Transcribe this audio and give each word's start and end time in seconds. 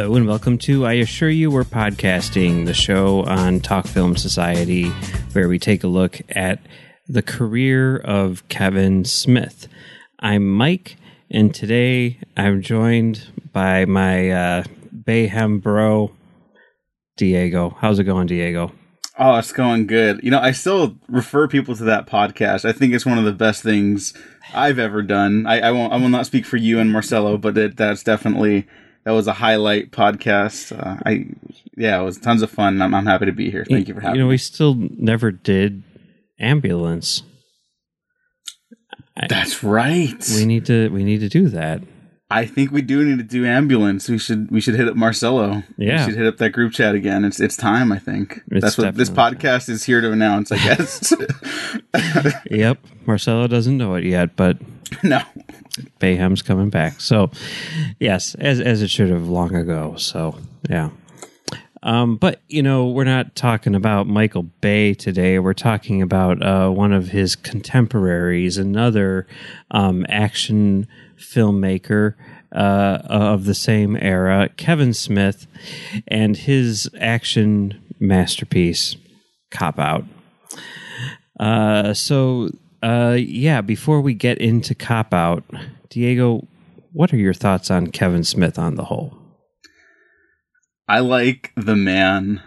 Hello 0.00 0.16
and 0.16 0.26
welcome 0.26 0.56
to 0.56 0.86
I 0.86 0.94
Assure 0.94 1.28
You 1.28 1.50
We're 1.50 1.62
Podcasting, 1.62 2.64
the 2.64 2.72
show 2.72 3.22
on 3.24 3.60
Talk 3.60 3.86
Film 3.86 4.16
Society, 4.16 4.88
where 5.34 5.46
we 5.46 5.58
take 5.58 5.84
a 5.84 5.88
look 5.88 6.22
at 6.30 6.58
the 7.06 7.20
career 7.20 7.98
of 7.98 8.48
Kevin 8.48 9.04
Smith. 9.04 9.68
I'm 10.18 10.50
Mike, 10.50 10.96
and 11.30 11.54
today 11.54 12.18
I'm 12.34 12.62
joined 12.62 13.26
by 13.52 13.84
my 13.84 14.30
uh, 14.30 14.64
Bayhem 14.90 15.60
bro, 15.60 16.12
Diego. 17.18 17.76
How's 17.78 17.98
it 17.98 18.04
going, 18.04 18.26
Diego? 18.26 18.72
Oh, 19.18 19.36
it's 19.36 19.52
going 19.52 19.86
good. 19.86 20.20
You 20.22 20.30
know, 20.30 20.40
I 20.40 20.52
still 20.52 20.96
refer 21.08 21.46
people 21.46 21.76
to 21.76 21.84
that 21.84 22.06
podcast. 22.06 22.64
I 22.64 22.72
think 22.72 22.94
it's 22.94 23.04
one 23.04 23.18
of 23.18 23.26
the 23.26 23.32
best 23.32 23.62
things 23.62 24.14
I've 24.54 24.78
ever 24.78 25.02
done. 25.02 25.46
I, 25.46 25.60
I 25.60 25.70
won't. 25.72 25.92
I 25.92 25.98
will 25.98 26.08
not 26.08 26.24
speak 26.24 26.46
for 26.46 26.56
you 26.56 26.78
and 26.78 26.90
Marcelo, 26.90 27.36
but 27.36 27.58
it, 27.58 27.76
that's 27.76 28.02
definitely 28.02 28.66
that 29.04 29.12
was 29.12 29.26
a 29.26 29.32
highlight 29.32 29.90
podcast. 29.90 30.76
Uh, 30.78 31.00
I 31.04 31.26
yeah, 31.76 32.00
it 32.00 32.04
was 32.04 32.18
tons 32.18 32.42
of 32.42 32.50
fun. 32.50 32.82
I'm, 32.82 32.94
I'm 32.94 33.06
happy 33.06 33.26
to 33.26 33.32
be 33.32 33.50
here. 33.50 33.64
Thank 33.68 33.88
you 33.88 33.94
for 33.94 34.00
having. 34.00 34.14
Me. 34.14 34.18
You 34.18 34.24
know, 34.24 34.28
me. 34.28 34.34
we 34.34 34.38
still 34.38 34.74
never 34.74 35.30
did 35.30 35.82
ambulance. 36.38 37.22
That's 39.28 39.62
right. 39.62 40.22
We 40.34 40.46
need 40.46 40.66
to. 40.66 40.88
We 40.90 41.04
need 41.04 41.20
to 41.20 41.28
do 41.28 41.48
that. 41.48 41.82
I 42.32 42.46
think 42.46 42.70
we 42.70 42.80
do 42.80 43.04
need 43.04 43.18
to 43.18 43.24
do 43.24 43.44
ambulance. 43.44 44.08
We 44.08 44.18
should 44.18 44.50
we 44.50 44.60
should 44.60 44.76
hit 44.76 44.88
up 44.88 44.94
Marcelo. 44.94 45.64
Yeah. 45.76 46.06
We 46.06 46.12
should 46.12 46.18
hit 46.18 46.26
up 46.28 46.36
that 46.38 46.50
group 46.50 46.72
chat 46.72 46.94
again. 46.94 47.24
It's 47.24 47.40
it's 47.40 47.56
time, 47.56 47.90
I 47.90 47.98
think. 47.98 48.40
It's 48.50 48.62
That's 48.62 48.78
what 48.78 48.94
this 48.94 49.10
podcast 49.10 49.68
is 49.68 49.82
here 49.84 50.00
to 50.00 50.12
announce, 50.12 50.52
I 50.52 50.56
guess. 50.56 51.12
Yep, 52.50 52.78
Marcelo 53.06 53.46
doesn't 53.46 53.76
know 53.76 53.94
it 53.94 54.04
yet, 54.04 54.36
but 54.36 54.58
no. 55.02 55.20
Bayhem's 55.98 56.42
coming 56.42 56.68
back. 56.70 57.00
So, 57.00 57.30
yes, 57.98 58.34
as 58.36 58.60
as 58.60 58.82
it 58.82 58.90
should 58.90 59.10
have 59.10 59.28
long 59.28 59.54
ago. 59.54 59.94
So, 59.96 60.36
yeah. 60.68 60.90
Um, 61.82 62.16
but 62.16 62.40
you 62.48 62.62
know, 62.62 62.88
we're 62.88 63.04
not 63.04 63.34
talking 63.34 63.74
about 63.74 64.06
Michael 64.06 64.42
Bay 64.42 64.94
today. 64.94 65.38
We're 65.38 65.54
talking 65.54 66.02
about 66.02 66.42
uh, 66.42 66.70
one 66.70 66.92
of 66.92 67.08
his 67.08 67.36
contemporaries, 67.36 68.58
another 68.58 69.26
um, 69.70 70.04
action 70.08 70.86
filmmaker 71.18 72.14
uh, 72.52 72.98
of 73.04 73.44
the 73.44 73.54
same 73.54 73.96
era, 73.96 74.48
Kevin 74.56 74.92
Smith, 74.92 75.46
and 76.08 76.36
his 76.36 76.90
action 77.00 77.80
masterpiece, 77.98 78.96
Cop 79.50 79.78
Out. 79.78 80.04
Uh, 81.38 81.94
so, 81.94 82.50
uh, 82.82 83.16
yeah, 83.18 83.60
before 83.60 84.00
we 84.00 84.14
get 84.14 84.38
into 84.38 84.74
Cop 84.74 85.14
Out, 85.14 85.44
Diego, 85.88 86.46
what 86.92 87.12
are 87.14 87.18
your 87.18 87.34
thoughts 87.34 87.70
on 87.70 87.86
Kevin 87.86 88.24
Smith 88.24 88.58
on 88.58 88.74
the 88.74 88.84
whole? 88.84 89.19
I 90.90 90.98
like 90.98 91.52
the 91.54 91.76
man 91.76 92.42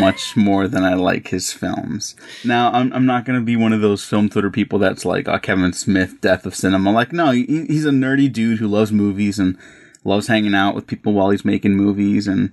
much 0.00 0.34
more 0.36 0.66
than 0.66 0.82
I 0.82 0.94
like 0.94 1.28
his 1.28 1.52
films. 1.52 2.16
Now, 2.42 2.72
I'm 2.72 2.90
I'm 2.94 3.04
not 3.04 3.26
gonna 3.26 3.42
be 3.42 3.54
one 3.54 3.74
of 3.74 3.82
those 3.82 4.02
film 4.02 4.30
Twitter 4.30 4.50
people 4.50 4.78
that's 4.78 5.04
like, 5.04 5.28
"Oh, 5.28 5.38
Kevin 5.38 5.74
Smith, 5.74 6.22
death 6.22 6.46
of 6.46 6.54
cinema." 6.54 6.90
Like, 6.90 7.12
no, 7.12 7.32
he, 7.32 7.44
he's 7.66 7.84
a 7.84 7.90
nerdy 7.90 8.32
dude 8.32 8.60
who 8.60 8.66
loves 8.66 8.92
movies 8.92 9.38
and 9.38 9.58
loves 10.04 10.28
hanging 10.28 10.54
out 10.54 10.74
with 10.74 10.86
people 10.86 11.12
while 11.12 11.28
he's 11.28 11.44
making 11.44 11.76
movies, 11.76 12.26
and 12.26 12.50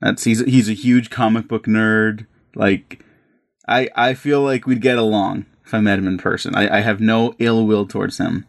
that's 0.00 0.24
he's 0.24 0.40
he's 0.40 0.68
a 0.68 0.74
huge 0.74 1.08
comic 1.08 1.46
book 1.46 1.66
nerd. 1.66 2.26
Like, 2.56 3.04
I 3.68 3.90
I 3.94 4.14
feel 4.14 4.40
like 4.40 4.66
we'd 4.66 4.82
get 4.82 4.98
along 4.98 5.46
if 5.64 5.72
I 5.72 5.78
met 5.78 6.00
him 6.00 6.08
in 6.08 6.18
person. 6.18 6.56
I, 6.56 6.78
I 6.78 6.80
have 6.80 7.00
no 7.00 7.36
ill 7.38 7.64
will 7.64 7.86
towards 7.86 8.18
him. 8.18 8.46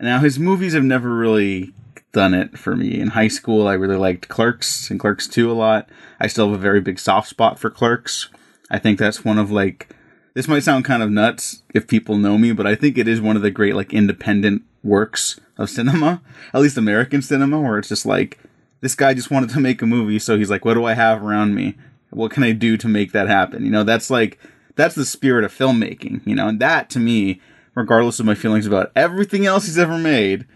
Now, 0.00 0.20
his 0.20 0.38
movies 0.38 0.72
have 0.72 0.84
never 0.84 1.14
really 1.14 1.74
done 2.16 2.32
it 2.32 2.58
for 2.58 2.74
me. 2.74 2.98
In 2.98 3.08
high 3.08 3.28
school, 3.28 3.68
I 3.68 3.74
really 3.74 3.98
liked 3.98 4.28
Clerks 4.28 4.90
and 4.90 4.98
Clerks 4.98 5.28
2 5.28 5.50
a 5.50 5.52
lot. 5.52 5.86
I 6.18 6.28
still 6.28 6.48
have 6.48 6.58
a 6.58 6.62
very 6.62 6.80
big 6.80 6.98
soft 6.98 7.28
spot 7.28 7.58
for 7.58 7.68
Clerks. 7.68 8.30
I 8.70 8.78
think 8.78 8.98
that's 8.98 9.22
one 9.22 9.36
of 9.36 9.50
like 9.50 9.94
this 10.32 10.48
might 10.48 10.62
sound 10.62 10.86
kind 10.86 11.02
of 11.02 11.10
nuts 11.10 11.62
if 11.74 11.86
people 11.86 12.16
know 12.16 12.38
me, 12.38 12.52
but 12.52 12.66
I 12.66 12.74
think 12.74 12.96
it 12.96 13.06
is 13.06 13.20
one 13.20 13.36
of 13.36 13.42
the 13.42 13.50
great 13.50 13.74
like 13.74 13.92
independent 13.92 14.62
works 14.82 15.38
of 15.58 15.68
cinema, 15.68 16.22
at 16.54 16.62
least 16.62 16.78
American 16.78 17.20
cinema, 17.20 17.60
where 17.60 17.76
it's 17.78 17.90
just 17.90 18.06
like 18.06 18.38
this 18.80 18.94
guy 18.94 19.12
just 19.12 19.30
wanted 19.30 19.50
to 19.50 19.60
make 19.60 19.82
a 19.82 19.86
movie, 19.86 20.18
so 20.18 20.38
he's 20.38 20.50
like, 20.50 20.64
what 20.64 20.74
do 20.74 20.86
I 20.86 20.94
have 20.94 21.22
around 21.22 21.54
me? 21.54 21.74
What 22.08 22.30
can 22.30 22.44
I 22.44 22.52
do 22.52 22.78
to 22.78 22.88
make 22.88 23.12
that 23.12 23.28
happen? 23.28 23.62
You 23.62 23.70
know, 23.70 23.84
that's 23.84 24.08
like 24.08 24.38
that's 24.74 24.94
the 24.94 25.04
spirit 25.04 25.44
of 25.44 25.52
filmmaking, 25.52 26.26
you 26.26 26.34
know, 26.34 26.48
and 26.48 26.60
that 26.60 26.88
to 26.90 26.98
me, 26.98 27.42
regardless 27.74 28.18
of 28.20 28.24
my 28.24 28.34
feelings 28.34 28.66
about 28.66 28.90
everything 28.96 29.44
else 29.44 29.66
he's 29.66 29.76
ever 29.76 29.98
made, 29.98 30.46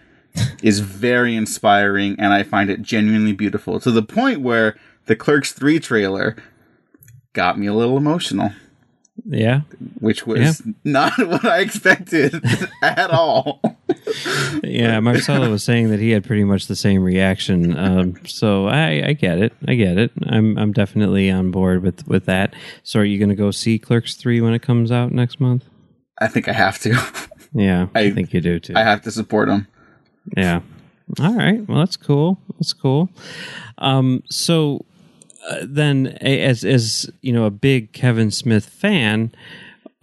is 0.62 0.80
very 0.80 1.34
inspiring 1.36 2.16
and 2.18 2.32
I 2.32 2.42
find 2.42 2.70
it 2.70 2.82
genuinely 2.82 3.32
beautiful 3.32 3.80
to 3.80 3.90
the 3.90 4.02
point 4.02 4.40
where 4.40 4.76
the 5.06 5.16
Clerks 5.16 5.52
3 5.52 5.78
trailer 5.80 6.36
got 7.32 7.58
me 7.58 7.66
a 7.66 7.74
little 7.74 7.96
emotional, 7.96 8.52
Yeah, 9.24 9.62
which 9.98 10.26
was 10.26 10.62
not 10.84 11.12
what 11.18 11.44
I 11.44 11.60
expected 11.60 12.42
at 12.82 13.10
all. 13.10 13.60
yeah. 14.62 14.98
Marcelo 15.00 15.50
was 15.50 15.64
saying 15.64 15.90
that 15.90 16.00
he 16.00 16.10
had 16.10 16.24
pretty 16.24 16.44
much 16.44 16.66
the 16.66 16.76
same 16.76 17.02
reaction. 17.02 17.76
Um, 17.76 18.16
so 18.26 18.66
I, 18.66 19.02
I 19.08 19.12
get 19.14 19.38
it. 19.38 19.52
I 19.66 19.74
get 19.74 19.98
it. 19.98 20.10
I'm 20.28 20.56
I'm 20.58 20.72
definitely 20.72 21.30
on 21.30 21.50
board 21.50 21.82
with 21.82 22.06
with 22.08 22.26
that. 22.26 22.54
So 22.82 23.00
are 23.00 23.04
you 23.04 23.18
going 23.18 23.28
to 23.30 23.34
go 23.34 23.50
see 23.50 23.78
Clerks 23.78 24.14
three 24.14 24.40
when 24.40 24.54
it 24.54 24.62
comes 24.62 24.90
out 24.92 25.12
next 25.12 25.40
month? 25.40 25.64
I 26.20 26.28
think 26.28 26.48
I 26.48 26.52
have 26.52 26.78
to. 26.80 26.96
Yeah, 27.52 27.88
I, 27.96 28.02
I- 28.02 28.10
think 28.12 28.32
you 28.32 28.40
do 28.40 28.60
too. 28.60 28.74
I 28.76 28.84
have 28.84 29.02
to 29.02 29.10
support 29.10 29.48
him. 29.48 29.66
Yeah. 30.36 30.60
All 31.20 31.34
right. 31.34 31.66
Well, 31.68 31.78
that's 31.78 31.96
cool. 31.96 32.38
That's 32.54 32.72
cool. 32.72 33.10
Um, 33.78 34.22
so 34.30 34.84
uh, 35.48 35.58
then, 35.62 36.08
as 36.20 36.64
as 36.64 37.10
you 37.20 37.32
know, 37.32 37.44
a 37.44 37.50
big 37.50 37.92
Kevin 37.92 38.30
Smith 38.30 38.66
fan, 38.66 39.32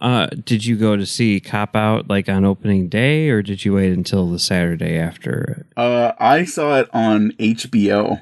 uh, 0.00 0.26
did 0.26 0.64
you 0.66 0.76
go 0.76 0.96
to 0.96 1.06
see 1.06 1.40
Cop 1.40 1.74
Out 1.74 2.08
like 2.08 2.28
on 2.28 2.44
opening 2.44 2.88
day, 2.88 3.30
or 3.30 3.42
did 3.42 3.64
you 3.64 3.74
wait 3.74 3.92
until 3.92 4.28
the 4.28 4.38
Saturday 4.38 4.98
after? 4.98 5.66
Uh, 5.76 6.12
I 6.18 6.44
saw 6.44 6.78
it 6.78 6.88
on 6.92 7.32
HBO. 7.32 8.20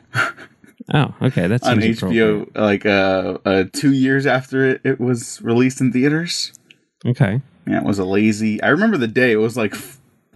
Oh, 0.95 1.13
okay. 1.21 1.49
That's 1.49 1.67
on 1.67 1.79
HBO, 1.79 2.49
like 2.55 2.87
uh, 2.87 3.39
uh, 3.45 3.65
two 3.73 3.93
years 3.93 4.25
after 4.25 4.65
it, 4.65 4.81
it 4.85 5.01
was 5.01 5.43
released 5.43 5.81
in 5.81 5.93
theaters. 5.93 6.53
Okay. 7.05 7.41
Yeah, 7.67 7.79
it 7.79 7.85
was 7.85 7.99
a 7.99 8.05
lazy. 8.05 8.63
I 8.63 8.69
remember 8.69 8.97
the 8.97 9.09
day. 9.09 9.33
It 9.33 9.37
was 9.37 9.57
like 9.57 9.75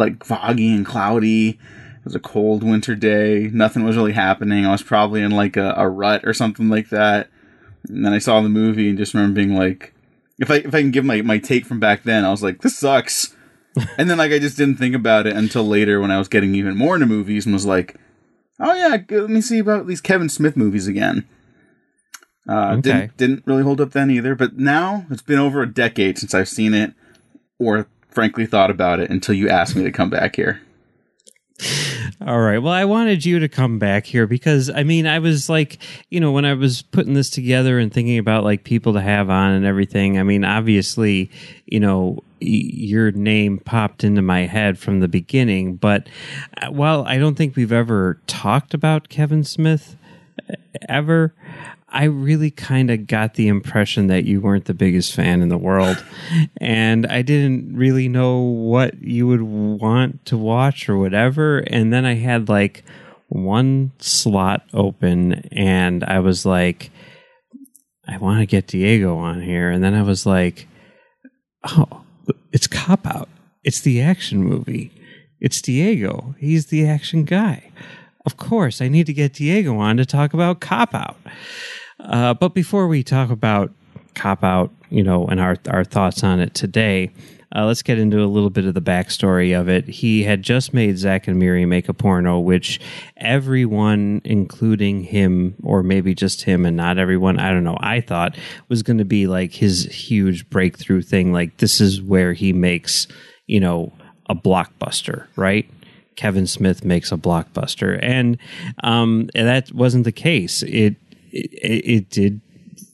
like 0.00 0.24
foggy 0.24 0.74
and 0.74 0.84
cloudy. 0.84 1.50
It 1.50 2.04
was 2.04 2.14
a 2.14 2.20
cold 2.20 2.64
winter 2.64 2.94
day. 2.96 3.48
Nothing 3.52 3.84
was 3.84 3.96
really 3.96 4.12
happening. 4.14 4.66
I 4.66 4.72
was 4.72 4.82
probably 4.82 5.20
in 5.22 5.30
like 5.30 5.56
a, 5.56 5.74
a 5.76 5.88
rut 5.88 6.22
or 6.24 6.32
something 6.34 6.68
like 6.68 6.88
that. 6.88 7.28
And 7.88 8.04
then 8.04 8.12
I 8.12 8.18
saw 8.18 8.40
the 8.40 8.48
movie 8.48 8.88
and 8.88 8.98
just 8.98 9.14
remember 9.14 9.36
being 9.36 9.54
like, 9.54 9.94
if 10.38 10.50
I 10.50 10.56
if 10.56 10.74
I 10.74 10.80
can 10.80 10.90
give 10.90 11.04
my 11.04 11.22
my 11.22 11.38
take 11.38 11.66
from 11.66 11.78
back 11.78 12.02
then, 12.02 12.24
I 12.24 12.30
was 12.30 12.42
like, 12.42 12.62
this 12.62 12.78
sucks. 12.78 13.36
and 13.98 14.10
then 14.10 14.18
like 14.18 14.32
I 14.32 14.38
just 14.38 14.56
didn't 14.56 14.76
think 14.78 14.94
about 14.96 15.26
it 15.26 15.36
until 15.36 15.62
later 15.62 16.00
when 16.00 16.10
I 16.10 16.18
was 16.18 16.28
getting 16.28 16.54
even 16.54 16.76
more 16.76 16.94
into 16.94 17.06
movies 17.06 17.46
and 17.46 17.54
was 17.54 17.66
like, 17.66 17.94
oh 18.58 18.74
yeah, 18.74 18.96
let 19.10 19.30
me 19.30 19.40
see 19.42 19.58
about 19.58 19.86
these 19.86 20.00
Kevin 20.00 20.28
Smith 20.28 20.56
movies 20.56 20.88
again. 20.88 21.28
Uh, 22.48 22.76
Okay. 22.78 22.80
didn't 22.80 23.16
didn't 23.18 23.46
really 23.46 23.62
hold 23.62 23.80
up 23.80 23.92
then 23.92 24.10
either. 24.10 24.34
But 24.34 24.56
now 24.56 25.04
it's 25.10 25.22
been 25.22 25.38
over 25.38 25.60
a 25.62 25.72
decade 25.72 26.18
since 26.18 26.34
I've 26.34 26.48
seen 26.48 26.72
it, 26.74 26.94
or 27.58 27.86
frankly 28.10 28.46
thought 28.46 28.70
about 28.70 29.00
it 29.00 29.10
until 29.10 29.34
you 29.34 29.48
asked 29.48 29.76
me 29.76 29.82
to 29.82 29.92
come 29.92 30.10
back 30.10 30.36
here. 30.36 30.60
All 32.26 32.40
right. 32.40 32.58
Well, 32.58 32.72
I 32.72 32.84
wanted 32.84 33.24
you 33.24 33.38
to 33.38 33.48
come 33.48 33.78
back 33.78 34.04
here 34.04 34.26
because 34.26 34.68
I 34.68 34.82
mean, 34.82 35.06
I 35.06 35.18
was 35.18 35.48
like, 35.48 35.78
you 36.10 36.20
know, 36.20 36.32
when 36.32 36.44
I 36.44 36.54
was 36.54 36.82
putting 36.82 37.14
this 37.14 37.30
together 37.30 37.78
and 37.78 37.92
thinking 37.92 38.18
about 38.18 38.44
like 38.44 38.64
people 38.64 38.92
to 38.94 39.00
have 39.00 39.30
on 39.30 39.52
and 39.52 39.64
everything, 39.64 40.18
I 40.18 40.22
mean, 40.22 40.44
obviously, 40.44 41.30
you 41.66 41.80
know, 41.80 42.22
your 42.40 43.10
name 43.12 43.58
popped 43.58 44.04
into 44.04 44.22
my 44.22 44.40
head 44.40 44.78
from 44.78 45.00
the 45.00 45.08
beginning. 45.08 45.76
But 45.76 46.08
uh, 46.60 46.70
while 46.70 47.04
I 47.04 47.18
don't 47.18 47.36
think 47.36 47.56
we've 47.56 47.72
ever 47.72 48.20
talked 48.26 48.74
about 48.74 49.08
Kevin 49.08 49.44
Smith 49.44 49.96
uh, 50.48 50.54
ever, 50.88 51.34
I 51.92 52.04
really 52.04 52.50
kind 52.50 52.90
of 52.90 53.06
got 53.06 53.34
the 53.34 53.48
impression 53.48 54.06
that 54.06 54.24
you 54.24 54.40
weren't 54.40 54.66
the 54.66 54.74
biggest 54.74 55.14
fan 55.14 55.42
in 55.42 55.48
the 55.48 55.58
world. 55.58 56.02
and 56.58 57.06
I 57.06 57.22
didn't 57.22 57.76
really 57.76 58.08
know 58.08 58.38
what 58.38 59.02
you 59.02 59.26
would 59.26 59.42
want 59.42 60.24
to 60.26 60.36
watch 60.36 60.88
or 60.88 60.98
whatever. 60.98 61.58
And 61.58 61.92
then 61.92 62.04
I 62.04 62.14
had 62.14 62.48
like 62.48 62.84
one 63.28 63.92
slot 63.98 64.62
open 64.72 65.48
and 65.52 66.04
I 66.04 66.20
was 66.20 66.46
like, 66.46 66.90
I 68.06 68.18
want 68.18 68.40
to 68.40 68.46
get 68.46 68.66
Diego 68.66 69.16
on 69.16 69.40
here. 69.40 69.70
And 69.70 69.82
then 69.82 69.94
I 69.94 70.02
was 70.02 70.26
like, 70.26 70.68
oh, 71.64 72.02
it's 72.52 72.66
Cop 72.66 73.06
Out. 73.06 73.28
It's 73.62 73.80
the 73.80 74.00
action 74.00 74.42
movie. 74.42 74.92
It's 75.40 75.62
Diego. 75.62 76.34
He's 76.38 76.66
the 76.66 76.86
action 76.86 77.24
guy. 77.24 77.70
Of 78.26 78.36
course, 78.36 78.82
I 78.82 78.88
need 78.88 79.06
to 79.06 79.12
get 79.12 79.34
Diego 79.34 79.78
on 79.78 79.96
to 79.96 80.04
talk 80.04 80.34
about 80.34 80.60
Cop 80.60 80.94
Out. 80.94 81.16
Uh, 82.04 82.34
but 82.34 82.54
before 82.54 82.88
we 82.88 83.02
talk 83.02 83.30
about 83.30 83.72
Cop 84.14 84.42
Out, 84.42 84.72
you 84.90 85.02
know, 85.02 85.26
and 85.26 85.40
our 85.40 85.56
our 85.68 85.84
thoughts 85.84 86.24
on 86.24 86.40
it 86.40 86.54
today, 86.54 87.10
uh, 87.54 87.64
let's 87.64 87.82
get 87.82 87.98
into 87.98 88.22
a 88.22 88.26
little 88.26 88.50
bit 88.50 88.64
of 88.64 88.74
the 88.74 88.80
backstory 88.80 89.58
of 89.58 89.68
it. 89.68 89.88
He 89.88 90.22
had 90.22 90.42
just 90.42 90.72
made 90.72 90.98
Zack 90.98 91.26
and 91.26 91.38
Miri 91.38 91.66
make 91.66 91.88
a 91.88 91.94
porno, 91.94 92.38
which 92.38 92.80
everyone, 93.16 94.20
including 94.24 95.02
him, 95.02 95.56
or 95.62 95.82
maybe 95.82 96.14
just 96.14 96.42
him 96.42 96.64
and 96.64 96.76
not 96.76 96.98
everyone, 96.98 97.40
I 97.40 97.50
don't 97.50 97.64
know, 97.64 97.78
I 97.80 98.00
thought 98.00 98.36
was 98.68 98.82
going 98.82 98.98
to 98.98 99.04
be 99.04 99.26
like 99.26 99.52
his 99.52 99.84
huge 99.84 100.48
breakthrough 100.48 101.02
thing. 101.02 101.32
Like, 101.32 101.56
this 101.56 101.80
is 101.80 102.00
where 102.00 102.34
he 102.34 102.52
makes, 102.52 103.08
you 103.46 103.58
know, 103.58 103.92
a 104.28 104.34
blockbuster, 104.34 105.26
right? 105.34 105.68
Kevin 106.14 106.46
Smith 106.46 106.84
makes 106.84 107.10
a 107.10 107.16
blockbuster, 107.16 107.98
and 108.02 108.36
um, 108.84 109.28
that 109.34 109.72
wasn't 109.72 110.04
the 110.04 110.12
case. 110.12 110.62
It 110.62 110.96
it, 111.32 111.84
it 111.86 112.10
did 112.10 112.40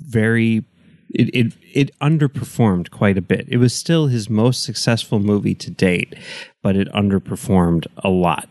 very 0.00 0.64
it, 1.10 1.34
it 1.34 1.52
it 1.72 1.98
underperformed 2.00 2.90
quite 2.90 3.18
a 3.18 3.22
bit. 3.22 3.46
It 3.48 3.58
was 3.58 3.74
still 3.74 4.06
his 4.06 4.28
most 4.28 4.62
successful 4.62 5.18
movie 5.20 5.54
to 5.54 5.70
date, 5.70 6.14
but 6.62 6.76
it 6.76 6.92
underperformed 6.92 7.86
a 7.98 8.08
lot. 8.08 8.48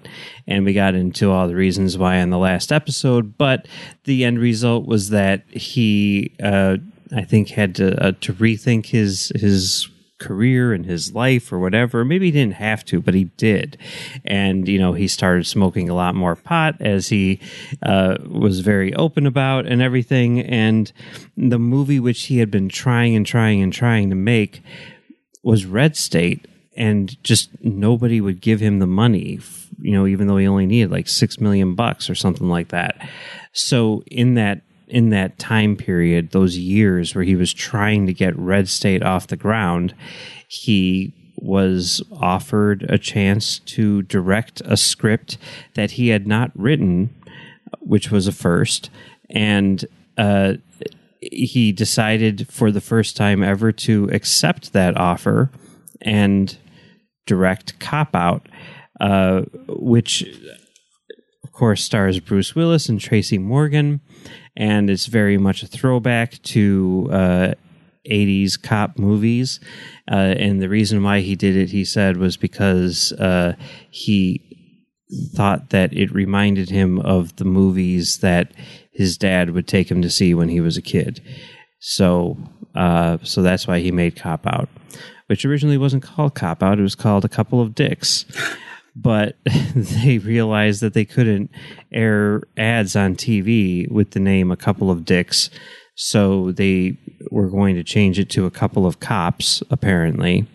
And 0.48 0.66
we 0.66 0.74
got 0.74 0.96
into 0.96 1.32
all 1.32 1.48
the 1.48 1.56
reasons 1.56 1.98
why 1.98 2.18
in 2.18 2.30
the 2.30 2.38
last 2.38 2.72
episode, 2.72 3.38
but 3.38 3.68
the 4.06 4.24
end 4.24 4.40
result 4.40 4.86
was 4.86 5.10
that 5.10 5.44
he 5.50 6.34
uh, 6.42 6.78
I 7.16 7.24
think 7.24 7.50
had 7.50 7.76
to 7.76 8.04
uh, 8.04 8.12
to 8.22 8.34
rethink 8.34 8.88
his 8.88 9.32
his 9.36 9.88
career 10.18 10.74
and 10.74 10.86
his 10.86 11.14
life 11.14 11.52
or 11.52 11.60
whatever. 11.60 12.06
Maybe 12.06 12.28
he 12.28 12.32
didn't 12.32 12.56
have 12.56 12.86
to, 12.86 13.02
but 13.02 13.14
he 13.14 13.26
did. 13.38 13.78
And, 14.24 14.68
you 14.68 14.80
know, 14.80 14.94
he 14.94 15.08
started 15.08 15.46
smoking 15.46 15.90
a 15.90 15.94
lot 15.94 16.16
more 16.16 16.36
pot 16.36 16.76
as 16.80 17.10
he 17.10 17.40
uh, 17.84 18.16
was 18.26 18.62
very 18.62 18.94
open 18.96 19.26
about 19.26 19.66
and 19.66 19.82
everything. 19.82 20.40
And 20.40 20.92
the 21.36 21.60
movie 21.60 22.00
which 22.00 22.24
he 22.24 22.38
had 22.40 22.50
been 22.50 22.70
trying 22.70 23.16
and 23.16 23.26
trying 23.26 23.62
and 23.62 23.74
trying 23.74 24.10
to 24.10 24.16
make 24.16 24.62
was 25.44 25.66
Red 25.66 25.98
State. 25.98 26.48
And 26.78 27.22
just 27.24 27.50
nobody 27.62 28.20
would 28.20 28.42
give 28.42 28.60
him 28.60 28.80
the 28.80 28.88
money, 28.88 29.40
you 29.80 29.92
know, 29.94 30.06
even 30.06 30.28
though 30.28 30.38
he 30.38 30.48
only 30.48 30.66
needed 30.66 30.92
like 30.92 31.08
six 31.08 31.40
million 31.40 31.74
bucks 31.74 32.10
or 32.10 32.16
something 32.16 32.50
like 32.50 32.70
that. 32.70 32.98
So 33.54 34.04
in 34.08 34.34
that 34.34 34.62
in 34.88 35.10
that 35.10 35.40
time 35.40 35.76
period, 35.76 36.32
those 36.32 36.58
years 36.58 37.16
where 37.16 37.24
he 37.24 37.36
was 37.36 37.54
trying 37.54 38.06
to 38.08 38.14
get 38.14 38.38
Red 38.38 38.68
State 38.70 39.04
off 39.04 39.28
the 39.28 39.36
ground, 39.36 39.96
he 40.48 41.14
was 41.38 42.02
offered 42.12 42.84
a 42.84 42.98
chance 42.98 43.60
to 43.60 44.02
direct 44.04 44.62
a 44.66 44.78
script 44.78 45.38
that 45.74 45.92
he 45.92 46.10
had 46.10 46.28
not 46.28 46.52
written, 46.56 47.14
which 47.80 48.12
was 48.12 48.28
a 48.28 48.32
first. 48.32 48.90
And 49.30 49.86
uh, 50.18 50.54
he 51.20 51.72
decided 51.72 52.48
for 52.50 52.72
the 52.72 52.82
first 52.82 53.18
time 53.18 53.44
ever 53.44 53.72
to 53.72 54.10
accept 54.12 54.74
that 54.74 54.98
offer 54.98 55.52
and 56.02 56.58
direct 57.26 57.80
Cop 57.80 58.16
Out, 58.16 58.48
uh, 59.00 59.42
which, 59.68 60.24
of 61.44 61.52
course, 61.52 61.84
stars 61.84 62.20
Bruce 62.20 62.56
Willis 62.56 62.88
and 62.88 63.00
Tracy 63.00 63.38
Morgan 63.38 64.02
and 64.58 64.90
it's 64.90 65.06
very 65.08 65.38
much 65.38 65.64
a 65.64 65.68
throwback 65.68 66.42
to 66.44 67.10
uh, 67.12 67.54
80s 68.10 68.62
cop 68.62 68.98
movies. 68.98 69.60
Uh, 70.10 70.36
and 70.38 70.62
the 70.62 70.70
reason 70.70 71.04
why 71.04 71.22
he 71.22 71.36
did 71.36 71.56
it, 71.56 71.72
he 71.72 71.84
said, 71.84 72.18
was 72.18 72.38
because 72.38 73.12
uh, 73.14 73.56
he 73.90 74.42
thought 75.36 75.70
that 75.70 75.94
it 75.94 76.14
reminded 76.14 76.70
him 76.70 77.00
of 77.00 77.36
the 77.36 77.46
movies 77.46 78.20
that 78.20 78.52
his 78.92 79.18
dad 79.18 79.52
would 79.52 79.68
take 79.68 79.90
him 79.90 80.02
to 80.02 80.10
see 80.10 80.34
when 80.34 80.50
he 80.50 80.62
was 80.62 80.78
a 80.78 80.82
kid. 80.82 81.22
So, 81.80 82.38
uh, 82.74 83.18
so 83.24 83.42
that's 83.42 83.68
why 83.68 83.80
he 83.80 83.92
made 83.92 84.16
Cop 84.16 84.48
Out, 84.48 84.70
which 85.28 85.46
originally 85.46 85.78
wasn't 85.78 86.04
called 86.04 86.34
Cop 86.34 86.64
Out. 86.64 86.80
It 86.80 86.84
was 86.84 86.96
called 86.96 87.26
A 87.26 87.30
Couple 87.30 87.62
of 87.62 87.76
Dicks 87.76 88.26
but 88.96 89.38
they 89.76 90.18
realized 90.20 90.82
that 90.82 90.94
they 90.94 91.06
couldn't 91.06 91.52
air 91.92 92.44
ads 92.58 92.96
on 92.96 93.16
TV 93.16 93.90
with 93.92 94.12
the 94.12 94.20
name 94.20 94.52
A 94.52 94.58
Couple 94.58 94.90
of 94.90 95.06
Dicks. 95.06 95.50
So 95.96 96.52
they 96.52 96.98
were 97.32 97.48
going 97.48 97.76
to 97.76 97.84
change 97.84 98.20
it 98.20 98.30
to 98.32 98.46
A 98.46 98.52
Couple 98.52 98.86
of 98.86 99.00
Cops, 99.00 99.64
apparently. 99.70 100.46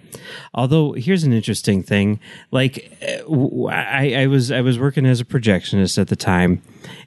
Although 0.55 0.93
here's 0.93 1.25
an 1.25 1.33
interesting 1.33 1.83
thing, 1.83 2.21
like 2.51 2.97
eh, 3.01 3.23
I, 3.71 4.23
I 4.23 4.27
was 4.27 4.51
I 4.51 4.61
was 4.61 4.79
working 4.79 5.07
as 5.07 5.21
a 5.21 5.25
projectionist 5.25 5.99
at 5.99 6.09
the 6.09 6.17
time, 6.17 6.63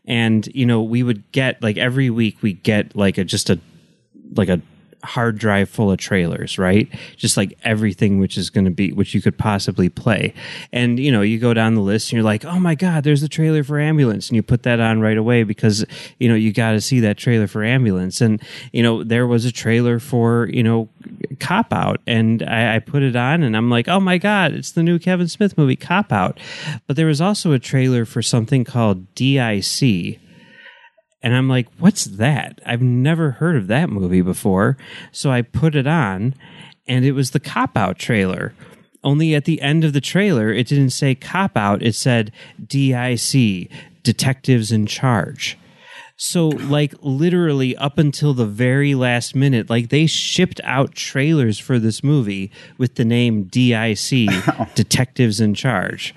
and 0.05 0.47
you 0.47 0.65
know 0.65 0.81
we 0.81 1.03
would 1.03 1.31
get 1.31 1.61
like 1.61 1.77
every 1.77 2.09
week 2.09 2.37
we 2.41 2.53
get 2.53 2.95
like 2.95 3.17
a 3.17 3.23
just 3.23 3.49
a 3.49 3.59
like 4.35 4.49
a 4.49 4.61
hard 5.03 5.37
drive 5.37 5.69
full 5.69 5.91
of 5.91 5.97
trailers, 5.97 6.57
right? 6.57 6.89
Just 7.17 7.37
like 7.37 7.57
everything 7.63 8.19
which 8.19 8.37
is 8.37 8.49
going 8.49 8.65
to 8.65 8.71
be, 8.71 8.91
which 8.93 9.13
you 9.13 9.21
could 9.21 9.37
possibly 9.37 9.89
play. 9.89 10.33
And, 10.71 10.99
you 10.99 11.11
know, 11.11 11.21
you 11.21 11.39
go 11.39 11.53
down 11.53 11.75
the 11.75 11.81
list 11.81 12.07
and 12.09 12.13
you're 12.13 12.23
like, 12.23 12.45
oh 12.45 12.59
my 12.59 12.75
God, 12.75 13.03
there's 13.03 13.21
the 13.21 13.27
trailer 13.27 13.63
for 13.63 13.79
Ambulance. 13.79 14.29
And 14.29 14.35
you 14.35 14.43
put 14.43 14.63
that 14.63 14.79
on 14.79 15.01
right 15.01 15.17
away 15.17 15.43
because, 15.43 15.85
you 16.19 16.29
know, 16.29 16.35
you 16.35 16.53
got 16.53 16.71
to 16.71 16.81
see 16.81 16.99
that 17.01 17.17
trailer 17.17 17.47
for 17.47 17.63
Ambulance. 17.63 18.21
And, 18.21 18.41
you 18.71 18.81
know, 18.81 19.03
there 19.03 19.27
was 19.27 19.45
a 19.45 19.51
trailer 19.51 19.99
for, 19.99 20.49
you 20.51 20.63
know, 20.63 20.89
Cop 21.39 21.73
Out. 21.73 21.99
And 22.07 22.43
I, 22.43 22.75
I 22.75 22.79
put 22.79 23.03
it 23.03 23.15
on 23.15 23.43
and 23.43 23.57
I'm 23.57 23.69
like, 23.69 23.87
oh 23.87 23.99
my 23.99 24.17
God, 24.17 24.53
it's 24.53 24.71
the 24.71 24.83
new 24.83 24.99
Kevin 24.99 25.27
Smith 25.27 25.57
movie, 25.57 25.75
Cop 25.75 26.11
Out. 26.11 26.39
But 26.87 26.95
there 26.95 27.07
was 27.07 27.21
also 27.21 27.51
a 27.51 27.59
trailer 27.59 28.05
for 28.05 28.21
something 28.21 28.63
called 28.63 29.13
DIC 29.15 30.19
and 31.23 31.33
I'm 31.33 31.47
like, 31.47 31.67
what's 31.79 32.03
that? 32.03 32.59
I've 32.65 32.81
never 32.81 33.31
heard 33.31 33.55
of 33.55 33.67
that 33.67 33.89
movie 33.89 34.21
before. 34.21 34.77
So 35.13 35.31
I 35.31 35.41
put 35.41 35.73
it 35.73 35.87
on, 35.87 36.35
and 36.85 37.05
it 37.05 37.13
was 37.13 37.31
the 37.31 37.39
Cop 37.39 37.77
Out 37.77 37.97
trailer. 37.97 38.53
Only 39.05 39.33
at 39.33 39.45
the 39.45 39.61
end 39.61 39.85
of 39.85 39.93
the 39.93 40.01
trailer, 40.01 40.51
it 40.51 40.67
didn't 40.67 40.89
say 40.89 41.15
Cop 41.15 41.55
Out, 41.55 41.81
it 41.81 41.95
said 41.95 42.31
DIC, 42.67 43.69
Detectives 44.03 44.71
in 44.71 44.85
Charge. 44.85 45.57
So, 46.15 46.49
like, 46.49 46.93
literally 47.01 47.75
up 47.77 47.97
until 47.97 48.33
the 48.33 48.45
very 48.45 48.93
last 48.93 49.33
minute, 49.33 49.69
like, 49.69 49.89
they 49.89 50.05
shipped 50.05 50.61
out 50.63 50.93
trailers 50.93 51.57
for 51.57 51.79
this 51.79 52.03
movie 52.03 52.51
with 52.77 52.95
the 52.95 53.05
name 53.05 53.45
DIC, 53.45 54.29
Detectives 54.75 55.39
in 55.39 55.53
Charge. 55.53 56.13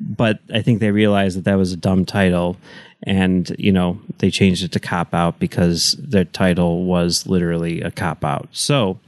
But 0.00 0.40
I 0.52 0.60
think 0.60 0.80
they 0.80 0.90
realized 0.90 1.38
that 1.38 1.44
that 1.44 1.54
was 1.54 1.72
a 1.72 1.76
dumb 1.76 2.04
title 2.04 2.56
and 3.04 3.54
you 3.58 3.70
know 3.70 4.00
they 4.18 4.30
changed 4.30 4.64
it 4.64 4.72
to 4.72 4.80
cop 4.80 5.14
out 5.14 5.38
because 5.38 5.96
their 5.98 6.24
title 6.24 6.84
was 6.84 7.26
literally 7.26 7.80
a 7.80 7.90
cop 7.90 8.24
out. 8.24 8.48
So 8.52 8.98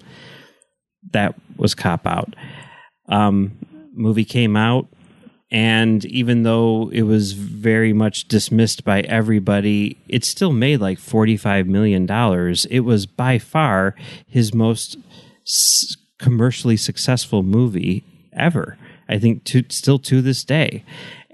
that 1.12 1.34
was 1.56 1.74
cop 1.74 2.06
out. 2.06 2.34
Um, 3.08 3.56
movie 3.94 4.24
came 4.24 4.56
out 4.56 4.86
and 5.50 6.04
even 6.06 6.42
though 6.42 6.90
it 6.92 7.02
was 7.02 7.32
very 7.32 7.92
much 7.92 8.26
dismissed 8.26 8.84
by 8.84 9.00
everybody 9.02 9.96
it 10.08 10.24
still 10.24 10.52
made 10.52 10.80
like 10.80 10.98
45 10.98 11.66
million 11.66 12.06
dollars. 12.06 12.66
It 12.66 12.80
was 12.80 13.06
by 13.06 13.38
far 13.38 13.94
his 14.26 14.52
most 14.52 14.96
commercially 16.18 16.76
successful 16.76 17.42
movie 17.42 18.04
ever. 18.32 18.76
I 19.08 19.18
think 19.18 19.44
to 19.44 19.64
still 19.68 20.00
to 20.00 20.20
this 20.20 20.42
day 20.42 20.84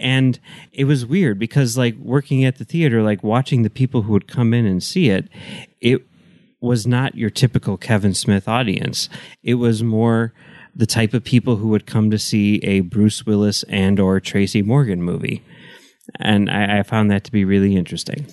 and 0.02 0.38
it 0.72 0.84
was 0.84 1.06
weird 1.06 1.38
because 1.38 1.78
like 1.78 1.96
working 1.96 2.44
at 2.44 2.58
the 2.58 2.64
theater 2.64 3.02
like 3.02 3.22
watching 3.22 3.62
the 3.62 3.70
people 3.70 4.02
who 4.02 4.12
would 4.12 4.28
come 4.28 4.52
in 4.52 4.66
and 4.66 4.82
see 4.82 5.08
it 5.08 5.28
it 5.80 6.02
was 6.60 6.86
not 6.86 7.14
your 7.14 7.30
typical 7.30 7.76
kevin 7.76 8.12
smith 8.12 8.48
audience 8.48 9.08
it 9.42 9.54
was 9.54 9.82
more 9.82 10.32
the 10.74 10.86
type 10.86 11.14
of 11.14 11.22
people 11.22 11.56
who 11.56 11.68
would 11.68 11.86
come 11.86 12.10
to 12.10 12.18
see 12.18 12.56
a 12.58 12.80
bruce 12.80 13.24
willis 13.24 13.62
and 13.64 13.98
or 13.98 14.20
tracy 14.20 14.62
morgan 14.62 15.02
movie 15.02 15.42
and 16.18 16.50
I, 16.50 16.80
I 16.80 16.82
found 16.82 17.10
that 17.10 17.24
to 17.24 17.32
be 17.32 17.44
really 17.44 17.76
interesting 17.76 18.26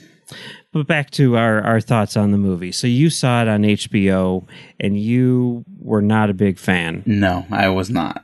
but 0.72 0.88
back 0.88 1.10
to 1.12 1.36
our, 1.36 1.62
our 1.62 1.82
thoughts 1.82 2.16
on 2.16 2.32
the 2.32 2.38
movie. 2.38 2.72
So 2.72 2.88
you 2.88 3.10
saw 3.10 3.42
it 3.42 3.48
on 3.48 3.64
HBO 3.64 4.48
and 4.80 5.00
you 5.00 5.66
were 5.80 6.02
not 6.02 6.30
a 6.30 6.34
big 6.34 6.60
fan. 6.60 7.04
No, 7.06 7.46
I 7.50 7.70
was 7.70 7.90
not. 7.90 8.24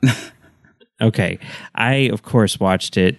okay. 1.00 1.38
I, 1.74 1.94
of 2.12 2.22
course, 2.22 2.60
watched 2.60 2.96
it 2.96 3.18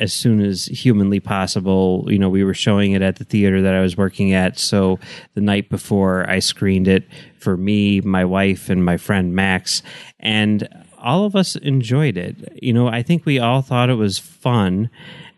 as 0.00 0.12
soon 0.12 0.40
as 0.40 0.64
humanly 0.64 1.20
possible. 1.20 2.06
You 2.08 2.18
know, 2.18 2.30
we 2.30 2.42
were 2.42 2.54
showing 2.54 2.92
it 2.92 3.02
at 3.02 3.16
the 3.16 3.24
theater 3.24 3.62
that 3.62 3.74
I 3.74 3.80
was 3.80 3.96
working 3.96 4.32
at. 4.32 4.58
So 4.58 4.98
the 5.34 5.42
night 5.42 5.68
before, 5.68 6.28
I 6.28 6.38
screened 6.38 6.88
it 6.88 7.04
for 7.38 7.56
me, 7.56 8.00
my 8.00 8.24
wife, 8.24 8.70
and 8.70 8.84
my 8.84 8.96
friend 8.96 9.34
Max. 9.34 9.82
And 10.18 10.66
all 10.98 11.24
of 11.24 11.36
us 11.36 11.54
enjoyed 11.56 12.16
it. 12.16 12.58
You 12.62 12.72
know, 12.72 12.88
I 12.88 13.02
think 13.02 13.24
we 13.24 13.38
all 13.38 13.62
thought 13.62 13.90
it 13.90 13.94
was 13.94 14.18
fun. 14.18 14.90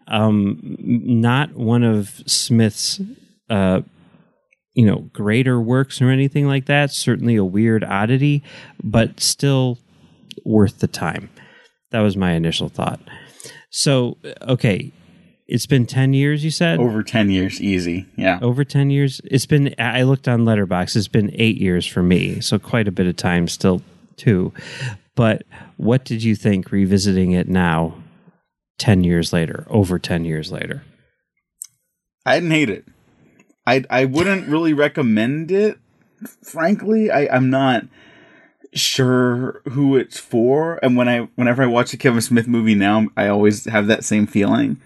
Um, 0.06 0.76
not 0.78 1.54
one 1.54 1.82
of 1.82 2.22
Smith's, 2.26 3.00
uh, 3.50 3.82
you 4.74 4.86
know, 4.86 5.10
greater 5.12 5.60
works 5.60 6.00
or 6.00 6.08
anything 6.08 6.46
like 6.46 6.66
that. 6.66 6.92
Certainly 6.92 7.36
a 7.36 7.44
weird 7.44 7.84
oddity, 7.84 8.42
but 8.82 9.20
still 9.20 9.78
worth 10.44 10.78
the 10.78 10.86
time. 10.86 11.30
That 11.90 12.00
was 12.00 12.16
my 12.16 12.32
initial 12.32 12.68
thought. 12.68 13.00
So, 13.72 14.18
okay, 14.42 14.92
it's 15.48 15.66
been 15.66 15.86
10 15.86 16.14
years 16.14 16.44
you 16.44 16.50
said 16.50 16.78
over 16.78 17.02
10 17.02 17.28
years 17.28 17.60
easy 17.60 18.06
yeah 18.16 18.38
over 18.40 18.64
10 18.64 18.90
years 18.90 19.20
it's 19.24 19.44
been 19.44 19.74
i 19.76 20.02
looked 20.02 20.28
on 20.28 20.42
Letterboxd 20.42 20.94
it's 20.96 21.08
been 21.08 21.30
eight 21.34 21.58
years 21.58 21.84
for 21.84 22.00
me 22.00 22.40
so 22.40 22.60
quite 22.60 22.86
a 22.86 22.92
bit 22.92 23.06
of 23.08 23.16
time 23.16 23.48
still 23.48 23.82
too 24.16 24.52
But 25.14 25.44
what 25.76 26.04
did 26.04 26.22
you 26.22 26.34
think 26.34 26.72
revisiting 26.72 27.32
it 27.32 27.48
now, 27.48 27.94
ten 28.78 29.04
years 29.04 29.32
later, 29.32 29.66
over 29.68 29.98
ten 29.98 30.24
years 30.24 30.50
later? 30.50 30.84
I 32.24 32.36
didn't 32.36 32.52
hate 32.52 32.70
it. 32.70 32.84
I 33.66 33.84
I 33.90 34.04
wouldn't 34.06 34.48
really 34.48 34.72
recommend 34.72 35.52
it. 35.52 35.78
Frankly, 36.42 37.10
I 37.10 37.26
I'm 37.26 37.50
not 37.50 37.84
sure 38.72 39.60
who 39.70 39.96
it's 39.96 40.18
for. 40.18 40.78
And 40.82 40.96
when 40.96 41.08
I 41.08 41.28
whenever 41.34 41.62
I 41.62 41.66
watch 41.66 41.92
a 41.92 41.96
Kevin 41.96 42.20
Smith 42.20 42.48
movie 42.48 42.74
now, 42.74 43.08
I 43.16 43.28
always 43.28 43.66
have 43.66 43.86
that 43.86 44.04
same 44.04 44.26
feeling. 44.26 44.80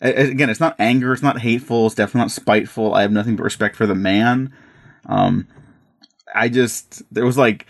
Again, 0.00 0.50
it's 0.50 0.60
not 0.60 0.76
anger, 0.78 1.12
it's 1.12 1.22
not 1.22 1.40
hateful, 1.40 1.86
it's 1.86 1.94
definitely 1.94 2.20
not 2.20 2.30
spiteful. 2.30 2.94
I 2.94 3.02
have 3.02 3.12
nothing 3.12 3.36
but 3.36 3.44
respect 3.44 3.76
for 3.76 3.86
the 3.86 3.94
man. 3.94 4.52
Um, 5.06 5.48
I 6.34 6.48
just 6.48 7.02
there 7.12 7.24
was 7.24 7.38
like 7.38 7.66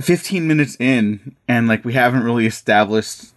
15 0.00 0.46
minutes 0.46 0.76
in, 0.78 1.36
and 1.48 1.68
like 1.68 1.84
we 1.84 1.94
haven't 1.94 2.24
really 2.24 2.46
established 2.46 3.32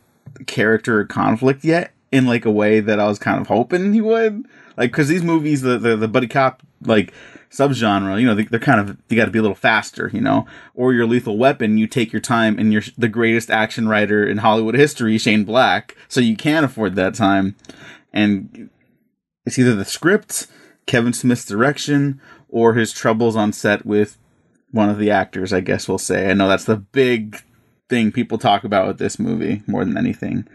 character 0.48 1.06
conflict 1.06 1.64
yet 1.64 1.94
in 2.12 2.26
like 2.26 2.46
a 2.46 2.52
way 2.52 2.80
that 2.80 3.00
I 3.00 3.08
was 3.08 3.20
kind 3.20 3.40
of 3.40 3.48
hoping 3.48 3.94
he 3.94 4.02
would. 4.02 4.46
Like, 4.78 4.92
because 4.92 5.08
these 5.08 5.24
movies, 5.24 5.62
the, 5.62 5.78
the 5.78 5.96
the 5.96 6.08
buddy 6.08 6.28
cop 6.28 6.64
like 6.82 7.14
subgenre, 7.54 8.20
you 8.20 8.26
know, 8.26 8.36
they, 8.36 8.48
are 8.56 8.60
kind 8.60 8.80
of 8.80 8.98
you 9.10 9.16
got 9.16 9.26
to 9.26 9.32
be 9.32 9.40
a 9.40 9.42
little 9.42 9.56
faster, 9.56 10.10
you 10.12 10.22
know. 10.22 10.48
Or 10.74 10.94
your 10.94 11.06
Lethal 11.06 11.38
Weapon, 11.38 11.78
you 11.78 11.88
take 11.88 12.12
your 12.12 12.22
time, 12.22 12.58
and 12.58 12.74
you're 12.74 12.84
the 12.98 13.08
greatest 13.08 13.50
action 13.50 13.88
writer 13.88 14.26
in 14.26 14.40
Hollywood 14.40 14.76
history, 14.76 15.18
Shane 15.18 15.44
Black, 15.44 15.96
so 16.08 16.20
you 16.20 16.36
can 16.36 16.64
afford 16.64 16.96
that 16.96 17.14
time. 17.14 17.56
And 18.12 18.70
it's 19.46 19.60
either 19.60 19.76
the 19.76 19.86
script, 19.86 20.48
Kevin 20.88 21.14
Smith's 21.14 21.46
direction, 21.46 22.20
or 22.50 22.74
his 22.74 22.92
troubles 22.92 23.36
on 23.36 23.54
set 23.54 23.86
with 23.86 24.18
one 24.72 24.90
of 24.90 24.98
the 24.98 25.12
actors. 25.12 25.54
I 25.54 25.62
guess 25.62 25.88
we'll 25.88 26.00
say. 26.00 26.30
I 26.30 26.34
know 26.34 26.48
that's 26.48 26.66
the 26.66 26.78
big 26.78 27.44
thing 27.88 28.12
people 28.12 28.38
talk 28.38 28.64
about 28.64 28.88
with 28.88 28.98
this 28.98 29.20
movie 29.20 29.62
more 29.68 29.86
than 29.86 29.98
anything. 29.98 30.48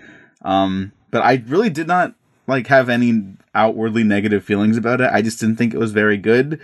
Um, 0.42 0.92
but 1.10 1.22
I 1.22 1.42
really 1.46 1.70
did 1.70 1.86
not 1.86 2.14
like 2.48 2.66
have 2.68 2.88
any 2.88 3.22
outwardly 3.54 4.02
negative 4.02 4.42
feelings 4.42 4.76
about 4.76 5.00
it. 5.00 5.10
I 5.12 5.22
just 5.22 5.38
didn't 5.38 5.56
think 5.56 5.74
it 5.74 5.78
was 5.78 5.92
very 5.92 6.16
good. 6.16 6.60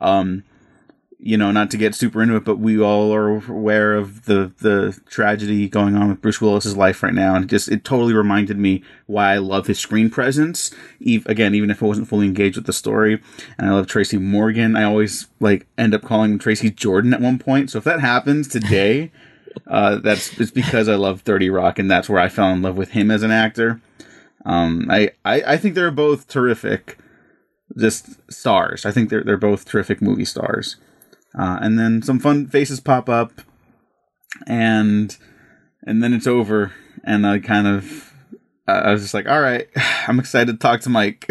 Um, 0.00 0.44
you 1.18 1.36
know, 1.36 1.50
not 1.50 1.70
to 1.70 1.76
get 1.76 1.94
super 1.94 2.22
into 2.22 2.36
it, 2.36 2.44
but 2.44 2.58
we 2.58 2.80
all 2.80 3.12
are 3.12 3.36
aware 3.36 3.94
of 3.94 4.26
the 4.26 4.52
the 4.58 4.98
tragedy 5.08 5.68
going 5.68 5.96
on 5.96 6.08
with 6.08 6.20
Bruce 6.20 6.40
Willis's 6.40 6.76
life 6.76 7.02
right 7.02 7.14
now, 7.14 7.34
and 7.34 7.44
it 7.44 7.48
just 7.48 7.68
it 7.68 7.84
totally 7.84 8.12
reminded 8.12 8.58
me 8.58 8.82
why 9.06 9.32
I 9.32 9.38
love 9.38 9.66
his 9.66 9.78
screen 9.78 10.10
presence. 10.10 10.70
Eve, 11.00 11.26
again, 11.26 11.54
even 11.54 11.70
if 11.70 11.82
I 11.82 11.86
wasn't 11.86 12.08
fully 12.08 12.26
engaged 12.26 12.56
with 12.56 12.66
the 12.66 12.72
story, 12.72 13.20
and 13.58 13.68
I 13.68 13.72
love 13.72 13.86
Tracy 13.86 14.18
Morgan, 14.18 14.76
I 14.76 14.84
always 14.84 15.26
like 15.40 15.66
end 15.78 15.94
up 15.94 16.02
calling 16.02 16.32
him 16.32 16.38
Tracy 16.38 16.70
Jordan 16.70 17.14
at 17.14 17.20
one 17.20 17.38
point. 17.38 17.70
So 17.70 17.78
if 17.78 17.84
that 17.84 18.00
happens 18.00 18.46
today, 18.46 19.10
uh, 19.66 19.96
that's 19.96 20.38
it's 20.38 20.50
because 20.50 20.88
I 20.88 20.96
love 20.96 21.22
Thirty 21.22 21.48
Rock, 21.48 21.78
and 21.78 21.90
that's 21.90 22.10
where 22.10 22.20
I 22.20 22.28
fell 22.28 22.50
in 22.50 22.62
love 22.62 22.76
with 22.76 22.90
him 22.90 23.10
as 23.10 23.22
an 23.22 23.30
actor. 23.30 23.80
Um, 24.44 24.86
I, 24.90 25.10
I 25.24 25.42
I 25.42 25.56
think 25.56 25.74
they're 25.74 25.90
both 25.90 26.28
terrific, 26.28 26.98
just 27.78 28.08
stars. 28.30 28.84
I 28.86 28.90
think 28.90 29.10
they're 29.10 29.24
they're 29.24 29.36
both 29.36 29.64
terrific 29.64 30.00
movie 30.00 30.24
stars. 30.24 30.76
Uh, 31.38 31.58
and 31.60 31.78
then 31.78 32.02
some 32.02 32.18
fun 32.18 32.46
faces 32.46 32.80
pop 32.80 33.08
up, 33.08 33.32
and 34.46 35.16
and 35.86 36.02
then 36.02 36.14
it's 36.14 36.26
over. 36.26 36.72
And 37.04 37.26
I 37.26 37.38
kind 37.38 37.66
of 37.66 38.12
I 38.68 38.92
was 38.92 39.02
just 39.02 39.14
like, 39.14 39.28
all 39.28 39.40
right, 39.40 39.68
I'm 40.08 40.18
excited 40.18 40.52
to 40.52 40.58
talk 40.58 40.80
to 40.82 40.90
Mike. 40.90 41.30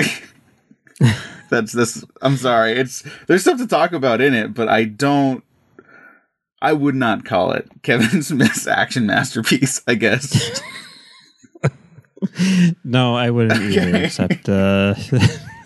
That's 1.50 1.74
this. 1.74 2.04
I'm 2.22 2.38
sorry. 2.38 2.74
It's 2.74 3.04
there's 3.28 3.42
stuff 3.42 3.58
to 3.60 3.68
talk 3.68 3.92
about 3.92 4.22
in 4.22 4.34
it, 4.34 4.54
but 4.54 4.68
I 4.68 4.86
don't. 4.86 5.44
I 6.62 6.74
would 6.74 6.96
not 6.96 7.26
call 7.26 7.52
it 7.52 7.70
Kevin 7.84 8.24
Smith's 8.24 8.68
action 8.68 9.06
masterpiece. 9.06 9.82
I 9.88 9.96
guess. 9.96 10.62
no, 12.84 13.16
I 13.16 13.30
wouldn't 13.30 13.72
okay. 13.72 13.90
either. 13.90 14.04
Except, 14.04 14.50
uh, 14.50 14.96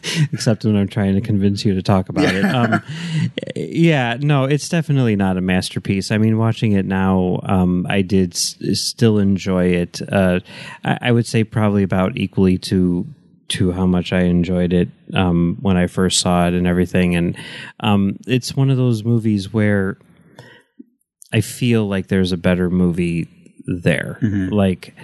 except 0.34 0.66
when 0.66 0.75
I'm 0.75 0.88
trying 0.88 1.16
to 1.16 1.22
convince 1.22 1.66
you 1.66 1.74
to 1.75 1.82
talk 1.82 2.10
about 2.10 2.34
it. 2.34 2.46
Um, 2.46 2.82
yeah, 3.56 4.18
no, 4.20 4.46
it's 4.46 4.70
definitely 4.70 5.16
not 5.16 5.38
a 5.38 5.42
masterpiece. 5.42 6.12
I 6.12 6.18
mean, 6.18 6.38
watching 6.38 6.74
it 6.74 6.86
now, 6.86 7.39
um, 7.44 7.86
I 7.89 8.01
did 8.01 8.34
s- 8.34 8.58
still 8.74 9.18
enjoy 9.20 9.68
it. 9.68 10.01
Uh, 10.12 10.39
I-, 10.84 10.98
I 11.01 11.12
would 11.12 11.25
say 11.25 11.44
probably 11.44 11.84
about 11.84 12.18
equally 12.18 12.58
to 12.60 13.06
to 13.50 13.72
how 13.72 13.86
much 13.88 14.13
I 14.13 14.22
enjoyed 14.22 14.74
it 14.74 14.89
um, 15.16 15.58
when 15.62 15.75
I 15.75 15.88
first 15.88 16.20
saw 16.20 16.48
it 16.48 16.54
and 16.54 16.68
everything. 16.68 17.16
And 17.16 17.36
um, 17.80 18.18
it's 18.28 18.56
one 18.56 18.70
of 18.70 18.78
those 18.78 19.04
movies 19.04 19.51
where 19.51 19.98
I 21.34 21.42
feel 21.42 21.88
like 21.88 22.08
there's 22.08 22.32
a 22.32 22.38
better 22.38 22.70
movie 22.70 23.28
there. 23.66 24.20
Mm-hmm. 24.22 24.54
Like 24.54 24.96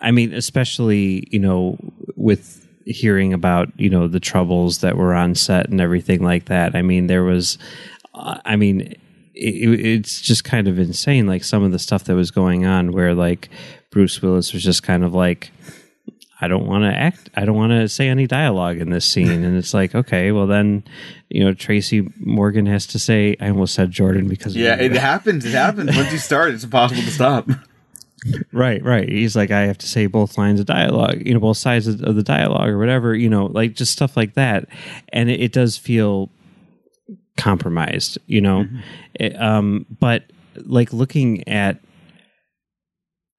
I 0.00 0.10
mean, 0.10 0.32
especially 0.34 1.26
you 1.30 1.38
know 1.38 1.78
with 2.16 2.63
hearing 2.86 3.32
about 3.32 3.68
you 3.76 3.90
know 3.90 4.08
the 4.08 4.20
troubles 4.20 4.78
that 4.78 4.96
were 4.96 5.14
on 5.14 5.34
set 5.34 5.68
and 5.68 5.80
everything 5.80 6.22
like 6.22 6.46
that. 6.46 6.74
I 6.74 6.82
mean, 6.82 7.06
there 7.06 7.24
was, 7.24 7.58
uh, 8.14 8.38
I 8.44 8.56
mean, 8.56 8.80
it, 9.34 9.80
it's 9.80 10.20
just 10.20 10.44
kind 10.44 10.68
of 10.68 10.78
insane. 10.78 11.26
Like 11.26 11.44
some 11.44 11.62
of 11.62 11.72
the 11.72 11.78
stuff 11.78 12.04
that 12.04 12.14
was 12.14 12.30
going 12.30 12.66
on, 12.66 12.92
where 12.92 13.14
like 13.14 13.48
Bruce 13.90 14.20
Willis 14.20 14.52
was 14.52 14.62
just 14.62 14.82
kind 14.82 15.04
of 15.04 15.14
like. 15.14 15.50
I 16.40 16.48
don't 16.48 16.66
want 16.66 16.82
to 16.82 16.90
act. 16.90 17.30
I 17.36 17.46
don't 17.46 17.56
want 17.56 17.70
to 17.70 17.88
say 17.88 18.08
any 18.08 18.26
dialogue 18.26 18.76
in 18.76 18.90
this 18.90 19.06
scene. 19.06 19.44
And 19.44 19.56
it's 19.56 19.72
like, 19.72 19.94
okay, 19.94 20.30
well 20.30 20.46
then, 20.46 20.84
you 21.30 21.42
know, 21.42 21.54
Tracy 21.54 22.06
Morgan 22.18 22.66
has 22.66 22.86
to 22.88 22.98
say. 22.98 23.36
I 23.40 23.48
almost 23.48 23.72
said 23.72 23.92
Jordan 23.92 24.28
because 24.28 24.54
yeah, 24.54 24.74
it 24.74 24.92
happens. 24.92 25.46
It 25.46 25.52
happens 25.52 25.96
once 25.96 26.12
you 26.12 26.18
start. 26.18 26.52
It's 26.52 26.64
impossible 26.64 27.02
to 27.02 27.10
stop. 27.10 27.48
Right, 28.52 28.82
right. 28.82 29.08
He's 29.08 29.36
like, 29.36 29.50
I 29.50 29.62
have 29.62 29.78
to 29.78 29.86
say 29.86 30.06
both 30.06 30.38
lines 30.38 30.60
of 30.60 30.66
dialogue, 30.66 31.20
you 31.24 31.34
know, 31.34 31.40
both 31.40 31.58
sides 31.58 31.86
of, 31.86 31.98
the 31.98 32.22
dialogue 32.22 32.68
or 32.68 32.78
whatever, 32.78 33.14
you 33.14 33.28
know, 33.28 33.46
like 33.46 33.74
just 33.74 33.92
stuff 33.92 34.16
like 34.16 34.34
that. 34.34 34.66
And 35.12 35.28
it, 35.28 35.40
it 35.40 35.52
does 35.52 35.76
feel 35.76 36.30
compromised, 37.36 38.18
you 38.26 38.40
know. 38.40 38.64
Mm-hmm. 38.64 38.78
It, 39.14 39.40
um, 39.40 39.86
but 40.00 40.24
like 40.64 40.92
looking 40.92 41.46
at, 41.48 41.80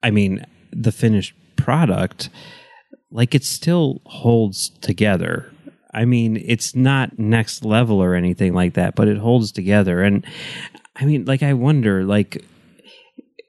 I 0.03 0.11
mean, 0.11 0.45
the 0.71 0.91
finished 0.91 1.33
product, 1.55 2.29
like 3.09 3.33
it 3.33 3.43
still 3.43 4.01
holds 4.05 4.69
together. 4.81 5.51
I 5.93 6.05
mean, 6.05 6.37
it's 6.45 6.75
not 6.75 7.17
next 7.17 7.63
level 7.63 8.03
or 8.03 8.15
anything 8.15 8.53
like 8.53 8.73
that, 8.73 8.95
but 8.95 9.07
it 9.07 9.17
holds 9.17 9.51
together. 9.51 10.03
And 10.03 10.25
I 10.95 11.05
mean, 11.05 11.25
like, 11.25 11.41
I 11.41 11.53
wonder, 11.53 12.03
like, 12.03 12.45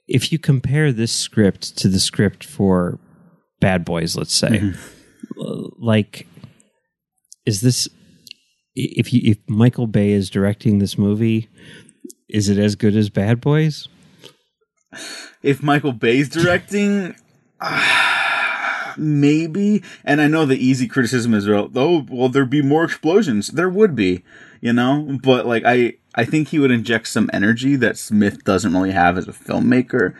if 0.08 0.32
you 0.32 0.38
compare 0.38 0.92
this 0.92 1.12
script 1.12 1.76
to 1.78 1.88
the 1.88 2.00
script 2.00 2.44
for 2.44 2.98
Bad 3.60 3.84
Boys, 3.84 4.16
let's 4.16 4.34
say, 4.34 4.48
mm-hmm. 4.48 5.82
like, 5.82 6.26
is 7.44 7.60
this 7.60 7.88
if 8.74 9.12
you, 9.12 9.20
if 9.24 9.38
Michael 9.48 9.86
Bay 9.86 10.12
is 10.12 10.28
directing 10.28 10.78
this 10.78 10.98
movie, 10.98 11.48
is 12.28 12.48
it 12.48 12.58
as 12.58 12.76
good 12.76 12.94
as 12.94 13.08
Bad 13.08 13.40
Boys? 13.40 13.88
If 15.42 15.62
Michael 15.62 15.92
Bay's 15.92 16.28
directing, 16.28 17.16
uh, 17.60 18.94
maybe. 18.96 19.82
And 20.04 20.20
I 20.20 20.26
know 20.26 20.44
the 20.44 20.62
easy 20.64 20.88
criticism 20.88 21.34
is, 21.34 21.48
oh, 21.48 22.06
well, 22.10 22.28
there'd 22.28 22.50
be 22.50 22.62
more 22.62 22.84
explosions. 22.84 23.48
There 23.48 23.70
would 23.70 23.94
be, 23.94 24.22
you 24.60 24.72
know. 24.72 25.18
But 25.22 25.46
like, 25.46 25.64
I 25.64 25.94
I 26.16 26.24
think 26.24 26.48
he 26.48 26.58
would 26.58 26.70
inject 26.70 27.08
some 27.08 27.30
energy 27.32 27.76
that 27.76 27.98
Smith 27.98 28.44
doesn't 28.44 28.72
really 28.72 28.92
have 28.92 29.18
as 29.18 29.28
a 29.28 29.32
filmmaker. 29.32 30.14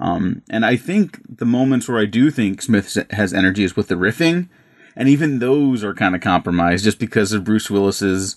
Um, 0.00 0.42
and 0.50 0.64
I 0.64 0.76
think 0.76 1.20
the 1.28 1.44
moments 1.46 1.88
where 1.88 2.00
I 2.00 2.06
do 2.06 2.30
think 2.30 2.60
Smith 2.62 2.96
has 3.10 3.32
energy 3.32 3.64
is 3.64 3.76
with 3.76 3.88
the 3.88 3.94
riffing, 3.94 4.48
and 4.96 5.08
even 5.08 5.38
those 5.38 5.82
are 5.84 5.94
kind 5.94 6.14
of 6.14 6.20
compromised 6.20 6.84
just 6.84 6.98
because 6.98 7.32
of 7.32 7.44
Bruce 7.44 7.70
Willis's 7.70 8.36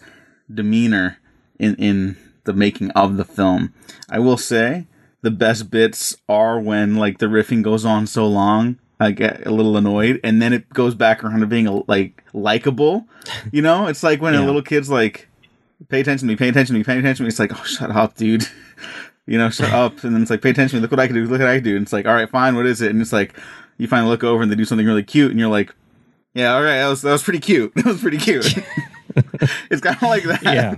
demeanor 0.54 1.18
in 1.60 1.76
in 1.76 2.18
the 2.44 2.54
making 2.54 2.92
of 2.92 3.18
the 3.18 3.26
film. 3.26 3.74
I 4.10 4.20
will 4.20 4.38
say 4.38 4.88
the 5.22 5.32
best 5.32 5.70
bits 5.70 6.16
are 6.28 6.60
when 6.60 6.96
like 6.96 7.20
the 7.20 7.28
riffing 7.28 7.62
goes 7.62 7.86
on 7.86 8.08
so 8.08 8.28
long 8.28 8.80
I 9.02 9.12
get 9.12 9.48
a 9.48 9.52
little 9.52 9.78
annoyed, 9.78 10.20
and 10.24 10.40
then 10.42 10.54
it 10.54 10.70
goes 10.70 10.94
back 10.94 11.24
around 11.24 11.40
to 11.40 11.48
being 11.48 11.84
like 11.88 12.24
likable. 12.34 13.08
You 13.52 13.64
know, 13.64 13.88
it's 13.88 14.04
like 14.04 14.22
when 14.22 14.36
yeah. 14.36 14.44
a 14.44 14.46
little 14.46 14.62
kid's 14.62 14.92
like, 14.92 15.28
pay 15.90 16.02
attention 16.02 16.28
to 16.28 16.34
me, 16.34 16.38
pay 16.38 16.50
attention 16.50 16.74
to 16.74 16.80
me, 16.80 16.84
pay 16.84 17.00
attention 17.00 17.18
to 17.18 17.24
me. 17.24 17.30
It's 17.30 17.40
like, 17.40 17.52
oh, 17.54 17.64
shut 17.64 17.92
up, 17.92 18.16
dude. 18.16 18.46
you 19.26 19.38
know, 19.38 19.50
shut 19.50 19.72
up. 19.72 20.04
And 20.04 20.14
then 20.14 20.22
it's 20.22 20.32
like, 20.32 20.42
pay 20.42 20.50
attention 20.50 20.72
to 20.72 20.76
me. 20.78 20.82
Look 20.82 20.92
what 20.92 21.00
I 21.00 21.08
can 21.08 21.16
do. 21.16 21.26
Look 21.26 21.40
what 21.40 21.50
I 21.50 21.56
can 21.56 21.64
do. 21.64 21.76
And 21.76 21.84
it's 21.84 21.94
like, 21.94 22.06
all 22.06 22.14
right, 22.14 22.30
fine. 22.30 22.56
What 22.56 22.66
is 22.66 22.82
it? 22.82 22.92
And 22.92 23.02
it's 23.02 23.14
like, 23.14 23.38
you 23.82 23.88
finally 23.88 24.10
look 24.12 24.24
over 24.24 24.44
and 24.44 24.52
they 24.52 24.56
do 24.56 24.64
something 24.64 24.86
really 24.86 25.04
cute, 25.04 25.32
and 25.32 25.40
you're 25.40 25.50
like, 25.50 25.74
yeah, 26.36 26.54
all 26.54 26.62
right, 26.62 26.78
that 26.78 26.88
was 26.88 27.02
that 27.02 27.12
was 27.12 27.24
pretty 27.24 27.40
cute. 27.40 27.74
That 27.76 27.86
was 27.86 28.00
pretty 28.00 28.18
cute. 28.18 28.46
it's 29.72 29.82
kind 29.82 29.96
of 29.96 30.04
like 30.04 30.24
that. 30.24 30.44
Yeah. 30.44 30.76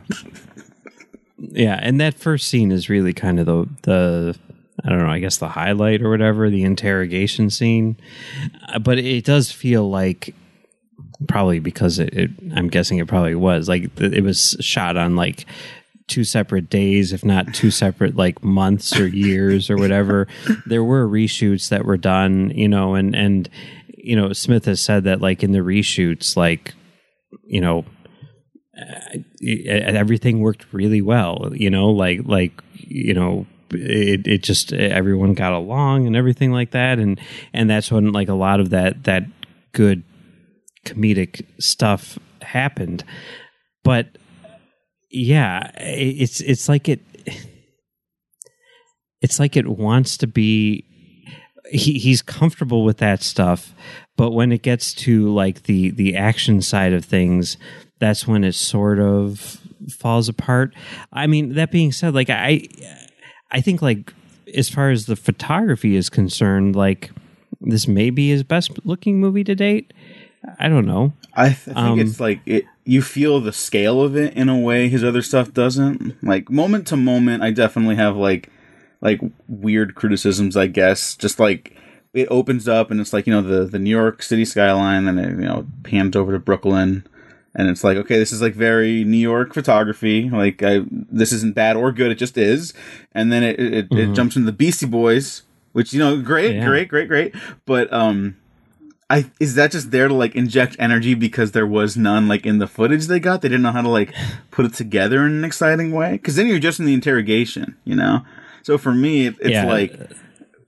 Yeah, 1.38 1.78
and 1.82 2.00
that 2.00 2.14
first 2.14 2.48
scene 2.48 2.72
is 2.72 2.90
really 2.90 3.14
kind 3.14 3.42
of 3.42 3.46
the 3.46 3.68
the 3.82 4.40
I 4.86 4.90
don't 4.90 5.00
know, 5.00 5.10
I 5.10 5.20
guess 5.20 5.38
the 5.38 5.50
highlight 5.50 6.02
or 6.02 6.10
whatever, 6.10 6.50
the 6.50 6.64
interrogation 6.64 7.50
scene. 7.50 7.98
Uh, 8.70 8.80
but 8.80 8.98
it 8.98 9.26
does 9.26 9.52
feel 9.52 9.90
like 9.90 10.34
probably 11.28 11.60
because 11.60 12.00
it, 12.00 12.14
it, 12.14 12.32
I'm 12.56 12.68
guessing 12.68 12.98
it 12.98 13.08
probably 13.08 13.36
was 13.36 13.68
like 13.70 13.90
it 14.00 14.24
was 14.24 14.56
shot 14.60 14.98
on 14.98 15.16
like 15.16 15.46
two 16.08 16.24
separate 16.24 16.70
days, 16.70 17.14
if 17.14 17.24
not 17.24 17.54
two 17.54 17.72
separate 17.72 18.16
like 18.16 18.44
months 18.44 18.98
or 18.98 19.08
years 19.08 19.70
or 19.70 19.78
whatever. 19.78 20.28
there 20.66 20.84
were 20.84 21.08
reshoots 21.08 21.70
that 21.70 21.86
were 21.86 21.98
done, 21.98 22.52
you 22.52 22.68
know, 22.68 22.96
and 22.96 23.16
and 23.16 23.50
you 23.88 24.16
know 24.16 24.34
Smith 24.34 24.66
has 24.66 24.82
said 24.82 25.06
that 25.06 25.22
like 25.22 25.44
in 25.44 25.52
the 25.52 25.60
reshoots, 25.60 26.36
like 26.36 26.74
you 27.46 27.62
know 27.62 27.86
uh, 28.78 29.18
everything 29.42 30.40
worked 30.40 30.66
really 30.74 31.02
well 31.02 31.52
you 31.54 31.70
know 31.70 31.90
like 31.90 32.22
like 32.26 32.64
you 32.74 33.14
know 33.14 33.46
it, 33.72 34.28
it 34.28 34.44
just 34.44 34.74
everyone 34.74 35.34
got 35.34 35.54
along 35.54 36.08
and 36.08 36.16
everything 36.16 36.52
like 36.52 36.72
that 36.72 37.00
and 37.00 37.20
and 37.54 37.70
that's 37.70 37.92
when 37.92 38.12
like 38.12 38.30
a 38.30 38.34
lot 38.34 38.60
of 38.60 38.72
that 38.72 39.04
that 39.04 39.24
good 39.72 40.04
comedic 40.86 41.46
stuff 41.60 42.18
happened. 42.42 43.04
But 43.84 44.18
yeah 45.14 45.70
it's 45.78 46.42
it's 46.42 46.68
like 46.68 46.90
it 46.90 47.00
it's 49.22 49.40
like 49.40 49.56
it 49.56 49.68
wants 49.68 50.18
to 50.18 50.28
be 50.28 50.84
he, 51.70 52.00
he's 52.00 52.22
comfortable 52.24 52.84
with 52.84 52.98
that 52.98 53.22
stuff 53.22 53.76
but 54.18 54.32
when 54.32 54.52
it 54.52 54.64
gets 54.64 54.92
to 54.94 55.32
like 55.32 55.64
the 55.64 55.92
the 55.92 56.16
action 56.16 56.62
side 56.62 56.94
of 56.94 57.06
things 57.06 57.58
that's 58.00 58.28
when 58.28 58.44
it 58.44 58.54
sort 58.54 59.00
of 59.00 59.60
falls 59.98 60.28
apart. 60.28 60.74
I 61.14 61.28
mean 61.28 61.54
that 61.54 61.72
being 61.72 61.92
said 61.92 62.16
like 62.16 62.30
i 62.30 62.68
i 63.52 63.62
think 63.62 63.82
like 63.82 64.14
as 64.56 64.68
far 64.68 64.90
as 64.90 65.06
the 65.06 65.16
photography 65.16 65.96
is 65.96 66.10
concerned 66.10 66.76
like 66.76 67.12
this 67.62 67.88
may 67.88 68.10
be 68.10 68.30
his 68.30 68.44
best 68.44 68.72
looking 68.84 69.20
movie 69.20 69.44
to 69.44 69.56
date 69.56 69.94
i 70.60 70.68
don't 70.68 70.86
know 70.86 71.14
I, 71.36 71.48
th- 71.50 71.60
I 71.70 71.74
think 71.74 71.78
um, 71.78 72.00
it's 72.00 72.20
like 72.20 72.42
it. 72.46 72.66
You 72.86 73.02
feel 73.02 73.40
the 73.40 73.54
scale 73.54 74.02
of 74.02 74.16
it 74.16 74.36
in 74.36 74.50
a 74.50 74.60
way 74.60 74.88
his 74.88 75.04
other 75.04 75.22
stuff 75.22 75.52
doesn't. 75.54 76.24
Like 76.24 76.50
moment 76.50 76.86
to 76.88 76.98
moment, 76.98 77.42
I 77.42 77.52
definitely 77.52 77.96
have 77.96 78.16
like 78.16 78.50
like 79.02 79.20
weird 79.48 79.96
criticisms, 79.96 80.56
I 80.56 80.68
guess. 80.68 81.16
Just 81.16 81.40
like 81.40 81.76
it 82.14 82.28
opens 82.30 82.68
up 82.68 82.92
and 82.92 83.00
it's 83.00 83.14
like 83.14 83.26
you 83.26 83.34
know 83.34 83.42
the 83.42 83.66
the 83.66 83.80
New 83.80 83.90
York 83.90 84.22
City 84.22 84.46
skyline, 84.46 85.08
and 85.08 85.20
it 85.20 85.30
you 85.30 85.48
know 85.48 85.66
pans 85.84 86.16
over 86.16 86.34
to 86.34 86.40
Brooklyn, 86.40 87.08
and 87.56 87.68
it's 87.68 87.84
like 87.84 87.98
okay, 87.98 88.20
this 88.20 88.32
is 88.32 88.42
like 88.42 88.54
very 88.54 89.04
New 89.04 89.18
York 89.18 89.56
photography. 89.56 90.30
Like 90.30 90.62
I, 90.62 90.82
this 90.92 91.32
isn't 91.32 91.56
bad 91.56 91.76
or 91.76 91.92
good, 91.92 92.12
it 92.12 92.16
just 92.16 92.38
is. 92.38 92.74
And 93.14 93.32
then 93.32 93.42
it 93.42 93.60
it, 93.60 93.90
mm-hmm. 93.90 94.12
it 94.12 94.16
jumps 94.16 94.36
into 94.36 94.46
the 94.46 94.52
Beastie 94.52 94.86
Boys, 94.86 95.42
which 95.72 95.94
you 95.94 96.00
know 96.00 96.22
great, 96.22 96.58
yeah. 96.58 96.66
great, 96.68 96.90
great, 96.90 97.08
great. 97.08 97.34
But 97.66 97.92
um, 97.92 98.38
I 99.14 99.32
is 99.40 99.54
that 99.56 99.72
just 99.72 99.92
there 99.92 100.08
to 100.08 100.14
like 100.14 100.36
inject 100.36 100.76
energy 100.80 101.14
because 101.14 101.52
there 101.52 101.68
was 101.68 101.96
none 101.96 102.28
like 102.28 102.48
in 102.48 102.58
the 102.58 102.66
footage 102.66 103.06
they 103.06 103.20
got? 103.20 103.44
They 103.44 103.48
didn't 103.48 103.62
know 103.62 103.72
how 103.72 103.84
to 103.84 103.90
like 103.90 104.12
put 104.50 104.66
it 104.66 104.74
together 104.74 105.24
in 105.26 105.34
an 105.34 105.44
exciting 105.44 105.92
way. 105.92 106.14
Because 106.14 106.36
then 106.36 106.48
you're 106.48 106.58
just 106.58 106.80
in 106.80 106.88
the 106.88 106.96
interrogation, 106.96 107.78
you 107.86 107.96
know. 107.96 108.26
So 108.64 108.80
for 108.80 108.92
me, 108.92 109.28
it, 109.28 109.36
it's 109.40 109.52
yeah. 109.52 109.66
like, 109.66 110.00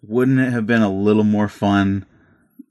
wouldn't 0.04 0.40
it 0.40 0.52
have 0.52 0.68
been 0.68 0.84
a 0.84 0.92
little 0.92 1.24
more 1.24 1.48
fun 1.48 2.06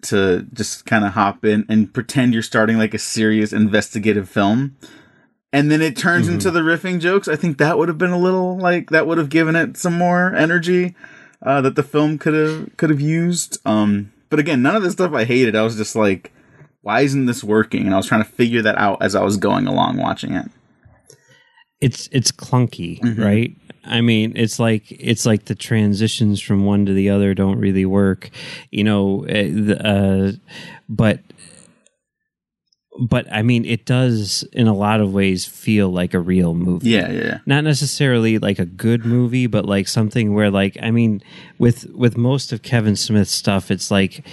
to 0.03 0.47
just 0.53 0.87
kind 0.87 1.05
of 1.05 1.15
hop 1.15 1.45
in 1.45 1.67
and 1.69 1.93
pretend 1.93 2.35
you're 2.35 2.43
starting 2.43 2.79
like 2.79 2.95
a 2.95 2.99
serious 2.99 3.53
investigative 3.53 4.29
film? 4.29 4.77
And 5.53 5.73
then 5.73 5.83
it 5.83 5.97
turns 5.97 6.27
mm-hmm. 6.27 6.35
into 6.35 6.53
the 6.53 6.61
riffing 6.61 7.01
jokes. 7.01 7.27
I 7.27 7.35
think 7.35 7.59
that 7.59 7.79
would 7.79 7.89
have 7.89 7.99
been 7.99 8.11
a 8.11 8.19
little 8.19 8.57
like 8.57 8.91
that 8.91 9.09
would 9.09 9.19
have 9.19 9.29
given 9.29 9.57
it 9.57 9.77
some 9.77 9.99
more 9.99 10.33
energy 10.37 10.95
uh, 11.43 11.61
that 11.63 11.75
the 11.75 11.83
film 11.83 12.17
could 12.17 12.35
have 12.35 12.77
could 12.77 12.91
have 12.91 13.01
used. 13.01 13.59
Um, 13.65 14.13
but 14.35 14.41
again, 14.41 14.63
none 14.63 14.75
of 14.75 14.83
the 14.83 14.91
stuff 14.91 15.13
I 15.13 15.23
hated. 15.23 15.55
I 15.55 15.63
was 15.63 15.77
just 15.77 15.95
like, 15.95 16.33
why 16.81 17.03
isn't 17.03 17.27
this 17.27 17.45
working? 17.45 17.87
And 17.87 17.95
I 17.95 17.97
was 17.97 18.09
trying 18.09 18.25
to 18.25 18.29
figure 18.29 18.63
that 18.63 18.77
out 18.77 19.01
as 19.01 19.15
I 19.15 19.23
was 19.23 19.37
going 19.37 19.69
along 19.69 19.99
watching 19.99 20.33
it. 20.33 20.51
It's 21.81 22.09
it's 22.11 22.33
clunky, 22.33 23.01
mm-hmm. 23.01 23.23
right? 23.23 23.57
I 23.85 24.01
mean, 24.01 24.33
it's 24.35 24.59
like 24.59 24.91
it's 24.91 25.25
like 25.25 25.45
the 25.45 25.55
transitions 25.55 26.41
from 26.41 26.65
one 26.65 26.85
to 26.87 26.93
the 26.93 27.11
other 27.11 27.33
don't 27.33 27.61
really 27.61 27.85
work, 27.85 28.31
you 28.73 28.83
know. 28.83 29.25
Eh, 29.29 29.73
uh, 29.73 30.33
but 30.89 31.21
but 32.99 33.31
I 33.33 33.43
mean, 33.43 33.65
it 33.65 33.87
does 33.87 34.45
in 34.53 34.67
a 34.67 34.75
lot 34.75 35.01
of 35.01 35.13
ways 35.13 35.45
feel 35.45 35.91
like 35.91 36.15
a 36.15 36.21
real 36.21 36.55
movie. 36.55 36.91
Yeah, 36.91 37.11
yeah. 37.11 37.39
Not 37.47 37.65
necessarily 37.65 38.39
like 38.39 38.59
a 38.59 38.67
good 38.67 39.05
movie, 39.05 39.47
but 39.47 39.67
like 39.67 39.89
something 39.89 40.35
where, 40.35 40.51
like, 40.51 40.77
I 40.81 40.91
mean, 40.91 41.23
with 41.59 41.87
with 41.91 42.17
most 42.17 42.53
of 42.53 42.63
Kevin 42.63 42.97
Smith's 42.97 43.33
stuff, 43.33 43.71
it's 43.71 43.91
like 43.91 44.25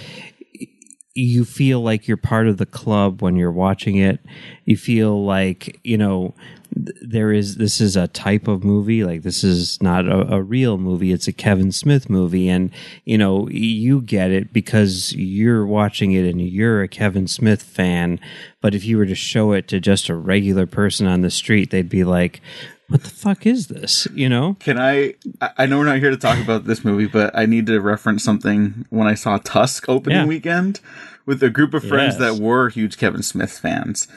you 1.14 1.44
feel 1.44 1.80
like 1.80 2.08
you're 2.08 2.16
part 2.16 2.46
of 2.46 2.56
the 2.56 2.66
club 2.66 3.20
when 3.20 3.36
you're 3.36 3.52
watching 3.52 3.96
it. 3.96 4.20
You 4.64 4.76
feel 4.76 5.24
like 5.24 5.80
you 5.82 5.98
know 5.98 6.34
there 6.74 7.32
is 7.32 7.56
this 7.56 7.80
is 7.80 7.96
a 7.96 8.08
type 8.08 8.48
of 8.48 8.64
movie 8.64 9.04
like 9.04 9.22
this 9.22 9.44
is 9.44 9.80
not 9.82 10.06
a, 10.06 10.34
a, 10.34 10.42
real 10.42 10.78
movie 10.78 11.12
it's 11.12 11.28
a 11.28 11.32
kevin 11.32 11.70
smith 11.70 12.08
movie 12.08 12.48
and 12.48 12.70
you 13.04 13.18
know 13.18 13.48
you 13.48 14.00
get 14.00 14.30
it 14.30 14.52
because 14.52 15.12
you're 15.14 15.66
watching 15.66 16.12
it 16.12 16.24
and 16.24 16.40
you're 16.40 16.82
a 16.82 16.88
kevin 16.88 17.26
smith 17.26 17.62
fan 17.62 18.18
but 18.60 18.74
if 18.74 18.84
you 18.84 18.96
were 18.96 19.06
to 19.06 19.14
show 19.14 19.52
it 19.52 19.68
to 19.68 19.80
just 19.80 20.08
a 20.08 20.14
regular 20.14 20.66
person 20.66 21.06
on 21.06 21.20
the 21.20 21.30
street 21.30 21.70
they'd 21.70 21.88
be 21.88 22.04
like 22.04 22.40
what 22.88 23.02
the 23.02 23.10
fuck 23.10 23.46
is 23.46 23.66
this 23.68 24.06
you 24.14 24.28
know 24.28 24.56
can 24.60 24.78
i 24.78 25.14
i 25.58 25.66
know 25.66 25.78
we're 25.78 25.84
not 25.84 25.98
here 25.98 26.10
to 26.10 26.16
talk 26.16 26.38
about 26.38 26.64
this 26.64 26.84
movie 26.84 27.06
but 27.06 27.36
i 27.36 27.44
need 27.44 27.66
to 27.66 27.80
reference 27.80 28.24
something 28.24 28.86
when 28.90 29.06
i 29.06 29.14
saw 29.14 29.38
tusk 29.38 29.88
opening 29.88 30.18
yeah. 30.18 30.26
weekend 30.26 30.80
with 31.26 31.42
a 31.42 31.50
group 31.50 31.74
of 31.74 31.84
friends 31.84 32.16
yes. 32.18 32.36
that 32.36 32.42
were 32.42 32.68
huge 32.68 32.96
kevin 32.96 33.22
smith 33.22 33.58
fans 33.58 34.08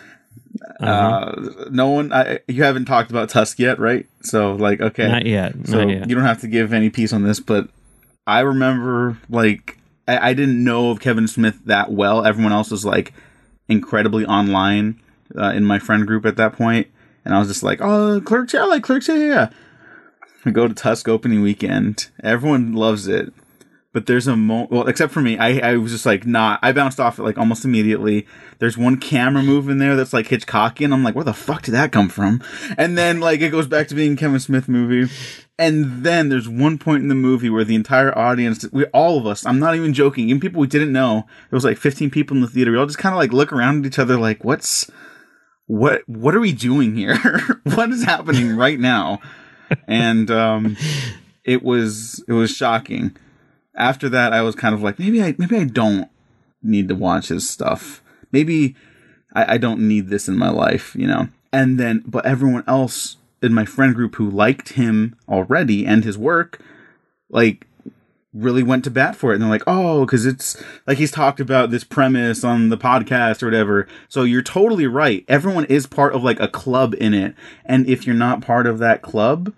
uh-huh. 0.79 0.85
Uh, 0.85 1.65
no 1.69 1.89
one, 1.89 2.13
I, 2.13 2.39
you 2.47 2.63
haven't 2.63 2.85
talked 2.85 3.09
about 3.09 3.29
Tusk 3.29 3.59
yet, 3.59 3.79
right? 3.79 4.05
So, 4.21 4.53
like, 4.53 4.81
okay, 4.81 5.07
not 5.07 5.25
yet. 5.25 5.55
Not 5.55 5.67
so 5.67 5.87
yet. 5.87 6.09
you 6.09 6.15
don't 6.15 6.25
have 6.25 6.41
to 6.41 6.47
give 6.47 6.73
any 6.73 6.89
piece 6.89 7.13
on 7.13 7.23
this, 7.23 7.39
but 7.39 7.69
I 8.27 8.41
remember, 8.41 9.17
like, 9.29 9.77
I, 10.07 10.29
I, 10.29 10.33
didn't 10.33 10.63
know 10.63 10.91
of 10.91 10.99
Kevin 10.99 11.27
Smith 11.27 11.59
that 11.65 11.91
well. 11.91 12.25
Everyone 12.25 12.53
else 12.53 12.71
was 12.71 12.85
like 12.85 13.13
incredibly 13.67 14.25
online 14.25 15.01
uh, 15.37 15.51
in 15.51 15.63
my 15.65 15.79
friend 15.79 16.05
group 16.05 16.25
at 16.25 16.37
that 16.37 16.53
point, 16.53 16.87
and 17.23 17.33
I 17.33 17.39
was 17.39 17.47
just 17.47 17.63
like, 17.63 17.81
"Oh, 17.81 18.21
Clerks, 18.21 18.53
yeah, 18.53 18.63
I 18.63 18.65
like 18.65 18.83
Clerks, 18.83 19.07
yeah, 19.07 19.15
yeah." 19.15 19.49
We 20.43 20.51
go 20.51 20.67
to 20.67 20.73
Tusk 20.75 21.07
opening 21.07 21.41
weekend. 21.41 22.09
Everyone 22.23 22.73
loves 22.73 23.07
it 23.07 23.33
but 23.95 24.07
there's 24.07 24.27
a 24.27 24.35
moment 24.35 24.69
well 24.71 24.87
except 24.87 25.13
for 25.13 25.21
me 25.21 25.37
I, 25.37 25.71
I 25.71 25.77
was 25.77 25.93
just 25.93 26.05
like 26.05 26.25
not 26.25 26.59
i 26.61 26.73
bounced 26.73 26.99
off 26.99 27.17
it 27.17 27.23
like 27.23 27.37
almost 27.37 27.63
immediately. 27.63 28.27
There's 28.59 28.77
one 28.77 28.97
camera 28.97 29.41
move 29.41 29.69
in 29.69 29.77
there 29.77 29.95
that's 29.95 30.11
like 30.11 30.27
hitchcockian. 30.27 30.93
I'm 30.93 31.01
like 31.01 31.15
where 31.15 31.23
the 31.23 31.33
fuck 31.33 31.61
did 31.61 31.71
that 31.71 31.93
come 31.93 32.09
from? 32.09 32.43
And 32.77 32.97
then 32.97 33.21
like 33.21 33.39
it 33.39 33.49
goes 33.49 33.67
back 33.67 33.87
to 33.87 33.95
being 33.95 34.17
kevin 34.17 34.41
smith 34.41 34.67
movie. 34.67 35.09
And 35.57 36.03
then 36.03 36.27
there's 36.27 36.49
one 36.49 36.77
point 36.77 37.03
in 37.03 37.07
the 37.07 37.15
movie 37.15 37.49
where 37.49 37.63
the 37.63 37.75
entire 37.75 38.15
audience 38.17 38.65
we 38.73 38.83
all 38.87 39.17
of 39.17 39.25
us 39.25 39.45
i'm 39.45 39.59
not 39.59 39.75
even 39.75 39.93
joking 39.93 40.27
even 40.27 40.41
people 40.41 40.59
we 40.59 40.67
didn't 40.67 40.91
know 40.91 41.25
there 41.49 41.55
was 41.55 41.63
like 41.63 41.77
15 41.77 42.09
people 42.09 42.35
in 42.35 42.41
the 42.41 42.49
theater 42.49 42.71
we 42.71 42.77
all 42.77 42.85
just 42.85 42.97
kind 42.97 43.15
of 43.15 43.17
like 43.17 43.31
look 43.31 43.53
around 43.53 43.85
at 43.85 43.87
each 43.87 43.99
other 43.99 44.19
like 44.19 44.43
what's 44.43 44.91
what 45.67 46.01
what 46.07 46.35
are 46.35 46.41
we 46.41 46.51
doing 46.51 46.95
here? 46.95 47.17
What 47.63 47.89
is 47.91 48.03
happening 48.03 48.57
right 48.57 48.79
now? 48.79 49.21
And 49.87 50.29
um 50.29 50.75
it 51.45 51.63
was 51.63 52.21
it 52.27 52.33
was 52.33 52.51
shocking 52.51 53.15
after 53.75 54.09
that, 54.09 54.33
I 54.33 54.41
was 54.41 54.55
kind 54.55 54.73
of 54.73 54.81
like, 54.81 54.99
maybe 54.99 55.21
I 55.21 55.35
maybe 55.37 55.57
I 55.57 55.65
don't 55.65 56.09
need 56.61 56.87
to 56.89 56.95
watch 56.95 57.27
his 57.27 57.49
stuff. 57.49 58.01
Maybe 58.31 58.75
I, 59.33 59.53
I 59.53 59.57
don't 59.57 59.87
need 59.87 60.09
this 60.09 60.27
in 60.27 60.37
my 60.37 60.49
life, 60.49 60.95
you 60.95 61.07
know. 61.07 61.29
And 61.53 61.79
then, 61.79 62.03
but 62.05 62.25
everyone 62.25 62.63
else 62.67 63.17
in 63.41 63.53
my 63.53 63.65
friend 63.65 63.95
group 63.95 64.15
who 64.15 64.29
liked 64.29 64.69
him 64.69 65.15
already 65.29 65.85
and 65.85 66.03
his 66.03 66.17
work, 66.17 66.61
like 67.29 67.67
really 68.35 68.63
went 68.63 68.83
to 68.83 68.91
bat 68.91 69.15
for 69.15 69.31
it 69.31 69.35
and 69.35 69.43
they're 69.43 69.49
like 69.49 69.63
oh 69.65 70.05
because 70.05 70.25
it's 70.25 70.61
like 70.85 70.97
he's 70.97 71.09
talked 71.09 71.39
about 71.39 71.71
this 71.71 71.85
premise 71.85 72.43
on 72.43 72.67
the 72.67 72.77
podcast 72.77 73.41
or 73.41 73.47
whatever 73.47 73.87
so 74.09 74.23
you're 74.23 74.41
totally 74.41 74.85
right 74.85 75.23
everyone 75.29 75.63
is 75.65 75.87
part 75.87 76.13
of 76.13 76.21
like 76.21 76.39
a 76.41 76.47
club 76.49 76.93
in 76.99 77.13
it 77.13 77.33
and 77.63 77.87
if 77.87 78.05
you're 78.05 78.13
not 78.13 78.41
part 78.41 78.67
of 78.67 78.77
that 78.77 79.01
club 79.01 79.53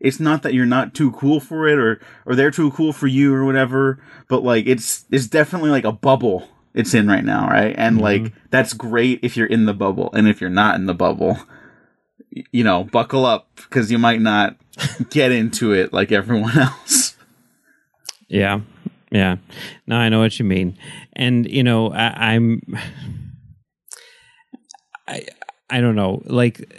it's 0.00 0.20
not 0.20 0.42
that 0.42 0.54
you're 0.54 0.66
not 0.66 0.94
too 0.94 1.10
cool 1.12 1.40
for 1.40 1.68
it 1.68 1.78
or 1.78 2.00
or 2.26 2.34
they're 2.34 2.50
too 2.50 2.70
cool 2.72 2.92
for 2.92 3.06
you 3.06 3.34
or 3.34 3.44
whatever 3.44 3.98
but 4.28 4.42
like 4.42 4.66
it's 4.66 5.04
it's 5.10 5.26
definitely 5.26 5.70
like 5.70 5.84
a 5.84 5.92
bubble 5.92 6.48
it's 6.74 6.94
in 6.94 7.08
right 7.08 7.24
now 7.24 7.48
right? 7.48 7.74
And 7.76 7.96
mm-hmm. 7.96 8.04
like 8.04 8.32
that's 8.50 8.72
great 8.72 9.20
if 9.22 9.36
you're 9.36 9.46
in 9.46 9.66
the 9.66 9.74
bubble 9.74 10.10
and 10.12 10.28
if 10.28 10.40
you're 10.40 10.50
not 10.50 10.76
in 10.76 10.86
the 10.86 10.94
bubble 10.94 11.38
you 12.30 12.62
know 12.62 12.84
buckle 12.84 13.24
up 13.24 13.48
because 13.56 13.90
you 13.90 13.98
might 13.98 14.20
not 14.20 14.56
get 15.10 15.32
into 15.32 15.72
it 15.72 15.92
like 15.92 16.12
everyone 16.12 16.56
else. 16.58 17.16
Yeah. 18.28 18.60
Yeah. 19.10 19.36
No 19.86 19.96
i 19.96 20.08
know 20.08 20.20
what 20.20 20.38
you 20.38 20.44
mean. 20.44 20.78
And 21.14 21.50
you 21.50 21.64
know 21.64 21.90
I, 21.90 22.34
i'm 22.34 22.60
i 25.08 25.26
i 25.70 25.80
don't 25.80 25.96
know. 25.96 26.22
Like 26.26 26.72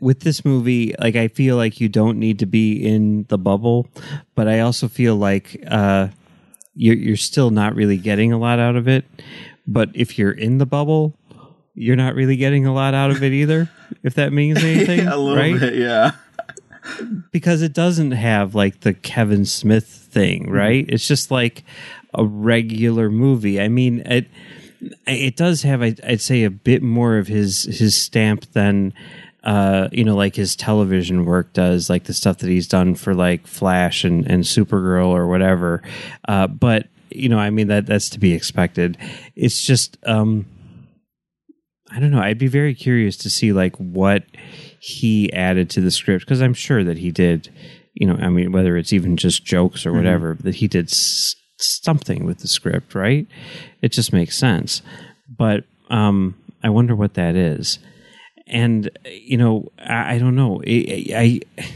with 0.00 0.20
this 0.20 0.44
movie, 0.44 0.94
like 0.98 1.16
I 1.16 1.28
feel 1.28 1.56
like 1.56 1.80
you 1.80 1.88
don't 1.88 2.18
need 2.18 2.38
to 2.40 2.46
be 2.46 2.86
in 2.86 3.24
the 3.28 3.38
bubble, 3.38 3.86
but 4.34 4.48
I 4.48 4.60
also 4.60 4.88
feel 4.88 5.16
like 5.16 5.62
uh, 5.68 6.08
you're 6.74 6.96
you're 6.96 7.16
still 7.16 7.50
not 7.50 7.74
really 7.74 7.96
getting 7.98 8.32
a 8.32 8.38
lot 8.38 8.58
out 8.58 8.76
of 8.76 8.88
it. 8.88 9.04
But 9.66 9.90
if 9.94 10.18
you're 10.18 10.32
in 10.32 10.58
the 10.58 10.66
bubble, 10.66 11.14
you're 11.74 11.96
not 11.96 12.14
really 12.14 12.36
getting 12.36 12.66
a 12.66 12.72
lot 12.74 12.94
out 12.94 13.10
of 13.10 13.22
it 13.22 13.32
either. 13.32 13.70
if 14.02 14.14
that 14.14 14.32
means 14.32 14.62
anything. 14.62 15.00
a 15.06 15.16
little 15.16 15.36
right? 15.36 15.58
bit, 15.58 15.74
yeah. 15.76 16.12
because 17.30 17.62
it 17.62 17.72
doesn't 17.72 18.10
have 18.12 18.54
like 18.54 18.80
the 18.80 18.92
Kevin 18.94 19.44
Smith 19.44 19.86
thing, 19.86 20.44
Mm-hmm. 20.44 20.52
right? 20.52 20.84
It's 20.88 21.06
just 21.06 21.30
like 21.30 21.64
a 22.14 22.24
regular 22.24 23.08
movie. 23.10 23.60
I 23.60 23.68
mean, 23.68 24.00
it 24.00 24.28
it 25.06 25.36
does 25.36 25.62
have, 25.62 25.80
I'd, 25.80 26.00
I'd 26.04 26.20
say, 26.20 26.42
a 26.42 26.50
bit 26.50 26.82
more 26.82 27.16
of 27.18 27.28
his 27.28 27.62
his 27.64 27.96
stamp 27.96 28.52
than 28.52 28.92
uh, 29.44 29.88
you 29.92 30.04
know, 30.04 30.14
like 30.16 30.36
his 30.36 30.54
television 30.56 31.24
work 31.24 31.52
does, 31.52 31.90
like 31.90 32.04
the 32.04 32.14
stuff 32.14 32.38
that 32.38 32.48
he's 32.48 32.68
done 32.68 32.94
for 32.94 33.14
like 33.14 33.46
Flash 33.46 34.04
and 34.04 34.26
and 34.30 34.44
Supergirl 34.44 35.08
or 35.08 35.26
whatever. 35.26 35.82
Uh, 36.28 36.46
but 36.46 36.86
you 37.10 37.28
know, 37.28 37.38
I 37.38 37.50
mean 37.50 37.68
that 37.68 37.86
that's 37.86 38.08
to 38.10 38.18
be 38.20 38.32
expected. 38.32 38.96
It's 39.36 39.64
just. 39.64 39.96
um 40.06 40.46
I 41.94 42.00
don't 42.00 42.10
know. 42.10 42.22
I'd 42.22 42.38
be 42.38 42.46
very 42.46 42.74
curious 42.74 43.18
to 43.18 43.28
see 43.28 43.52
like 43.52 43.76
what 43.76 44.24
he 44.80 45.30
added 45.34 45.68
to 45.70 45.82
the 45.82 45.90
script 45.90 46.24
because 46.24 46.40
I'm 46.40 46.54
sure 46.54 46.82
that 46.84 46.96
he 46.96 47.10
did. 47.10 47.50
You 47.92 48.06
know, 48.06 48.14
I 48.14 48.30
mean, 48.30 48.50
whether 48.50 48.78
it's 48.78 48.94
even 48.94 49.18
just 49.18 49.44
jokes 49.44 49.84
or 49.84 49.92
whatever, 49.92 50.38
that 50.40 50.54
he 50.54 50.68
did 50.68 50.86
s- 50.86 51.34
something 51.58 52.24
with 52.24 52.38
the 52.38 52.48
script, 52.48 52.94
right? 52.94 53.26
It 53.82 53.92
just 53.92 54.10
makes 54.10 54.38
sense. 54.38 54.80
But 55.28 55.64
um, 55.90 56.34
I 56.64 56.70
wonder 56.70 56.96
what 56.96 57.12
that 57.14 57.36
is. 57.36 57.78
And 58.46 58.90
you 59.04 59.36
know, 59.36 59.68
I, 59.78 60.14
I 60.14 60.18
don't 60.18 60.34
know. 60.34 60.62
I, 60.66 61.06
I 61.14 61.66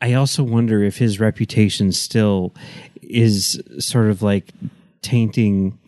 I 0.00 0.12
also 0.14 0.42
wonder 0.42 0.82
if 0.82 0.98
his 0.98 1.20
reputation 1.20 1.92
still 1.92 2.54
is 3.02 3.62
sort 3.78 4.10
of 4.10 4.22
like 4.22 4.52
tainting 5.00 5.78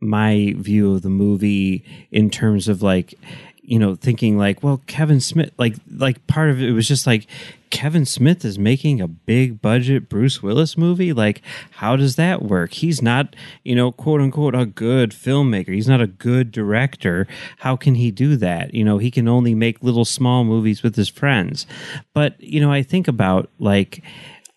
my 0.00 0.54
view 0.58 0.94
of 0.94 1.02
the 1.02 1.08
movie 1.08 1.84
in 2.10 2.28
terms 2.28 2.68
of 2.68 2.82
like 2.82 3.14
you 3.62 3.78
know 3.78 3.94
thinking 3.94 4.36
like 4.36 4.62
well 4.62 4.82
Kevin 4.86 5.20
Smith 5.20 5.52
like 5.56 5.76
like 5.90 6.26
part 6.26 6.50
of 6.50 6.60
it 6.60 6.72
was 6.72 6.88
just 6.88 7.06
like 7.06 7.26
Kevin 7.70 8.04
Smith 8.04 8.44
is 8.44 8.58
making 8.58 9.00
a 9.00 9.08
big 9.08 9.62
budget 9.62 10.08
Bruce 10.08 10.42
Willis 10.42 10.76
movie. 10.76 11.12
Like 11.12 11.40
how 11.70 11.96
does 11.96 12.16
that 12.16 12.42
work? 12.42 12.72
He's 12.74 13.00
not 13.00 13.34
you 13.62 13.74
know 13.74 13.92
quote 13.92 14.20
unquote 14.20 14.54
a 14.54 14.66
good 14.66 15.12
filmmaker. 15.12 15.72
He's 15.72 15.88
not 15.88 16.00
a 16.00 16.06
good 16.06 16.50
director. 16.50 17.26
How 17.58 17.76
can 17.76 17.94
he 17.94 18.10
do 18.10 18.36
that? 18.36 18.74
You 18.74 18.84
know 18.84 18.98
he 18.98 19.10
can 19.10 19.28
only 19.28 19.54
make 19.54 19.82
little 19.82 20.04
small 20.04 20.44
movies 20.44 20.82
with 20.82 20.96
his 20.96 21.08
friends. 21.08 21.66
But 22.12 22.40
you 22.40 22.60
know 22.60 22.72
I 22.72 22.82
think 22.82 23.06
about 23.06 23.48
like 23.58 24.02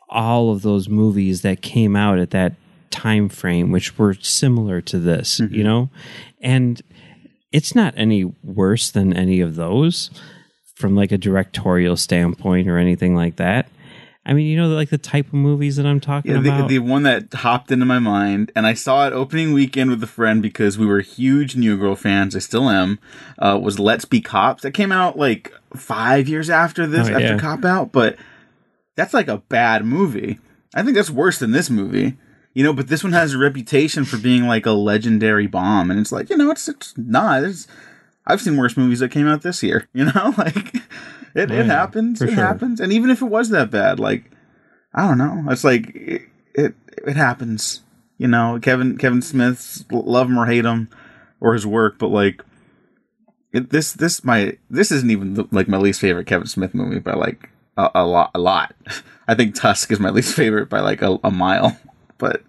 all 0.10 0.52
of 0.52 0.63
those 0.63 0.89
movies 0.89 1.41
that 1.44 1.62
came 1.62 1.96
out 1.96 2.18
at 2.20 2.32
that 2.32 2.54
time 2.89 3.28
frame 3.28 3.72
which 3.72 3.98
were 3.98 4.13
similar 4.15 4.80
to 4.80 4.98
this 4.98 5.39
you 5.39 5.48
mm-hmm. 5.48 5.63
know? 5.63 5.89
And 6.41 6.82
it's 7.56 7.74
not 7.74 7.94
any 7.96 8.24
worse 8.44 8.91
than 8.91 9.13
any 9.13 9.39
of 9.41 9.56
those 9.56 10.10
from 10.76 10.96
like 10.96 11.12
a 11.12 11.18
directorial 11.18 11.96
standpoint 11.96 12.68
or 12.68 12.78
anything 12.78 13.15
like 13.15 13.36
that 13.38 13.68
i 14.26 14.34
mean 14.34 14.46
you 14.48 14.58
know 14.58 14.68
like 14.68 14.89
the 14.89 14.98
type 14.98 15.28
of 15.28 15.34
movies 15.34 15.76
that 15.78 15.86
i'm 15.86 16.00
talking 16.02 16.32
Yeah, 16.32 16.41
the, 16.41 16.50
about 16.56 16.70
the 16.70 16.80
one 16.80 17.04
that 17.04 17.34
hopped 17.34 17.72
into 17.72 17.86
my 17.86 18.00
mind, 18.00 18.52
and 18.56 18.65
I 18.68 18.74
saw 18.74 19.08
it 19.08 19.13
opening 19.13 19.54
weekend 19.54 19.89
with 19.89 20.04
a 20.04 20.08
friend 20.18 20.41
because 20.41 20.78
we 20.78 20.86
were 20.86 21.00
huge 21.02 21.56
New 21.56 21.78
Girl 21.78 21.96
fans. 21.96 22.36
I 22.36 22.39
still 22.39 22.68
am. 22.70 23.00
Uh, 23.38 23.58
was 23.62 23.80
Let's 23.80 24.06
Be 24.06 24.20
Cops 24.22 24.63
that 24.63 24.72
came 24.72 24.91
out 24.91 25.18
like 25.18 25.54
five 25.76 26.28
years 26.28 26.50
after 26.50 26.88
this, 26.88 27.08
Oh, 27.08 27.12
after 27.13 27.34
yeah. 27.36 27.38
Cop 27.38 27.63
Out, 27.63 27.91
but 27.91 28.18
that's 28.98 29.13
like 29.13 29.28
a 29.30 29.38
bad 29.38 29.86
movie. 29.86 30.39
I 30.74 30.82
think 30.84 30.96
that's 30.96 31.10
worse 31.24 31.38
than 31.39 31.52
this 31.52 31.70
movie. 31.70 32.18
You 32.56 32.63
know, 32.63 32.74
but 32.74 32.88
this 32.88 33.04
one 33.04 33.13
has 33.13 33.34
a 33.34 33.38
reputation 33.38 34.06
for 34.06 34.18
being 34.18 34.48
like 34.48 34.65
a 34.65 34.72
legendary 34.72 35.46
bomb, 35.46 35.91
and 35.91 36.00
it's 36.00 36.12
like 36.12 36.30
you 36.30 36.38
know, 36.38 36.50
it's 36.50 36.68
it's 36.68 36.98
not. 36.98 37.44
It's, 37.44 37.68
I've 38.26 38.41
seen 38.41 38.58
worse 38.58 38.76
movies 38.76 39.00
that 39.02 39.12
came 39.12 39.28
out 39.28 39.44
this 39.44 39.62
year. 39.62 39.88
You 39.94 40.06
know, 40.06 40.34
like 40.38 40.76
it, 41.36 41.52
Oh, 41.52 41.54
it 41.54 41.65
happens. 41.68 42.22
It 42.22 42.28
sure. 42.28 42.36
happens, 42.36 42.80
and 42.80 42.91
even 42.94 43.10
if 43.10 43.22
it 43.22 43.26
was 43.26 43.50
that 43.50 43.70
bad, 43.70 44.00
like 44.00 44.32
I 44.94 45.08
don't 45.08 45.18
know. 45.18 45.44
It's 45.52 45.63
like 45.65 45.94
it 45.94 46.22
it, 46.56 46.74
it 47.06 47.18
happens. 47.18 47.82
You 48.18 48.30
know, 48.30 48.58
Kevin 48.62 48.98
Kevin 48.98 49.22
Smith's 49.22 49.84
love 49.91 50.28
him 50.28 50.39
or 50.39 50.46
hate 50.46 50.63
him 50.65 50.89
or 51.41 51.54
his 51.54 51.68
work, 51.68 52.00
but 52.00 52.08
like 52.08 52.41
it, 53.52 53.70
this 53.70 53.91
this 53.91 54.24
my 54.24 54.58
this 54.70 54.91
isn't 54.91 55.12
even 55.12 55.34
the, 55.34 55.46
like 55.52 55.68
my 55.68 55.78
least 55.78 56.00
favorite 56.00 56.28
Kevin 56.28 56.48
Smith 56.48 56.74
movie 56.74 57.00
by 57.00 57.13
like 57.13 57.50
a, 57.76 57.89
a 57.96 58.06
lot 58.06 58.32
a 58.34 58.39
lot. 58.39 58.74
I 59.28 59.36
think 59.36 59.56
Tusk 59.56 59.91
is 59.91 60.00
my 60.00 60.10
least 60.10 60.34
favorite 60.34 60.70
by 60.70 60.80
like 60.80 61.02
a, 61.02 61.20
a 61.22 61.32
mile. 61.32 61.78
But 62.17 62.41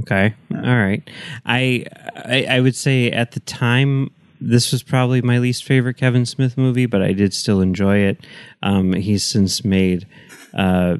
okay 0.00 0.34
all 0.50 0.76
right 0.76 1.08
I, 1.46 1.86
I 2.16 2.46
i 2.50 2.60
would 2.60 2.74
say 2.74 3.10
at 3.10 3.32
the 3.32 3.40
time 3.40 4.10
this 4.40 4.72
was 4.72 4.82
probably 4.82 5.22
my 5.22 5.38
least 5.38 5.64
favorite 5.64 5.94
kevin 5.94 6.26
smith 6.26 6.58
movie 6.58 6.86
but 6.86 7.00
i 7.00 7.12
did 7.12 7.32
still 7.32 7.60
enjoy 7.60 7.98
it 7.98 8.26
um 8.62 8.92
he's 8.92 9.24
since 9.24 9.64
made 9.64 10.06
uh 10.54 10.96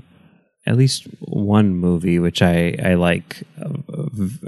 at 0.67 0.77
least 0.77 1.07
one 1.21 1.75
movie 1.75 2.19
which 2.19 2.43
I 2.43 2.77
I 2.85 2.95
like 2.95 3.43
a, 3.57 3.71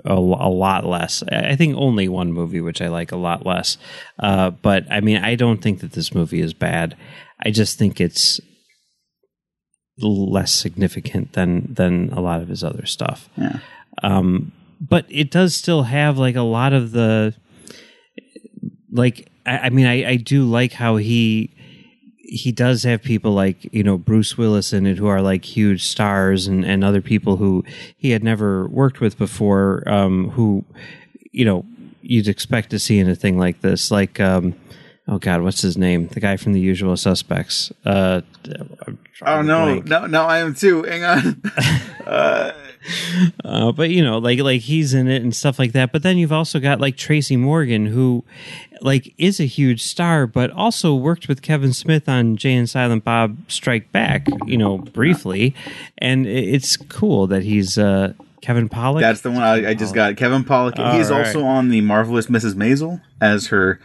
a, 0.04 0.14
a 0.14 0.50
lot 0.52 0.84
less. 0.84 1.22
I 1.22 1.56
think 1.56 1.76
only 1.76 2.08
one 2.08 2.30
movie 2.30 2.60
which 2.60 2.82
I 2.82 2.88
like 2.88 3.10
a 3.10 3.16
lot 3.16 3.46
less. 3.46 3.78
Uh, 4.18 4.50
but 4.50 4.84
I 4.90 5.00
mean, 5.00 5.16
I 5.16 5.34
don't 5.34 5.62
think 5.62 5.80
that 5.80 5.92
this 5.92 6.14
movie 6.14 6.42
is 6.42 6.52
bad. 6.52 6.94
I 7.42 7.50
just 7.50 7.78
think 7.78 8.02
it's 8.02 8.38
less 10.02 10.52
significant 10.52 11.32
than 11.32 11.72
than 11.72 12.12
a 12.12 12.20
lot 12.20 12.40
of 12.40 12.48
his 12.48 12.64
other 12.64 12.86
stuff. 12.86 13.28
yeah. 13.36 13.58
Um, 14.02 14.52
but 14.80 15.04
it 15.08 15.30
does 15.30 15.54
still 15.54 15.82
have 15.84 16.16
like 16.16 16.36
a 16.36 16.42
lot 16.42 16.72
of 16.72 16.92
the 16.92 17.34
like. 18.90 19.28
I, 19.44 19.58
I 19.58 19.70
mean, 19.70 19.86
I, 19.86 20.10
I 20.10 20.16
do 20.16 20.44
like 20.44 20.72
how 20.72 20.96
he 20.96 21.50
he 22.30 22.52
does 22.52 22.84
have 22.84 23.02
people 23.02 23.32
like 23.32 23.72
you 23.74 23.82
know 23.82 23.98
Bruce 23.98 24.38
Willis 24.38 24.72
in 24.72 24.86
it 24.86 24.98
who 24.98 25.08
are 25.08 25.20
like 25.20 25.44
huge 25.44 25.84
stars 25.84 26.46
and 26.46 26.64
and 26.64 26.84
other 26.84 27.02
people 27.02 27.36
who 27.36 27.64
he 27.96 28.10
had 28.10 28.22
never 28.22 28.68
worked 28.68 29.00
with 29.00 29.18
before 29.18 29.82
um 29.86 30.30
who 30.30 30.64
you 31.32 31.44
know 31.44 31.64
you'd 32.02 32.28
expect 32.28 32.70
to 32.70 32.78
see 32.78 33.00
in 33.00 33.08
a 33.08 33.16
thing 33.16 33.36
like 33.36 33.60
this 33.62 33.90
like 33.90 34.20
um 34.20 34.54
oh 35.10 35.18
god 35.18 35.42
what's 35.42 35.60
his 35.60 35.76
name 35.76 36.06
the 36.08 36.20
guy 36.20 36.36
from 36.38 36.54
the 36.54 36.60
usual 36.60 36.96
suspects 36.96 37.70
uh 37.84 38.22
Oh 39.22 39.42
no, 39.42 39.66
blank. 39.66 39.84
no, 39.86 40.06
no! 40.06 40.24
I 40.24 40.38
am 40.38 40.54
too. 40.54 40.82
Hang 40.82 41.04
on. 41.04 41.42
uh, 42.06 42.52
Uh, 43.44 43.70
but 43.72 43.90
you 43.90 44.02
know, 44.02 44.16
like 44.16 44.38
like 44.40 44.62
he's 44.62 44.94
in 44.94 45.08
it 45.08 45.22
and 45.22 45.36
stuff 45.36 45.58
like 45.58 45.72
that. 45.72 45.92
But 45.92 46.02
then 46.02 46.16
you've 46.16 46.32
also 46.32 46.58
got 46.58 46.80
like 46.80 46.96
Tracy 46.96 47.36
Morgan, 47.36 47.84
who 47.84 48.24
like 48.80 49.12
is 49.18 49.38
a 49.38 49.44
huge 49.44 49.82
star, 49.82 50.26
but 50.26 50.50
also 50.52 50.94
worked 50.94 51.28
with 51.28 51.42
Kevin 51.42 51.74
Smith 51.74 52.08
on 52.08 52.38
Jay 52.38 52.54
and 52.54 52.68
Silent 52.70 53.04
Bob 53.04 53.36
Strike 53.48 53.92
Back. 53.92 54.26
You 54.46 54.56
know, 54.56 54.78
briefly, 54.78 55.54
and 55.98 56.26
it's 56.26 56.78
cool 56.78 57.26
that 57.26 57.42
he's 57.42 57.76
uh, 57.76 58.14
Kevin 58.40 58.70
Pollak. 58.70 59.00
that's 59.00 59.20
the 59.20 59.30
one 59.30 59.42
I, 59.42 59.68
I 59.70 59.74
just 59.74 59.94
got. 59.94 60.16
Kevin 60.16 60.44
Pollak. 60.44 60.78
All 60.78 60.96
He's 60.96 61.10
right. 61.10 61.26
also 61.26 61.44
on 61.44 61.68
the 61.68 61.82
marvelous 61.82 62.28
Mrs. 62.28 62.54
Maisel 62.54 63.02
as 63.20 63.48
her 63.48 63.78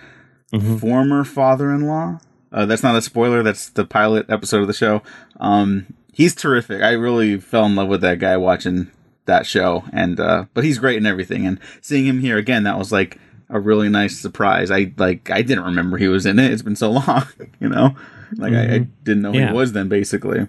Mm-hmm. 0.54 0.78
former 0.78 1.24
father-in-law. 1.24 2.20
Uh, 2.52 2.66
that's 2.66 2.84
not 2.84 2.96
a 2.96 3.02
spoiler. 3.02 3.44
That's 3.44 3.70
the 3.70 3.84
pilot 3.86 4.28
episode 4.30 4.62
of 4.62 4.68
the 4.68 4.74
show. 4.74 5.02
Um, 5.40 5.88
he's 6.14 6.34
terrific. 6.36 6.82
I 6.82 6.92
really 6.92 7.40
fell 7.40 7.66
in 7.66 7.76
love 7.76 7.90
with 7.90 8.02
that 8.02 8.20
guy 8.20 8.38
watching 8.38 8.92
that 9.26 9.46
show, 9.46 9.84
and 9.92 10.20
uh, 10.20 10.46
but 10.54 10.64
he's 10.64 10.78
great 10.80 10.98
in 10.98 11.06
everything. 11.06 11.46
And 11.46 11.60
seeing 11.82 12.06
him 12.06 12.20
here 12.22 12.38
again, 12.38 12.64
that 12.64 12.78
was 12.78 12.92
like 12.92 13.18
a 13.50 13.60
really 13.60 13.90
nice 13.90 14.18
surprise. 14.20 14.72
I 14.72 14.94
like 14.98 15.30
I 15.32 15.42
didn't 15.42 15.66
remember 15.66 15.98
he 15.98 16.08
was 16.08 16.26
in 16.26 16.40
it. 16.40 16.52
It's 16.52 16.62
been 16.62 16.76
so 16.76 16.92
long, 17.08 17.24
you 17.60 17.68
know. 17.68 17.96
Like 18.38 18.54
I, 18.54 18.64
I 18.76 18.78
didn't 19.04 19.24
know 19.24 19.32
who 19.34 19.40
Yeah. 19.40 19.48
he 19.50 19.54
was 19.54 19.74
then, 19.74 19.90
basically. 19.90 20.48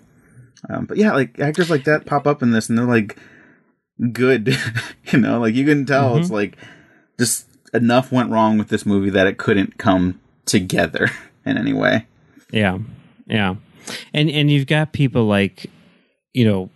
Um, 0.69 0.85
but 0.87 0.97
yeah, 0.99 1.13
like 1.15 1.41
actors 1.41 1.71
like 1.71 1.85
that 1.85 2.07
pop 2.07 2.27
up 2.27 2.43
in 2.43 2.51
this, 2.53 2.69
and 2.69 2.79
they're 2.79 2.85
like 2.87 3.17
good. 4.13 4.57
you 5.13 5.19
know, 5.19 5.41
like 5.41 5.55
you 5.55 5.65
can 5.65 5.87
tell 5.87 6.17
it's 6.19 6.31
like 6.31 6.57
just 7.19 7.47
enough 7.77 8.13
went 8.13 8.31
wrong 8.31 8.59
with 8.59 8.69
this 8.69 8.85
movie 8.87 9.11
that 9.11 9.27
it 9.27 9.39
couldn't 9.39 9.79
come 9.79 10.21
together 10.45 11.11
in 11.47 11.57
any 11.57 11.73
way. 11.73 12.07
Yeah, 12.51 12.79
yeah, 13.27 13.57
and 14.13 14.31
and 14.31 14.51
you've 14.51 14.67
got 14.67 14.93
people 14.93 15.27
like, 15.27 15.67
you 16.33 16.45
know, 16.45 16.71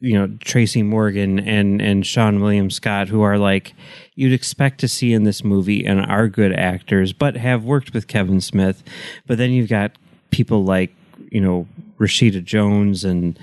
you 0.00 0.14
know 0.14 0.36
Tracy 0.40 0.82
Morgan 0.82 1.38
and 1.38 1.80
and 1.80 2.04
Seann 2.04 2.40
William 2.40 2.70
Scott 2.70 3.08
who 3.08 3.22
are 3.22 3.38
like 3.38 3.74
you'd 4.14 4.32
expect 4.32 4.80
to 4.80 4.88
see 4.88 5.12
in 5.12 5.24
this 5.24 5.44
movie 5.44 5.84
and 5.84 6.00
are 6.00 6.28
good 6.28 6.52
actors, 6.52 7.12
but 7.12 7.36
have 7.36 7.64
worked 7.64 7.94
with 7.94 8.08
Kevin 8.08 8.40
Smith. 8.40 8.82
But 9.26 9.38
then 9.38 9.50
you've 9.50 9.68
got 9.68 9.92
people 10.30 10.64
like 10.64 10.94
you 11.30 11.40
know 11.40 11.66
Rashida 11.98 12.44
Jones 12.44 13.04
and 13.04 13.38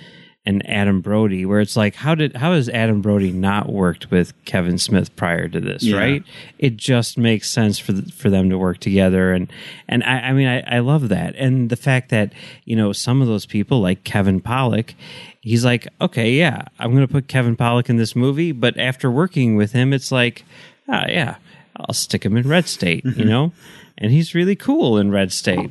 and 0.48 0.68
Adam 0.70 1.02
Brody, 1.02 1.46
where 1.46 1.60
it's 1.60 1.76
like, 1.76 1.96
how 1.96 2.14
did 2.16 2.36
how 2.36 2.54
has 2.54 2.70
Adam 2.70 3.02
Brody 3.02 3.32
not 3.32 3.72
worked 3.72 4.12
with 4.12 4.34
Kevin 4.46 4.78
Smith 4.78 5.16
prior 5.16 5.48
to 5.48 5.60
this, 5.60 5.82
Yeah. 5.84 5.98
right? 5.98 6.24
It 6.60 6.78
just 6.78 7.18
makes 7.18 7.50
sense 7.50 7.80
for 7.80 7.94
the, 7.94 8.12
for 8.12 8.30
them 8.30 8.50
to 8.52 8.58
work 8.58 8.80
together, 8.80 9.34
and 9.34 9.52
and 9.88 10.04
I, 10.04 10.20
I 10.30 10.34
mean, 10.34 10.48
I, 10.48 10.60
I 10.78 10.80
love 10.80 11.10
that, 11.10 11.36
and 11.36 11.70
the 11.70 11.76
fact 11.76 12.10
that 12.10 12.32
you 12.66 12.76
know 12.76 12.92
some 12.94 13.22
of 13.22 13.28
those 13.28 13.46
people 13.46 13.82
like 13.82 14.04
Kevin 14.04 14.40
Pollak, 14.40 14.94
he's 15.42 15.66
like, 15.66 15.88
okay, 16.00 16.32
yeah, 16.32 16.64
I'm 16.80 16.92
going 16.94 17.08
to 17.08 17.12
put 17.12 17.28
Kevin 17.28 17.56
Pollak 17.56 17.90
in 17.90 17.98
this 17.98 18.16
movie, 18.16 18.52
but 18.52 18.78
after 18.78 19.10
working 19.10 19.56
with 19.56 19.72
him, 19.72 19.94
it's 19.94 20.12
like, 20.12 20.44
ah, 20.88 21.06
yeah. 21.08 21.36
I'll 21.78 21.94
stick 21.94 22.24
him 22.24 22.38
in 22.38 22.48
Red 22.48 22.68
State, 22.70 23.04
Mm-hmm. 23.04 23.20
you 23.20 23.26
know, 23.26 23.52
and 23.98 24.10
he's 24.10 24.34
really 24.34 24.56
cool 24.56 24.98
in 24.98 25.12
Red 25.12 25.34
State 25.34 25.70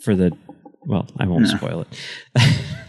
for 0.00 0.14
the. 0.14 0.34
Well, 0.80 1.06
I 1.18 1.26
won't 1.26 1.46
Yeah. 1.48 1.56
spoil 1.58 1.80
it. 1.82 1.88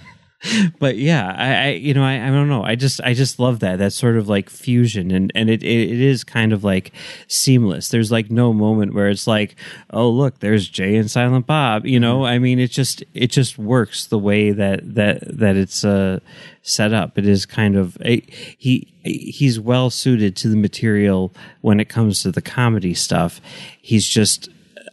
but 0.79 0.97
yeah, 0.97 1.33
I, 1.37 1.53
I 1.53 1.69
you 1.71 1.93
know 1.93 2.03
I, 2.03 2.27
I 2.27 2.29
don't 2.29 2.49
know. 2.49 2.63
I 2.63 2.75
just 2.75 3.01
I 3.01 3.13
just 3.13 3.39
love 3.39 3.59
that 3.59 3.79
that 3.79 3.93
sort 3.93 4.17
of 4.17 4.27
like 4.27 4.49
fusion 4.49 5.11
and 5.11 5.31
and 5.35 5.49
it, 5.49 5.63
it 5.63 5.91
it 5.91 6.01
is 6.01 6.23
kind 6.23 6.53
of 6.53 6.63
like 6.63 6.91
seamless. 7.27 7.89
There's 7.89 8.11
like 8.11 8.29
no 8.29 8.53
moment 8.53 8.93
where 8.93 9.09
it's 9.09 9.27
like 9.27 9.55
oh 9.91 10.09
look 10.09 10.39
there's 10.39 10.67
Jay 10.67 10.95
and 10.95 11.09
Silent 11.09 11.47
Bob. 11.47 11.85
You 11.85 11.99
know 11.99 12.25
I 12.25 12.39
mean 12.39 12.59
it 12.59 12.71
just 12.71 13.03
it 13.13 13.27
just 13.27 13.57
works 13.57 14.07
the 14.07 14.19
way 14.19 14.51
that 14.51 14.95
that 14.95 15.19
that 15.37 15.55
it's 15.55 15.83
uh 15.83 16.19
set 16.61 16.93
up. 16.93 17.17
It 17.17 17.25
is 17.25 17.45
kind 17.45 17.75
of 17.75 17.97
a, 18.03 18.21
he 18.57 18.93
he's 19.03 19.59
well 19.59 19.89
suited 19.89 20.35
to 20.37 20.49
the 20.49 20.57
material 20.57 21.33
when 21.61 21.79
it 21.79 21.89
comes 21.89 22.21
to 22.21 22.31
the 22.31 22.41
comedy 22.41 22.93
stuff. 22.93 23.39
He's 23.81 24.07
just 24.07 24.49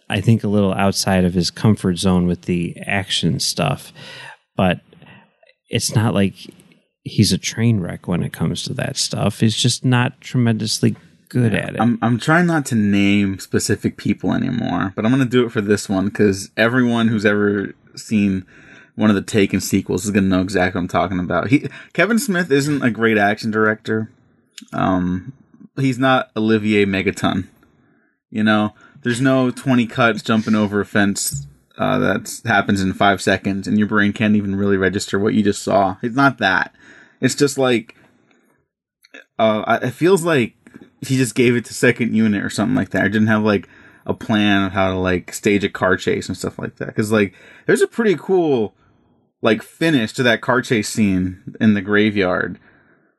I 0.09 0.21
think 0.21 0.45
a 0.45 0.49
little 0.49 0.75
outside 0.75 1.25
of 1.25 1.35
his 1.35 1.51
comfort 1.51 1.97
zone 1.99 2.27
with 2.27 2.43
the 2.43 2.77
action 2.87 3.41
stuff, 3.41 3.93
but 4.57 4.81
it's 5.75 5.93
not 5.93 6.15
like 6.15 6.35
he's 7.03 7.33
a 7.33 7.39
train 7.39 7.81
wreck 7.81 8.07
when 8.07 8.23
it 8.23 8.33
comes 8.33 8.63
to 8.63 8.73
that 8.75 8.97
stuff. 8.97 9.41
He's 9.41 9.57
just 9.57 9.85
not 9.85 10.21
tremendously 10.21 10.95
good 11.29 11.53
at 11.53 11.75
it. 11.75 11.81
I'm 11.81 11.99
I'm 12.01 12.17
trying 12.17 12.47
not 12.47 12.65
to 12.67 12.77
name 12.77 13.41
specific 13.41 13.97
people 13.97 14.33
anymore, 14.33 14.93
but 14.95 15.05
I'm 15.05 15.11
gonna 15.11 15.25
do 15.25 15.45
it 15.45 15.51
for 15.51 15.61
this 15.61 15.89
one 15.89 16.07
because 16.07 16.51
everyone 16.57 17.09
who's 17.09 17.27
ever 17.27 17.75
seen 17.97 18.47
one 18.95 19.11
of 19.11 19.17
the 19.17 19.23
Taken 19.23 19.61
sequels 19.61 20.05
is 20.05 20.13
gonna 20.13 20.29
know 20.29 20.43
exactly 20.43 20.79
what 20.79 20.85
I'm 20.85 20.89
talking 20.89 21.19
about. 21.19 21.49
He 21.49 21.67
Kevin 21.93 22.21
Smith 22.21 22.53
isn't 22.53 22.85
a 22.85 22.91
great 22.91 23.19
action 23.19 23.51
director. 23.51 24.13
Um, 24.73 25.33
he's 25.77 25.99
not 25.99 26.31
Olivier 26.37 26.87
Megaton. 26.87 27.49
You 28.31 28.45
know, 28.45 28.75
there's 29.03 29.21
no 29.21 29.51
20 29.51 29.87
cuts 29.87 30.23
jumping 30.23 30.55
over 30.55 30.81
a 30.81 30.87
fence 30.87 31.49
uh, 31.79 31.99
that 31.99 32.41
happens 32.45 32.81
in 32.81 32.93
five 32.93 33.21
seconds, 33.21 33.67
and 33.67 33.79
your 33.79 33.89
brain 33.89 34.13
can't 34.13 34.37
even 34.37 34.57
really 34.57 34.77
register 34.77 35.19
what 35.19 35.35
you 35.35 35.43
just 35.43 35.63
saw. 35.63 35.97
It's 36.03 36.17
not 36.17 36.39
that. 36.39 36.75
It's 37.21 37.35
just 37.35 37.59
like 37.59 37.97
uh, 39.39 39.79
it 39.83 39.91
feels 39.91 40.25
like 40.25 40.55
he 41.01 41.17
just 41.17 41.35
gave 41.35 41.57
it 41.57 41.65
to 41.67 41.75
second 41.75 42.15
unit 42.15 42.43
or 42.45 42.51
something 42.51 42.77
like 42.77 42.91
that. 42.91 43.05
I 43.05 43.09
didn't 43.09 43.29
have 43.29 43.43
like 43.43 43.69
a 44.07 44.15
plan 44.15 44.65
of 44.65 44.73
how 44.73 44.91
to 44.91 44.99
like 44.99 45.33
stage 45.33 45.65
a 45.65 45.69
car 45.69 45.97
chase 45.97 46.29
and 46.29 46.37
stuff 46.37 46.59
like 46.59 46.77
that. 46.77 46.89
Because 46.89 47.11
like 47.11 47.35
there's 47.67 47.83
a 47.83 47.87
pretty 47.87 48.17
cool 48.17 48.75
like 49.43 49.63
finish 49.63 50.13
to 50.15 50.23
that 50.23 50.41
car 50.41 50.63
chase 50.63 50.89
scene 50.89 51.57
in 51.61 51.75
the 51.75 51.83
graveyard. 51.83 52.59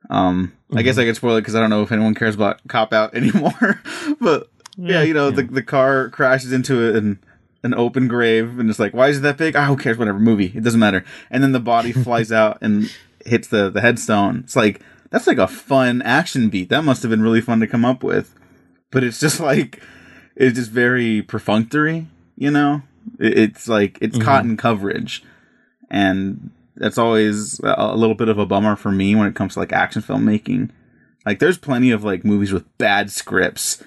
Um, 0.10 0.54
I 0.76 0.82
guess 0.82 0.98
I 0.98 1.06
could 1.06 1.16
spoil 1.16 1.36
it 1.36 1.42
because 1.42 1.56
I 1.56 1.60
don't 1.60 1.70
know 1.70 1.82
if 1.82 1.92
anyone 1.92 2.16
cares 2.16 2.36
about 2.36 2.66
cop 2.68 2.94
out 2.94 3.16
anymore. 3.16 3.82
but 4.20 4.50
yeah, 4.78 5.02
you 5.02 5.14
know 5.14 5.32
the 5.32 5.44
the 5.44 5.64
car 5.64 6.10
crashes 6.10 6.52
into 6.52 6.96
an 6.96 7.20
an 7.66 7.74
open 7.74 8.08
grave 8.08 8.60
and 8.60 8.70
it's 8.70 8.80
like 8.80 8.94
why 8.94 9.10
is 9.10 9.18
it 9.18 9.22
that 9.22 9.38
big? 9.38 9.56
Ah, 9.56 9.66
who 9.66 9.76
cares? 9.76 9.98
Whatever 9.98 10.20
movie, 10.20 10.54
it 10.56 10.64
doesn't 10.64 10.80
matter. 10.80 11.04
And 11.30 11.44
then 11.44 11.52
the 11.52 11.60
body 11.60 11.92
flies 12.06 12.32
out 12.32 12.60
and 12.62 12.94
hits 13.26 13.48
the 13.48 13.70
the 13.70 13.82
headstone. 13.82 14.42
It's 14.44 14.56
like 14.56 14.82
that's 15.10 15.28
like 15.28 15.40
a 15.40 15.48
fun 15.48 16.02
action 16.04 16.50
beat. 16.50 16.70
That 16.70 16.84
must 16.84 17.02
have 17.04 17.10
been 17.10 17.22
really 17.22 17.42
fun 17.42 17.60
to 17.60 17.68
come 17.68 17.84
up 17.84 18.04
with. 18.04 18.34
But 18.92 19.04
it's 19.04 19.20
just 19.20 19.40
like 19.40 19.82
it's 20.36 20.56
just 20.56 20.72
very 20.72 21.22
perfunctory, 21.22 22.08
you 22.36 22.52
know. 22.52 22.84
It, 23.20 23.38
it's 23.38 23.68
like 23.68 23.98
it's 24.00 24.18
cotton 24.18 24.58
coverage, 24.58 25.24
and 25.90 26.52
that's 26.76 26.98
always 26.98 27.60
a 27.62 27.76
a 27.78 27.96
little 27.96 28.16
bit 28.16 28.30
of 28.30 28.38
a 28.38 28.46
bummer 28.46 28.76
for 28.76 28.92
me 28.92 29.16
when 29.16 29.28
it 29.28 29.36
comes 29.36 29.54
to 29.54 29.60
like 29.60 29.74
action 29.74 30.02
filmmaking. 30.02 30.70
Like 31.26 31.40
there's 31.40 31.58
plenty 31.58 31.92
of 31.92 32.04
like 32.04 32.24
movies 32.24 32.54
with 32.54 32.78
bad 32.78 33.12
scripts 33.12 33.84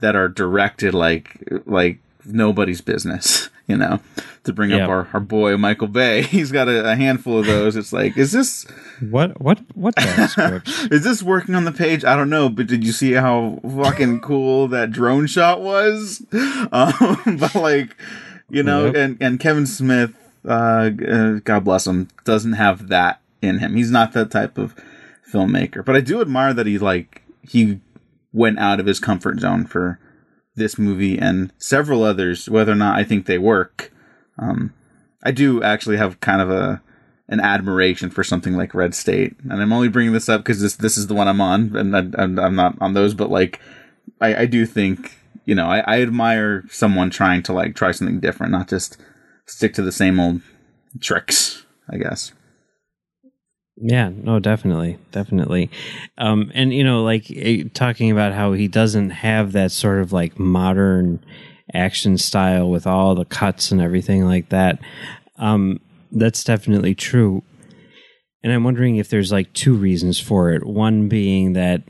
that 0.00 0.14
are 0.14 0.28
directed 0.28 0.94
like 0.94 1.42
like 1.66 1.98
nobody's 2.24 2.80
business, 2.80 3.50
you 3.66 3.76
know. 3.76 4.00
To 4.44 4.52
bring 4.52 4.70
Yeah. 4.70 4.84
up 4.84 4.88
our, 4.88 5.08
our 5.12 5.20
boy 5.20 5.56
Michael 5.58 5.88
Bay, 5.88 6.22
he's 6.36 6.50
got 6.52 6.68
a, 6.68 6.92
a 6.92 6.96
handful 6.96 7.38
of 7.40 7.46
those. 7.46 7.76
It's 7.76 7.92
like, 7.92 8.16
is 8.16 8.32
this 8.32 8.64
what 9.10 9.40
what 9.40 9.58
what 9.74 9.94
is 9.98 11.04
this 11.04 11.22
working 11.22 11.54
on 11.54 11.64
the 11.64 11.72
page? 11.72 12.04
I 12.04 12.16
don't 12.16 12.30
know, 12.30 12.48
but 12.48 12.66
did 12.66 12.84
you 12.84 12.92
see 12.92 13.12
how 13.12 13.60
fucking 13.62 14.20
cool 14.20 14.68
that 14.68 14.90
drone 14.90 15.26
shot 15.26 15.60
was? 15.60 16.24
Um, 16.72 17.36
but 17.38 17.54
like, 17.54 17.96
you 18.48 18.62
know, 18.62 18.86
Yep. 18.86 18.94
and 18.96 19.16
and 19.20 19.40
Kevin 19.40 19.66
Smith, 19.66 20.14
uh, 20.46 20.90
uh, 21.06 21.32
God 21.44 21.64
bless 21.64 21.86
him, 21.86 22.08
doesn't 22.24 22.54
have 22.54 22.88
that 22.88 23.20
in 23.42 23.58
him. 23.58 23.74
He's 23.76 23.90
not 23.90 24.12
that 24.14 24.30
type 24.30 24.56
of 24.58 24.74
filmmaker. 25.30 25.84
But 25.84 25.96
I 25.96 26.00
do 26.00 26.20
admire 26.22 26.54
that 26.54 26.66
he 26.66 26.78
like 26.78 27.22
he 27.42 27.80
went 28.32 28.58
out 28.58 28.80
of 28.80 28.86
his 28.86 28.98
comfort 29.00 29.40
zone 29.40 29.66
for 29.66 29.98
this 30.58 30.78
movie 30.78 31.18
and 31.18 31.52
several 31.58 32.02
others. 32.02 32.48
Whether 32.48 32.72
or 32.72 32.76
not 32.76 32.98
I 32.98 33.04
think 33.04 33.26
they 33.26 33.38
work, 33.38 33.92
um, 34.38 34.72
I 35.22 35.30
do 35.30 35.62
actually 35.62 35.96
have 35.96 36.20
kind 36.20 36.42
of 36.42 36.50
a 36.50 36.82
an 37.30 37.40
admiration 37.40 38.08
for 38.08 38.24
something 38.24 38.56
like 38.56 38.74
Red 38.74 38.94
State, 38.94 39.36
and 39.42 39.60
I'm 39.60 39.72
only 39.72 39.88
bringing 39.88 40.12
this 40.12 40.28
up 40.28 40.40
because 40.42 40.60
this 40.60 40.76
this 40.76 40.96
is 40.96 41.06
the 41.06 41.14
one 41.14 41.28
I'm 41.28 41.40
on, 41.40 41.76
and 41.76 41.96
I, 41.96 42.22
I'm, 42.22 42.38
I'm 42.38 42.54
not 42.54 42.76
on 42.80 42.94
those. 42.94 43.14
But 43.14 43.30
like, 43.30 43.60
I, 44.20 44.42
I 44.42 44.46
do 44.46 44.66
think 44.66 45.16
you 45.44 45.54
know 45.54 45.66
I, 45.66 45.80
I 45.80 46.02
admire 46.02 46.64
someone 46.70 47.10
trying 47.10 47.42
to 47.44 47.52
like 47.52 47.74
try 47.74 47.92
something 47.92 48.20
different, 48.20 48.52
not 48.52 48.68
just 48.68 48.96
stick 49.46 49.74
to 49.74 49.82
the 49.82 49.92
same 49.92 50.18
old 50.18 50.40
tricks. 51.00 51.64
I 51.90 51.96
guess. 51.96 52.32
Yeah, 53.80 54.10
no, 54.12 54.40
definitely, 54.40 54.98
definitely. 55.12 55.70
Um, 56.16 56.50
and 56.54 56.74
you 56.74 56.82
know, 56.82 57.04
like 57.04 57.30
eh, 57.30 57.64
talking 57.74 58.10
about 58.10 58.32
how 58.32 58.52
he 58.52 58.66
doesn't 58.66 59.10
have 59.10 59.52
that 59.52 59.70
sort 59.70 60.00
of 60.00 60.12
like 60.12 60.38
modern 60.38 61.24
action 61.72 62.18
style 62.18 62.68
with 62.70 62.86
all 62.86 63.14
the 63.14 63.24
cuts 63.24 63.70
and 63.70 63.80
everything 63.80 64.24
like 64.24 64.48
that. 64.48 64.80
Um, 65.36 65.78
that's 66.10 66.42
definitely 66.42 66.94
true. 66.94 67.44
And 68.42 68.52
I'm 68.52 68.64
wondering 68.64 68.96
if 68.96 69.10
there's 69.10 69.32
like 69.32 69.52
two 69.52 69.74
reasons 69.74 70.18
for 70.20 70.52
it. 70.52 70.66
One 70.66 71.08
being 71.08 71.52
that, 71.54 71.82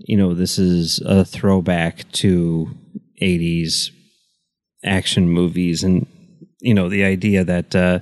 you 0.00 0.16
know, 0.16 0.34
this 0.34 0.58
is 0.58 1.00
a 1.04 1.24
throwback 1.24 2.10
to 2.12 2.68
80s 3.20 3.90
action 4.84 5.28
movies 5.28 5.82
and, 5.82 6.06
you 6.60 6.74
know, 6.74 6.88
the 6.88 7.04
idea 7.04 7.44
that, 7.44 7.74
uh, 7.74 8.00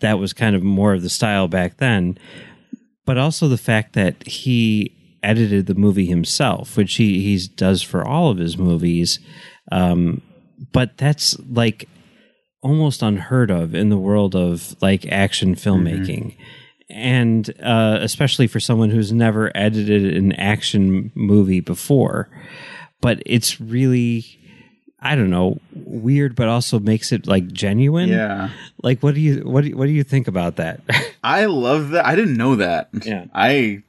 that 0.00 0.18
was 0.18 0.32
kind 0.32 0.56
of 0.56 0.62
more 0.62 0.94
of 0.94 1.02
the 1.02 1.10
style 1.10 1.48
back 1.48 1.78
then. 1.78 2.18
But 3.06 3.18
also 3.18 3.48
the 3.48 3.58
fact 3.58 3.94
that 3.94 4.26
he 4.26 4.96
edited 5.22 5.66
the 5.66 5.74
movie 5.74 6.06
himself, 6.06 6.76
which 6.76 6.94
he, 6.94 7.22
he 7.22 7.46
does 7.56 7.82
for 7.82 8.04
all 8.04 8.30
of 8.30 8.38
his 8.38 8.56
movies. 8.56 9.18
Um, 9.72 10.22
but 10.72 10.96
that's 10.96 11.38
like 11.48 11.88
almost 12.62 13.02
unheard 13.02 13.50
of 13.50 13.74
in 13.74 13.88
the 13.88 13.98
world 13.98 14.36
of 14.36 14.76
like 14.82 15.06
action 15.06 15.54
filmmaking. 15.54 16.36
And 16.88 17.48
uh, 17.62 17.98
especially 18.00 18.46
for 18.46 18.60
someone 18.60 18.90
who's 18.90 19.12
never 19.12 19.50
edited 19.56 20.16
an 20.16 20.32
action 20.32 21.12
movie 21.14 21.60
before. 21.60 22.28
But 23.00 23.22
it's 23.24 23.60
really, 23.60 24.24
I 25.02 25.16
don't 25.16 25.30
know, 25.30 25.58
weird, 25.72 26.36
but 26.36 26.48
also 26.48 26.78
makes 26.78 27.10
it 27.10 27.26
like 27.26 27.48
genuine. 27.48 28.08
Yeah, 28.10 28.50
Like, 28.82 29.02
what 29.02 29.14
do 29.14 29.20
you 29.20 29.42
what 29.44 29.62
do 29.62 29.70
you, 29.70 29.76
what 29.76 29.86
do 29.86 29.92
you 29.92 30.04
think 30.04 30.28
about 30.28 30.56
that? 30.56 30.80
I 31.24 31.46
love 31.46 31.90
that. 31.90 32.04
I 32.06 32.14
didn't 32.14 32.36
know 32.36 32.56
that. 32.56 32.90
Yeah. 33.04 33.24
I 33.34 33.82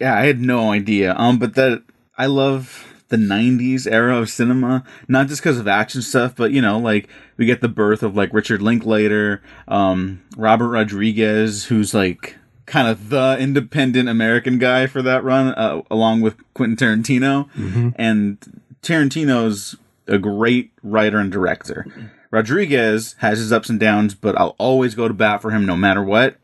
yeah, 0.00 0.16
I 0.16 0.26
had 0.26 0.40
no 0.40 0.72
idea. 0.72 1.14
Um, 1.16 1.38
but 1.38 1.54
that 1.54 1.82
I 2.16 2.26
love 2.26 2.88
the 3.08 3.16
'90s 3.16 3.90
era 3.90 4.16
of 4.16 4.30
cinema, 4.30 4.84
not 5.08 5.28
just 5.28 5.42
because 5.42 5.58
of 5.58 5.68
action 5.68 6.02
stuff, 6.02 6.34
but 6.36 6.52
you 6.52 6.60
know, 6.62 6.78
like 6.78 7.08
we 7.36 7.46
get 7.46 7.60
the 7.60 7.68
birth 7.68 8.02
of 8.02 8.16
like 8.16 8.32
Richard 8.32 8.62
Linklater, 8.62 9.42
um, 9.68 10.22
Robert 10.36 10.68
Rodriguez, 10.68 11.64
who's 11.64 11.94
like 11.94 12.36
kind 12.66 12.86
of 12.88 13.10
the 13.10 13.36
independent 13.40 14.08
American 14.08 14.58
guy 14.58 14.86
for 14.86 15.02
that 15.02 15.24
run, 15.24 15.48
uh, 15.54 15.82
along 15.90 16.20
with 16.20 16.36
Quentin 16.54 16.76
Tarantino, 16.76 17.48
and 17.96 18.38
Tarantino's 18.82 19.76
a 20.12 20.18
great 20.18 20.72
writer 20.82 21.18
and 21.18 21.32
director. 21.32 21.86
Rodriguez 22.30 23.14
has 23.18 23.38
his 23.38 23.52
ups 23.52 23.68
and 23.68 23.78
downs, 23.78 24.14
but 24.14 24.38
I'll 24.38 24.56
always 24.58 24.94
go 24.94 25.08
to 25.08 25.14
bat 25.14 25.42
for 25.42 25.50
him 25.50 25.66
no 25.66 25.76
matter 25.76 26.02
what. 26.02 26.38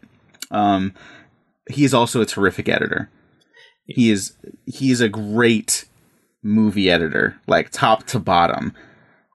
Um, 0.51 0.95
he 1.71 1.85
is 1.85 1.95
also 1.95 2.21
a 2.21 2.27
terrific 2.27 2.69
editor. 2.69 3.11
He 3.87 4.11
is 4.11 4.35
he 4.67 4.91
is 4.91 5.01
a 5.01 5.09
great 5.09 5.87
movie 6.43 6.91
editor, 6.91 7.41
like 7.47 7.71
top 7.71 8.05
to 8.09 8.19
bottom. 8.19 8.75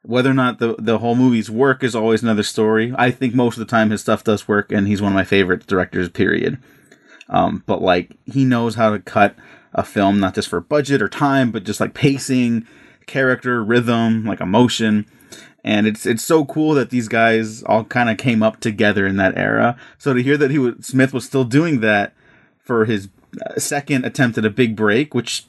Whether 0.03 0.29
or 0.29 0.35
not 0.35 0.59
the 0.59 0.75
the 0.77 0.99
whole 0.99 1.15
movie's 1.15 1.49
work 1.49 1.83
is 1.83 1.95
always 1.95 2.21
another 2.21 2.43
story. 2.43 2.93
I 2.97 3.09
think 3.09 3.33
most 3.33 3.57
of 3.57 3.59
the 3.59 3.71
time 3.71 3.89
his 3.89 4.01
stuff 4.01 4.23
does 4.23 4.47
work, 4.47 4.71
and 4.71 4.87
he's 4.87 5.01
one 5.01 5.11
of 5.11 5.15
my 5.15 5.23
favorite 5.23 5.65
directors. 5.65 6.09
Period. 6.09 6.59
Um, 7.29 7.63
but 7.65 7.81
like 7.81 8.15
he 8.25 8.45
knows 8.45 8.75
how 8.75 8.91
to 8.91 8.99
cut 8.99 9.35
a 9.73 9.83
film 9.83 10.19
not 10.19 10.35
just 10.35 10.49
for 10.49 10.59
budget 10.61 11.01
or 11.01 11.09
time, 11.09 11.51
but 11.51 11.63
just 11.63 11.79
like 11.79 11.93
pacing, 11.93 12.67
character, 13.07 13.63
rhythm, 13.63 14.25
like 14.25 14.41
emotion. 14.41 15.05
And 15.63 15.87
it's 15.87 16.05
it's 16.05 16.23
so 16.23 16.43
cool 16.45 16.73
that 16.73 16.89
these 16.89 17.07
guys 17.07 17.63
all 17.63 17.85
kind 17.85 18.09
of 18.09 18.17
came 18.17 18.43
up 18.43 18.59
together 18.59 19.07
in 19.07 19.15
that 19.17 19.37
era. 19.37 19.77
So 19.97 20.13
to 20.13 20.21
hear 20.21 20.37
that 20.37 20.51
he 20.51 20.59
was 20.59 20.85
Smith 20.85 21.13
was 21.13 21.25
still 21.25 21.45
doing 21.45 21.79
that 21.79 22.13
for 22.59 22.85
his 22.85 23.07
uh, 23.45 23.59
second 23.59 24.05
attempt 24.05 24.37
at 24.37 24.45
a 24.45 24.49
big 24.49 24.75
break, 24.75 25.13
which 25.13 25.45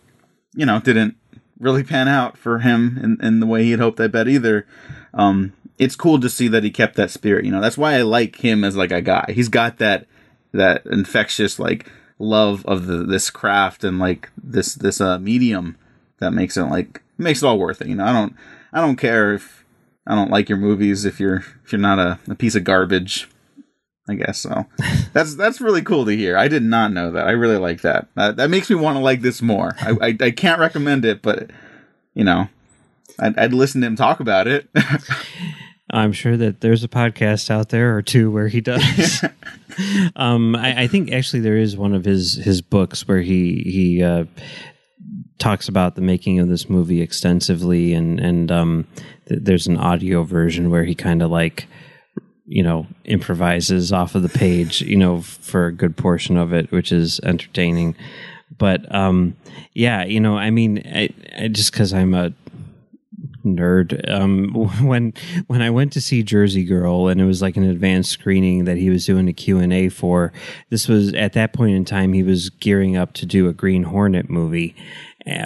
you 0.55 0.67
know 0.67 0.79
didn't 0.79 1.17
really 1.59 1.83
pan 1.83 2.09
out 2.09 2.37
for 2.39 2.61
him 2.61 2.99
in, 3.03 3.27
in 3.27 3.41
the 3.41 3.47
way 3.47 3.65
he 3.65 3.73
had 3.73 3.81
hoped. 3.81 4.01
I 4.01 4.07
bet 4.07 4.29
either. 4.29 4.67
Um, 5.13 5.53
it's 5.79 5.97
cool 5.97 6.21
to 6.21 6.31
see 6.31 6.49
that 6.49 6.63
he 6.63 6.71
kept 6.71 6.97
that 6.97 7.11
spirit. 7.11 7.45
You 7.45 7.51
know, 7.51 7.61
that's 7.61 7.79
why 7.79 7.95
I 7.95 8.03
like 8.03 8.37
him 8.37 8.63
as 8.63 8.77
like 8.77 8.93
a 8.93 9.03
guy. 9.03 9.33
He's 9.35 9.49
got 9.49 9.79
that 9.79 10.07
that 10.53 10.87
infectious 10.87 11.59
like 11.59 11.91
love 12.19 12.65
of 12.67 12.87
the 12.87 12.99
this 13.05 13.31
craft 13.31 13.83
and 13.83 13.99
like 13.99 14.31
this 14.41 14.75
this 14.75 15.01
uh 15.01 15.19
medium 15.19 15.77
that 16.19 16.31
makes 16.31 16.57
it 16.57 16.63
like 16.65 17.03
makes 17.19 17.43
it 17.43 17.47
all 17.47 17.59
worth 17.59 17.81
it. 17.81 17.89
You 17.89 17.95
know, 17.95 18.05
I 18.05 18.13
don't 18.13 18.37
I 18.73 18.81
don't 18.81 18.97
care 18.97 19.35
if 19.35 19.65
I 20.07 20.15
don't 20.15 20.31
like 20.31 20.49
your 20.49 20.59
movies 20.59 21.05
if 21.05 21.21
you're 21.21 21.45
if 21.65 21.73
you're 21.73 21.81
not 21.81 21.99
a, 21.99 22.19
a 22.29 22.35
piece 22.35 22.55
of 22.55 22.65
garbage. 22.65 23.29
I 24.07 24.15
guess 24.15 24.39
so. 24.39 24.67
that's 25.13 25.35
that's 25.35 25.61
really 25.61 25.83
cool 25.83 26.05
to 26.05 26.17
hear. 26.17 26.37
I 26.37 26.49
did 26.49 26.63
not 26.63 26.93
know 26.93 27.11
that. 27.13 27.27
I 27.27 27.31
really 27.31 27.57
like 27.57 27.81
that. 27.83 28.09
That, 28.17 28.37
that 28.37 28.51
makes 28.51 28.69
me 28.69 28.77
want 28.77 28.97
to 28.97 29.03
like 29.03 29.23
this 29.23 29.41
more. 29.41 29.75
I, 29.81 29.97
I, 30.01 30.17
I 30.21 30.31
can't 30.31 30.61
recommend 30.61 31.05
it, 31.05 31.23
but 31.23 31.51
you 32.13 32.25
know, 32.25 32.49
I'd, 33.19 33.39
I'd 33.39 33.55
listen 33.55 33.81
to 33.81 33.87
him 33.87 33.97
talk 33.97 34.21
about 34.21 34.47
it. 34.47 34.69
I'm 35.91 36.13
sure 36.13 36.37
that 36.37 36.61
there's 36.61 36.83
a 36.83 36.89
podcast 36.89 37.51
out 37.51 37.69
there 37.69 37.97
or 37.97 38.03
two 38.03 38.31
where 38.31 38.49
he 38.49 38.61
does. 38.61 39.25
um, 40.17 40.57
I, 40.57 40.83
I, 40.83 40.87
think 40.87 41.13
actually 41.13 41.41
there 41.41 41.59
is 41.59 41.77
one 41.77 41.95
of 41.95 42.05
his 42.05 42.35
his 42.35 42.63
books 42.63 43.07
where 43.07 43.21
he 43.21 43.63
he 43.65 44.03
uh, 44.03 44.25
talks 45.39 45.69
about 45.69 45.95
the 45.95 46.01
making 46.01 46.39
of 46.39 46.49
this 46.49 46.69
movie 46.69 47.01
extensively, 47.01 47.93
and 47.95 48.21
and 48.21 48.51
um, 48.51 48.87
th- 49.29 49.41
there's 49.43 49.67
an 49.67 49.77
audio 49.77 50.23
version 50.23 50.71
where 50.71 50.85
he 50.85 50.95
kind 50.95 51.23
of 51.23 51.31
like 51.31 51.67
you 52.47 52.63
know 52.63 52.87
improvises 53.05 53.93
off 53.93 54.15
of 54.15 54.23
the 54.23 54.29
page 54.29 54.83
you 54.83 54.97
know 54.97 55.23
for 55.23 55.67
a 55.67 55.73
good 55.73 55.97
portion 55.97 56.37
of 56.37 56.53
it 56.53 56.71
which 56.71 56.93
is 56.93 57.21
entertaining. 57.21 57.97
But 58.57 58.95
um 58.95 59.37
yeah 59.75 60.05
you 60.05 60.21
know 60.21 60.39
i 60.39 60.51
mean 60.51 60.83
I, 60.87 61.11
I 61.37 61.49
just 61.49 61.73
because 61.73 61.93
i'm 61.93 62.15
a 62.15 62.33
nerd 63.45 64.09
um 64.11 64.53
when 64.83 65.13
when 65.49 65.61
i 65.61 65.69
went 65.69 65.93
to 65.93 66.01
see 66.01 66.23
jersey 66.23 66.65
girl 66.65 67.09
and 67.09 67.21
it 67.21 67.25
was 67.25 67.43
like 67.43 67.57
an 67.57 67.65
advanced 67.65 68.11
screening 68.11 68.65
that 68.65 68.79
he 68.79 68.89
was 68.89 69.05
doing 69.05 69.29
a 69.29 69.33
q&a 69.33 69.89
for 69.89 70.33
this 70.71 70.89
was 70.89 71.13
at 71.15 71.35
that 71.35 71.53
point 71.53 71.75
in 71.75 71.85
time 71.85 72.13
he 72.13 72.23
was 72.23 72.49
gearing 72.49 72.97
up 72.97 73.13
to 73.13 73.27
do 73.27 73.49
a 73.49 73.53
green 73.53 73.83
hornet 73.83 74.31
movie 74.31 74.75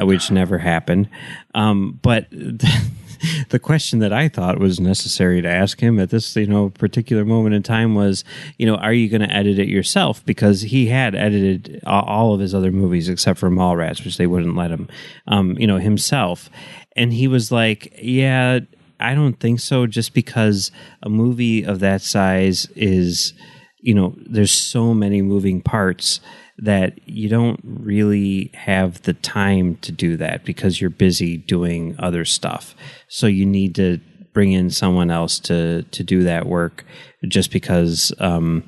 which 0.00 0.30
never 0.30 0.58
happened 0.58 1.08
um 1.54 1.98
but 2.02 2.26
the 3.48 3.58
question 3.58 3.98
that 3.98 4.12
I 4.12 4.28
thought 4.28 4.58
was 4.58 4.78
necessary 4.78 5.42
to 5.42 5.48
ask 5.48 5.80
him 5.80 5.98
at 5.98 6.10
this, 6.10 6.36
you 6.36 6.46
know, 6.46 6.70
particular 6.70 7.24
moment 7.24 7.54
in 7.54 7.62
time 7.62 7.94
was, 7.94 8.24
you 8.58 8.66
know, 8.66 8.76
are 8.76 8.92
you 8.92 9.08
going 9.08 9.26
to 9.26 9.34
edit 9.34 9.58
it 9.58 9.68
yourself? 9.68 10.24
Because 10.24 10.62
he 10.62 10.86
had 10.86 11.14
edited 11.14 11.80
all 11.84 12.34
of 12.34 12.40
his 12.40 12.54
other 12.54 12.70
movies 12.70 13.08
except 13.08 13.38
for 13.38 13.50
Mallrats, 13.50 14.04
which 14.04 14.16
they 14.16 14.26
wouldn't 14.26 14.56
let 14.56 14.70
him, 14.70 14.88
um, 15.26 15.58
you 15.58 15.66
know, 15.66 15.78
himself. 15.78 16.48
And 16.96 17.12
he 17.12 17.28
was 17.28 17.50
like, 17.50 17.92
yeah, 18.00 18.60
I 19.00 19.14
don't 19.14 19.38
think 19.38 19.60
so, 19.60 19.86
just 19.86 20.14
because 20.14 20.70
a 21.02 21.08
movie 21.08 21.64
of 21.64 21.80
that 21.80 22.02
size 22.02 22.66
is, 22.76 23.32
you 23.80 23.94
know, 23.94 24.14
there's 24.16 24.52
so 24.52 24.94
many 24.94 25.22
moving 25.22 25.60
parts 25.60 26.20
that 26.58 26.98
you 27.08 27.28
don't 27.28 27.60
really 27.62 28.50
have 28.54 29.02
the 29.02 29.14
time 29.14 29.76
to 29.76 29.92
do 29.92 30.16
that 30.16 30.44
because 30.44 30.80
you're 30.80 30.90
busy 30.90 31.36
doing 31.36 31.94
other 31.98 32.24
stuff. 32.24 32.74
So 33.08 33.26
you 33.26 33.46
need 33.46 33.74
to 33.76 34.00
bring 34.32 34.52
in 34.52 34.70
someone 34.70 35.10
else 35.10 35.38
to 35.40 35.82
to 35.82 36.04
do 36.04 36.22
that 36.24 36.46
work 36.46 36.84
just 37.26 37.50
because 37.50 38.12
um, 38.20 38.62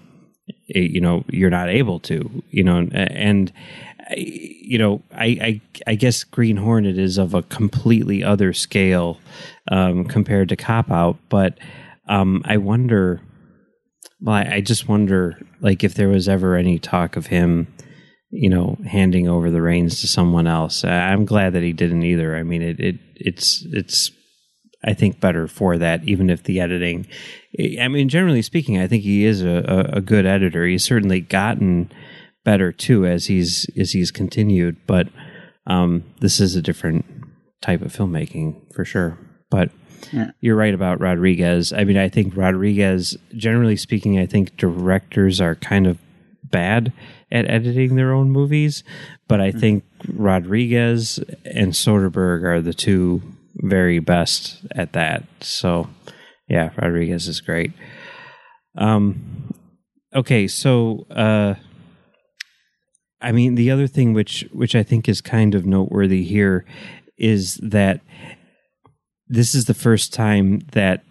it, 0.68 0.90
you 0.90 1.00
know 1.00 1.24
you're 1.29 1.50
not 1.50 1.68
able 1.68 2.00
to 2.00 2.42
you 2.50 2.64
know 2.64 2.88
and 2.92 3.53
you 4.16 4.79
know 4.79 5.03
I, 5.12 5.26
I 5.26 5.61
I 5.88 5.94
guess 5.94 6.24
Green 6.24 6.57
Hornet 6.57 6.98
is 6.98 7.18
of 7.18 7.35
a 7.35 7.42
completely 7.42 8.24
other 8.24 8.53
scale 8.53 9.18
um, 9.70 10.05
compared 10.05 10.48
to 10.48 10.57
Cop 10.57 10.90
Out, 10.90 11.18
but 11.29 11.59
um, 12.09 12.42
I 12.44 12.57
wonder. 12.57 13.20
Well, 14.22 14.37
I, 14.37 14.57
I 14.57 14.61
just 14.61 14.87
wonder, 14.87 15.38
like, 15.61 15.85
if 15.85 15.94
there 15.94 16.09
was 16.09 16.29
ever 16.29 16.57
any 16.57 16.79
talk 16.79 17.16
of 17.16 17.27
him 17.27 17.73
you 18.31 18.49
know, 18.49 18.77
handing 18.87 19.29
over 19.29 19.51
the 19.51 19.61
reins 19.61 20.01
to 20.01 20.07
someone 20.07 20.46
else. 20.46 20.85
I'm 20.85 21.25
glad 21.25 21.53
that 21.53 21.64
he 21.64 21.73
didn't 21.73 22.05
either. 22.05 22.37
I 22.37 22.44
mean, 22.44 22.62
it, 22.62 22.79
it 22.79 22.96
it's 23.16 23.64
it's 23.73 24.12
I 24.85 24.94
think 24.94 25.20
better 25.20 25.49
for 25.49 25.77
that, 25.79 26.05
even 26.05 26.31
if 26.31 26.44
the 26.44 26.61
editing. 26.61 27.07
I 27.81 27.88
mean, 27.88 28.09
generally 28.09 28.42
speaking, 28.42 28.79
I 28.79 28.87
think 28.87 29.03
he 29.03 29.25
is 29.25 29.42
a, 29.42 29.90
a 29.92 30.01
good 30.01 30.27
editor. 30.27 30.64
He's 30.64 30.85
certainly 30.85 31.20
gotten 31.20 31.90
better 32.44 32.73
too 32.73 33.05
as 33.05 33.27
he's 33.27 33.66
as 33.77 33.90
he's 33.90 34.12
continued. 34.12 34.77
But 34.87 35.09
um, 35.66 36.05
this 36.20 36.38
is 36.38 36.55
a 36.55 36.62
different 36.62 37.05
type 37.61 37.83
of 37.83 37.92
filmmaking 37.92 38.73
for 38.73 38.85
sure. 38.85 39.18
But 39.51 39.70
yeah. 40.13 40.31
you're 40.41 40.57
right 40.57 40.75
about 40.75 41.01
Rodriguez. 41.01 41.73
I 41.73 41.85
mean, 41.85 41.97
I 41.97 42.09
think 42.09 42.37
Rodriguez, 42.37 43.17
generally 43.35 43.77
speaking, 43.77 44.19
I 44.19 44.27
think 44.27 44.57
directors 44.57 45.41
are 45.41 45.55
kind 45.55 45.87
of 45.87 45.99
bad 46.45 46.93
at 47.31 47.49
editing 47.49 47.95
their 47.97 48.13
own 48.13 48.31
movies, 48.31 48.83
but 49.29 49.41
I 49.41 49.53
think 49.53 49.85
Rodriguez 50.13 51.19
and 51.45 51.73
Soderbergh 51.73 52.43
are 52.43 52.61
the 52.61 52.75
two 52.75 53.23
very 53.57 53.99
best 53.99 54.59
at 54.73 54.93
that. 54.95 55.25
So, 55.41 55.89
yeah, 56.49 56.71
Rodriguez 56.77 57.29
is 57.29 57.41
great. 57.41 57.73
Um, 58.77 59.55
okay, 60.15 60.49
so 60.49 61.07
uh, 61.11 61.55
I 63.21 63.33
mean, 63.33 63.55
the 63.55 63.71
other 63.71 63.87
thing 63.87 64.13
which 64.13 64.47
which 64.53 64.75
I 64.75 64.83
think 64.83 65.09
is 65.09 65.21
kind 65.21 65.55
of 65.55 65.67
noteworthy 65.67 66.25
here 66.25 66.65
is 67.19 67.57
that 67.63 68.01
this 69.31 69.55
is 69.55 69.66
the 69.66 69.75
first 69.75 70.12
time 70.12 70.59
that 70.73 71.05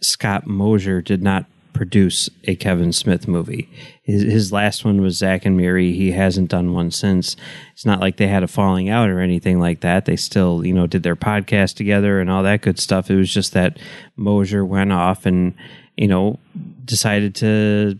Scott 0.00 0.46
Mosier 0.46 1.00
did 1.00 1.22
not 1.22 1.46
produce 1.72 2.28
a 2.44 2.54
Kevin 2.54 2.92
Smith 2.92 3.26
movie. 3.26 3.66
His, 4.02 4.22
his 4.22 4.52
last 4.52 4.84
one 4.84 5.00
was 5.00 5.16
Zack 5.16 5.46
and 5.46 5.56
Miri. 5.56 5.92
He 5.92 6.12
hasn't 6.12 6.50
done 6.50 6.74
one 6.74 6.90
since. 6.90 7.34
It's 7.72 7.86
not 7.86 8.00
like 8.00 8.18
they 8.18 8.28
had 8.28 8.42
a 8.42 8.48
falling 8.48 8.90
out 8.90 9.08
or 9.08 9.20
anything 9.20 9.58
like 9.58 9.80
that. 9.80 10.04
They 10.04 10.16
still, 10.16 10.66
you 10.66 10.74
know, 10.74 10.86
did 10.86 11.02
their 11.02 11.16
podcast 11.16 11.76
together 11.76 12.20
and 12.20 12.30
all 12.30 12.42
that 12.42 12.60
good 12.60 12.78
stuff. 12.78 13.10
It 13.10 13.16
was 13.16 13.32
just 13.32 13.54
that 13.54 13.78
Mosier 14.16 14.66
went 14.66 14.92
off 14.92 15.24
and, 15.24 15.54
you 15.96 16.08
know, 16.08 16.38
decided 16.84 17.34
to 17.36 17.98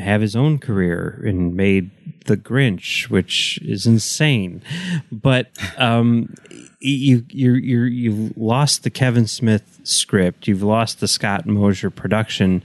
have 0.00 0.20
his 0.20 0.34
own 0.34 0.58
career 0.58 1.22
and 1.24 1.54
made 1.54 1.90
The 2.24 2.36
Grinch, 2.36 3.08
which 3.08 3.58
is 3.62 3.86
insane. 3.86 4.62
But 5.10 5.48
um, 5.76 6.34
you 6.80 7.24
you 7.28 7.54
you 7.54 7.82
you've 7.82 8.36
lost 8.36 8.82
the 8.82 8.90
Kevin 8.90 9.26
Smith 9.26 9.80
script, 9.84 10.48
you've 10.48 10.62
lost 10.62 11.00
the 11.00 11.08
Scott 11.08 11.46
Mosier 11.46 11.90
production, 11.90 12.62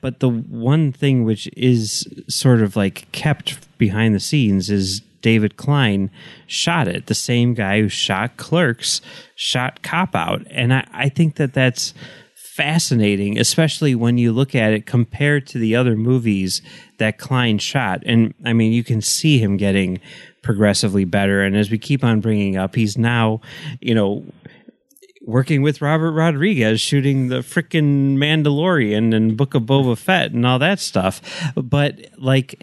but 0.00 0.20
the 0.20 0.28
one 0.28 0.92
thing 0.92 1.24
which 1.24 1.48
is 1.56 2.06
sort 2.28 2.60
of 2.62 2.76
like 2.76 3.10
kept 3.12 3.78
behind 3.78 4.14
the 4.14 4.20
scenes 4.20 4.70
is 4.70 5.00
David 5.22 5.56
Klein 5.56 6.10
shot 6.46 6.88
it. 6.88 7.06
The 7.06 7.14
same 7.14 7.54
guy 7.54 7.80
who 7.80 7.88
shot 7.88 8.36
Clerks 8.36 9.00
shot 9.34 9.82
Cop 9.82 10.14
Out, 10.14 10.46
and 10.50 10.72
I, 10.72 10.86
I 10.92 11.08
think 11.08 11.36
that 11.36 11.52
that's 11.52 11.94
fascinating, 12.60 13.38
especially 13.38 13.94
when 13.94 14.18
you 14.18 14.32
look 14.32 14.54
at 14.54 14.74
it 14.74 14.84
compared 14.84 15.46
to 15.46 15.56
the 15.56 15.74
other 15.74 15.96
movies 15.96 16.60
that 16.98 17.16
Klein 17.16 17.56
shot. 17.56 18.02
And 18.04 18.34
I 18.44 18.52
mean, 18.52 18.72
you 18.72 18.84
can 18.84 19.00
see 19.00 19.38
him 19.38 19.56
getting 19.56 19.98
progressively 20.42 21.06
better. 21.06 21.42
And 21.42 21.56
as 21.56 21.70
we 21.70 21.78
keep 21.78 22.04
on 22.04 22.20
bringing 22.20 22.58
up, 22.58 22.74
he's 22.74 22.98
now, 22.98 23.40
you 23.80 23.94
know, 23.94 24.26
working 25.22 25.62
with 25.62 25.80
Robert 25.80 26.12
Rodriguez 26.12 26.82
shooting 26.82 27.28
the 27.28 27.38
freaking 27.38 28.18
Mandalorian 28.18 29.14
and 29.14 29.38
Book 29.38 29.54
of 29.54 29.62
Boba 29.62 29.96
Fett 29.96 30.32
and 30.32 30.44
all 30.44 30.58
that 30.58 30.80
stuff. 30.80 31.22
But 31.54 32.08
like, 32.18 32.62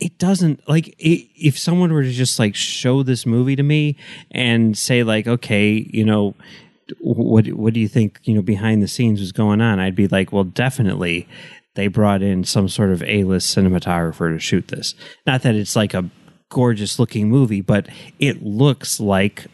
it 0.00 0.18
doesn't 0.18 0.68
like 0.68 0.88
it, 0.98 1.28
if 1.36 1.56
someone 1.56 1.92
were 1.92 2.02
to 2.02 2.10
just 2.10 2.40
like 2.40 2.56
show 2.56 3.04
this 3.04 3.24
movie 3.24 3.54
to 3.54 3.62
me 3.62 3.96
and 4.32 4.76
say 4.76 5.04
like, 5.04 5.28
okay, 5.28 5.88
you 5.92 6.04
know, 6.04 6.34
what 7.00 7.46
what 7.48 7.74
do 7.74 7.80
you 7.80 7.88
think 7.88 8.20
you 8.24 8.34
know 8.34 8.42
behind 8.42 8.82
the 8.82 8.88
scenes 8.88 9.20
was 9.20 9.32
going 9.32 9.60
on? 9.60 9.80
I'd 9.80 9.96
be 9.96 10.08
like, 10.08 10.32
well, 10.32 10.44
definitely 10.44 11.28
they 11.74 11.86
brought 11.88 12.22
in 12.22 12.44
some 12.44 12.68
sort 12.68 12.90
of 12.90 13.02
A 13.04 13.24
list 13.24 13.56
cinematographer 13.56 14.32
to 14.32 14.38
shoot 14.38 14.68
this. 14.68 14.94
Not 15.26 15.42
that 15.42 15.54
it's 15.54 15.76
like 15.76 15.94
a 15.94 16.10
gorgeous 16.50 16.98
looking 16.98 17.30
movie, 17.30 17.62
but 17.62 17.88
it 18.18 18.42
looks 18.42 19.00
like 19.00 19.46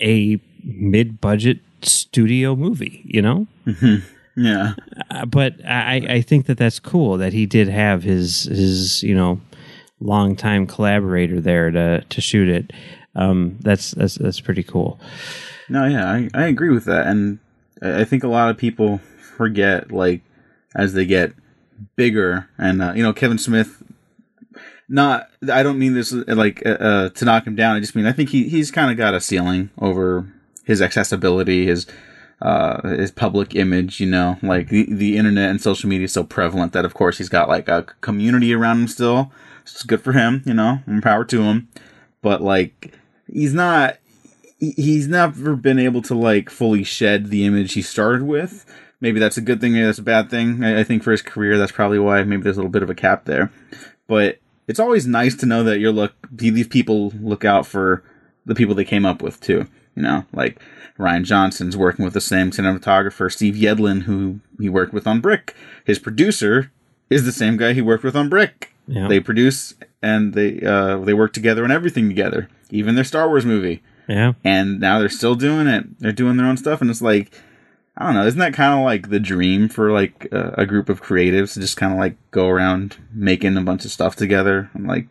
a 0.00 0.40
mid 0.62 1.20
budget 1.20 1.60
studio 1.82 2.54
movie, 2.54 3.02
you 3.04 3.22
know? 3.22 3.46
Mm-hmm. 3.66 4.06
Yeah. 4.38 4.74
Uh, 5.10 5.24
but 5.24 5.54
I, 5.64 6.06
I 6.08 6.20
think 6.20 6.46
that 6.46 6.58
that's 6.58 6.78
cool 6.78 7.16
that 7.18 7.32
he 7.32 7.46
did 7.46 7.68
have 7.68 8.02
his, 8.02 8.42
his, 8.44 9.02
you 9.02 9.14
know, 9.14 9.40
longtime 9.98 10.66
collaborator 10.66 11.40
there 11.40 11.70
to, 11.70 12.02
to 12.02 12.20
shoot 12.20 12.48
it. 12.48 12.72
Um, 13.16 13.58
that's, 13.60 13.90
that's, 13.90 14.14
that's 14.14 14.40
pretty 14.40 14.62
cool. 14.62 15.00
No, 15.68 15.86
yeah, 15.86 16.08
I, 16.08 16.28
I 16.32 16.46
agree 16.46 16.70
with 16.70 16.84
that. 16.84 17.08
And 17.08 17.40
I 17.82 18.04
think 18.04 18.22
a 18.22 18.28
lot 18.28 18.50
of 18.50 18.56
people 18.56 18.98
forget, 19.36 19.90
like, 19.90 20.22
as 20.76 20.92
they 20.94 21.06
get 21.06 21.32
bigger, 21.96 22.48
and, 22.56 22.80
uh, 22.80 22.92
you 22.94 23.02
know, 23.02 23.12
Kevin 23.12 23.38
Smith 23.38 23.82
not 24.88 25.28
I 25.52 25.62
don't 25.62 25.78
mean 25.78 25.94
this 25.94 26.12
like 26.12 26.64
uh, 26.64 26.70
uh, 26.70 27.08
to 27.10 27.24
knock 27.24 27.46
him 27.46 27.56
down. 27.56 27.76
I 27.76 27.80
just 27.80 27.96
mean 27.96 28.06
I 28.06 28.12
think 28.12 28.30
he 28.30 28.48
he's 28.48 28.70
kind 28.70 28.90
of 28.90 28.96
got 28.96 29.14
a 29.14 29.20
ceiling 29.20 29.70
over 29.78 30.32
his 30.64 30.80
accessibility, 30.80 31.66
his 31.66 31.86
uh, 32.40 32.88
his 32.88 33.10
public 33.10 33.54
image. 33.54 34.00
You 34.00 34.06
know, 34.06 34.38
like 34.42 34.68
the, 34.68 34.86
the 34.88 35.16
internet 35.16 35.50
and 35.50 35.60
social 35.60 35.88
media 35.88 36.04
is 36.04 36.12
so 36.12 36.24
prevalent 36.24 36.72
that 36.72 36.84
of 36.84 36.94
course 36.94 37.18
he's 37.18 37.28
got 37.28 37.48
like 37.48 37.68
a 37.68 37.82
community 38.00 38.54
around 38.54 38.82
him 38.82 38.88
still. 38.88 39.32
It's 39.62 39.82
good 39.82 40.02
for 40.02 40.12
him. 40.12 40.42
You 40.46 40.54
know, 40.54 40.80
and 40.86 41.02
power 41.02 41.24
to 41.24 41.42
him. 41.42 41.68
But 42.22 42.42
like 42.42 42.92
he's 43.26 43.54
not 43.54 43.98
he's 44.58 45.06
never 45.06 45.54
been 45.54 45.78
able 45.78 46.02
to 46.02 46.14
like 46.14 46.48
fully 46.48 46.82
shed 46.82 47.26
the 47.26 47.44
image 47.44 47.74
he 47.74 47.82
started 47.82 48.22
with. 48.22 48.64
Maybe 49.00 49.20
that's 49.20 49.36
a 49.36 49.42
good 49.42 49.60
thing. 49.60 49.72
Maybe 49.72 49.84
that's 49.84 49.98
a 49.98 50.02
bad 50.02 50.30
thing. 50.30 50.64
I, 50.64 50.80
I 50.80 50.84
think 50.84 51.02
for 51.02 51.10
his 51.10 51.22
career, 51.22 51.58
that's 51.58 51.72
probably 51.72 51.98
why. 51.98 52.22
Maybe 52.24 52.42
there's 52.42 52.56
a 52.56 52.60
little 52.60 52.70
bit 52.70 52.82
of 52.82 52.90
a 52.90 52.94
cap 52.94 53.26
there. 53.26 53.52
But 54.06 54.38
it's 54.66 54.80
always 54.80 55.06
nice 55.06 55.36
to 55.36 55.46
know 55.46 55.62
that 55.64 55.78
you're 55.78 55.92
look 55.92 56.14
these 56.30 56.68
people 56.68 57.10
look 57.20 57.44
out 57.44 57.66
for 57.66 58.02
the 58.44 58.54
people 58.54 58.74
they 58.74 58.84
came 58.84 59.04
up 59.04 59.22
with 59.22 59.40
too. 59.40 59.66
You 59.94 60.02
know, 60.02 60.24
like 60.32 60.60
Rian 60.98 61.24
Johnson's 61.24 61.76
working 61.76 62.04
with 62.04 62.14
the 62.14 62.20
same 62.20 62.50
cinematographer, 62.50 63.32
Steve 63.32 63.54
Yedlin, 63.54 64.02
who 64.02 64.40
he 64.58 64.68
worked 64.68 64.92
with 64.92 65.06
on 65.06 65.20
Brick. 65.20 65.54
His 65.84 65.98
producer 65.98 66.70
is 67.08 67.24
the 67.24 67.32
same 67.32 67.56
guy 67.56 67.72
he 67.72 67.82
worked 67.82 68.04
with 68.04 68.16
on 68.16 68.28
Brick. 68.28 68.72
Yeah. 68.86 69.08
They 69.08 69.20
produce 69.20 69.74
and 70.02 70.34
they 70.34 70.60
uh, 70.60 70.98
they 70.98 71.14
work 71.14 71.32
together 71.32 71.64
on 71.64 71.70
everything 71.70 72.08
together, 72.08 72.48
even 72.70 72.94
their 72.94 73.04
Star 73.04 73.28
Wars 73.28 73.46
movie. 73.46 73.82
Yeah. 74.08 74.34
And 74.44 74.80
now 74.80 74.98
they're 74.98 75.08
still 75.08 75.34
doing 75.34 75.66
it. 75.66 75.98
They're 75.98 76.12
doing 76.12 76.36
their 76.36 76.46
own 76.46 76.56
stuff, 76.56 76.80
and 76.80 76.90
it's 76.90 77.02
like 77.02 77.32
I 77.98 78.04
don't 78.04 78.14
know. 78.14 78.26
Isn't 78.26 78.40
that 78.40 78.52
kind 78.52 78.78
of 78.78 78.84
like 78.84 79.08
the 79.08 79.20
dream 79.20 79.68
for 79.68 79.90
like 79.90 80.28
a, 80.30 80.54
a 80.58 80.66
group 80.66 80.88
of 80.90 81.02
creatives 81.02 81.54
to 81.54 81.60
just 81.60 81.78
kind 81.78 81.92
of 81.92 81.98
like 81.98 82.16
go 82.30 82.48
around 82.48 82.96
making 83.12 83.56
a 83.56 83.62
bunch 83.62 83.86
of 83.86 83.90
stuff 83.90 84.16
together? 84.16 84.70
I'm 84.74 84.86
like, 84.86 85.08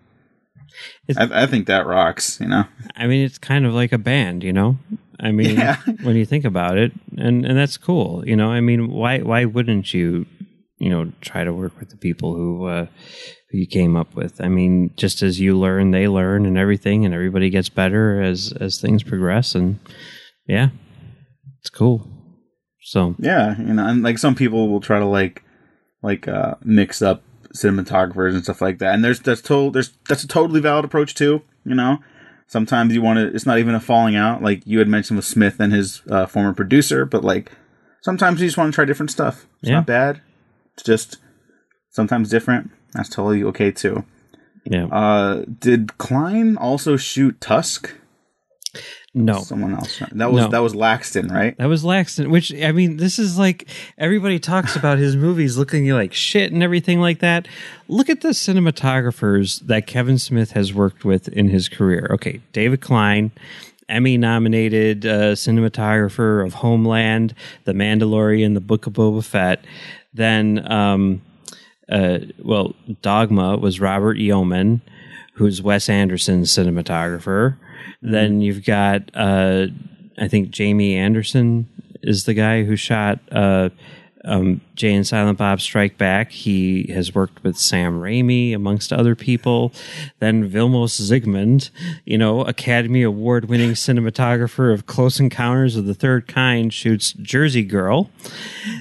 I, 1.17 1.43
I, 1.43 1.45
think 1.47 1.65
that 1.65 1.87
rocks. 1.87 2.39
You 2.39 2.47
know. 2.47 2.65
I 2.95 3.07
mean, 3.07 3.25
it's 3.25 3.39
kind 3.39 3.65
of 3.65 3.73
like 3.73 3.91
a 3.91 3.97
band. 3.97 4.43
You 4.43 4.53
know. 4.53 4.77
I 5.19 5.31
mean, 5.31 5.55
yeah. 5.57 5.77
when 6.03 6.15
you 6.15 6.25
think 6.25 6.45
about 6.45 6.77
it, 6.77 6.91
and 7.17 7.43
and 7.43 7.57
that's 7.57 7.77
cool. 7.77 8.27
You 8.27 8.35
know. 8.35 8.51
I 8.51 8.61
mean, 8.61 8.91
why 8.91 9.19
why 9.19 9.45
wouldn't 9.45 9.93
you? 9.93 10.27
You 10.85 10.91
know, 10.91 11.11
try 11.19 11.43
to 11.43 11.51
work 11.51 11.79
with 11.79 11.89
the 11.89 11.97
people 11.97 12.35
who 12.35 12.65
uh, 12.65 12.85
who 13.49 13.57
you 13.57 13.65
came 13.65 13.95
up 13.95 14.13
with. 14.13 14.39
I 14.39 14.49
mean, 14.49 14.91
just 14.95 15.23
as 15.23 15.39
you 15.39 15.57
learn, 15.57 15.89
they 15.89 16.07
learn, 16.07 16.45
and 16.45 16.59
everything, 16.59 17.05
and 17.05 17.11
everybody 17.11 17.49
gets 17.49 17.69
better 17.69 18.21
as 18.21 18.53
as 18.59 18.79
things 18.79 19.01
progress. 19.01 19.55
And 19.55 19.79
yeah, 20.45 20.69
it's 21.59 21.71
cool. 21.71 22.07
So 22.83 23.15
yeah, 23.17 23.57
you 23.57 23.73
know, 23.73 23.87
and 23.87 24.03
like 24.03 24.19
some 24.19 24.35
people 24.35 24.69
will 24.69 24.79
try 24.79 24.99
to 24.99 25.07
like 25.07 25.41
like 26.03 26.27
uh 26.27 26.53
mix 26.63 27.01
up 27.01 27.23
cinematographers 27.55 28.35
and 28.35 28.43
stuff 28.43 28.61
like 28.61 28.77
that. 28.77 28.93
And 28.93 29.03
there's 29.03 29.19
that's 29.19 29.41
total 29.41 29.71
there's 29.71 29.91
that's 30.07 30.23
a 30.23 30.27
totally 30.27 30.59
valid 30.59 30.85
approach 30.85 31.15
too. 31.15 31.41
You 31.63 31.73
know, 31.73 31.97
sometimes 32.45 32.93
you 32.93 33.01
want 33.01 33.17
to. 33.17 33.33
It's 33.33 33.47
not 33.47 33.57
even 33.57 33.73
a 33.73 33.79
falling 33.79 34.15
out, 34.15 34.43
like 34.43 34.61
you 34.67 34.77
had 34.77 34.87
mentioned 34.87 35.17
with 35.17 35.25
Smith 35.25 35.59
and 35.59 35.73
his 35.73 36.03
uh, 36.11 36.27
former 36.27 36.53
producer, 36.53 37.05
but 37.05 37.23
like 37.23 37.51
sometimes 38.03 38.39
you 38.39 38.47
just 38.47 38.55
want 38.55 38.71
to 38.71 38.75
try 38.75 38.85
different 38.85 39.09
stuff. 39.09 39.47
It's 39.61 39.69
yeah. 39.69 39.77
not 39.77 39.87
bad. 39.87 40.21
It's 40.75 40.83
just 40.83 41.17
sometimes 41.89 42.29
different. 42.29 42.71
That's 42.93 43.09
totally 43.09 43.43
okay 43.43 43.71
too. 43.71 44.05
Yeah. 44.65 44.85
Uh, 44.87 45.45
did 45.59 45.97
Klein 45.97 46.57
also 46.57 46.97
shoot 46.97 47.39
Tusk? 47.39 47.93
No, 49.17 49.39
someone 49.39 49.73
else. 49.73 50.01
That 50.11 50.33
was 50.33 50.43
no. 50.43 50.49
that 50.49 50.59
was 50.59 50.73
Laxton, 50.73 51.31
right? 51.31 51.57
That 51.57 51.69
was 51.69 51.85
Laxton. 51.85 52.29
Which 52.29 52.53
I 52.53 52.73
mean, 52.73 52.97
this 52.97 53.17
is 53.17 53.37
like 53.37 53.69
everybody 53.97 54.39
talks 54.39 54.75
about 54.75 54.97
his 54.97 55.15
movies 55.15 55.57
looking 55.57 55.87
like 55.89 56.13
shit 56.13 56.51
and 56.51 56.61
everything 56.61 56.99
like 56.99 57.19
that. 57.19 57.47
Look 57.87 58.09
at 58.09 58.19
the 58.19 58.29
cinematographers 58.29 59.65
that 59.67 59.87
Kevin 59.87 60.19
Smith 60.19 60.51
has 60.51 60.73
worked 60.73 61.05
with 61.05 61.29
in 61.29 61.47
his 61.47 61.69
career. 61.69 62.09
Okay, 62.11 62.41
David 62.51 62.81
Klein, 62.81 63.31
Emmy 63.87 64.17
nominated 64.17 65.05
uh, 65.05 65.31
cinematographer 65.33 66.45
of 66.45 66.55
Homeland, 66.55 67.33
The 67.63 67.73
Mandalorian, 67.73 68.53
The 68.53 68.61
Book 68.61 68.85
of 68.85 68.93
Boba 68.93 69.23
Fett. 69.23 69.63
Then, 70.15 70.71
um, 70.71 71.21
uh, 71.89 72.19
well, 72.41 72.73
Dogma 73.01 73.57
was 73.57 73.81
Robert 73.81 74.17
Yeoman, 74.17 74.81
who's 75.33 75.61
Wes 75.61 75.89
Anderson's 75.89 76.51
cinematographer. 76.51 77.57
Then 78.01 78.39
you've 78.39 78.65
got, 78.65 79.11
uh, 79.13 79.67
I 80.17 80.27
think 80.29 80.51
Jamie 80.51 80.95
Anderson 80.95 81.67
is 82.01 82.23
the 82.23 82.33
guy 82.33 82.63
who 82.63 82.77
shot 82.77 83.19
uh, 83.31 83.69
um, 84.25 84.61
Jay 84.75 84.93
and 84.93 85.05
Silent 85.05 85.37
Bob 85.37 85.61
Strike 85.61 85.97
Back. 85.97 86.31
He 86.31 86.91
has 86.91 87.15
worked 87.15 87.43
with 87.43 87.57
Sam 87.57 88.01
Raimi, 88.01 88.53
amongst 88.53 88.91
other 88.91 89.15
people. 89.15 89.71
Then 90.19 90.49
Vilmos 90.49 90.99
Zsigmond, 90.99 91.69
you 92.05 92.17
know, 92.17 92.41
Academy 92.41 93.03
Award 93.03 93.45
winning 93.45 93.71
cinematographer 93.71 94.73
of 94.73 94.85
Close 94.85 95.19
Encounters 95.19 95.75
of 95.75 95.85
the 95.85 95.93
Third 95.93 96.27
Kind, 96.27 96.73
shoots 96.73 97.13
Jersey 97.13 97.63
Girl. 97.63 98.09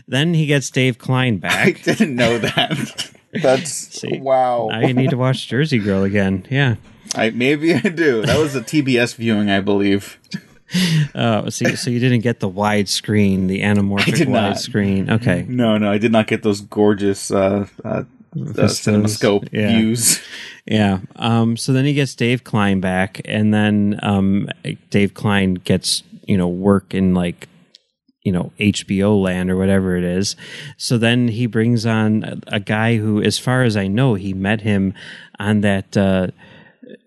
Then 0.09 0.35
he 0.35 0.47
gets 0.47 0.71
Dave 0.71 0.99
Klein 0.99 1.39
back. 1.39 1.67
I 1.67 1.73
didn't 1.73 2.17
know 2.17 2.39
that. 2.39 3.11
That's 3.43 3.71
See, 3.71 4.19
wow. 4.21 4.69
Now 4.71 4.87
you 4.87 4.95
need 4.95 5.11
to 5.11 5.17
watch 5.17 5.49
Jersey 5.49 5.79
Girl 5.79 6.05
again. 6.05 6.47
Yeah. 6.51 6.77
I 7.15 7.31
maybe 7.31 7.75
I 7.75 7.81
do. 7.81 8.23
That 8.23 8.39
was 8.39 8.55
a 8.55 8.61
TBS 8.61 9.17
viewing, 9.17 9.51
I 9.51 9.61
believe. 9.61 10.19
Oh, 11.15 11.49
see, 11.49 11.77
so 11.77 11.91
you 11.91 12.01
didn't 12.01 12.23
get 12.23 12.41
the 12.41 12.51
widescreen, 12.51 13.47
the 13.47 13.61
anamorphic 13.61 14.27
widescreen. 14.27 15.11
Okay. 15.11 15.47
No, 15.49 15.79
no, 15.79 15.91
I 15.91 15.99
did 15.99 16.11
not 16.11 16.27
get 16.27 16.43
those 16.43 16.61
gorgeous 16.61 17.31
uh, 17.31 17.67
uh, 17.85 17.89
uh 17.89 18.05
cinemascope 18.35 19.49
yeah. 19.53 19.69
views. 19.69 20.21
Yeah. 20.67 21.01
Um, 21.17 21.57
so 21.57 21.73
then 21.73 21.85
he 21.85 21.95
gets 21.95 22.15
Dave 22.15 22.43
Klein 22.43 22.81
back, 22.81 23.21
and 23.27 23.53
then 23.55 24.01
um, 24.03 24.49
Dave 24.91 25.15
Klein 25.15 25.55
gets 25.55 26.03
you 26.27 26.37
know 26.37 26.49
work 26.49 26.95
in 26.95 27.15
like 27.15 27.49
you 28.23 28.33
know 28.33 28.53
HBO 28.59 29.23
land 29.23 29.51
or 29.51 29.57
whatever 29.57 29.97
it 29.97 30.05
is. 30.05 30.37
So 30.77 30.99
then 30.99 31.29
he 31.29 31.47
brings 31.47 31.87
on 31.87 32.25
a, 32.25 32.57
a 32.57 32.61
guy 32.61 32.97
who, 32.97 33.23
as 33.23 33.39
far 33.39 33.63
as 33.63 33.77
I 33.77 33.87
know, 33.87 34.15
he 34.15 34.33
met 34.33 34.63
him 34.63 34.95
on 35.39 35.61
that. 35.61 35.97
Uh, 35.97 36.29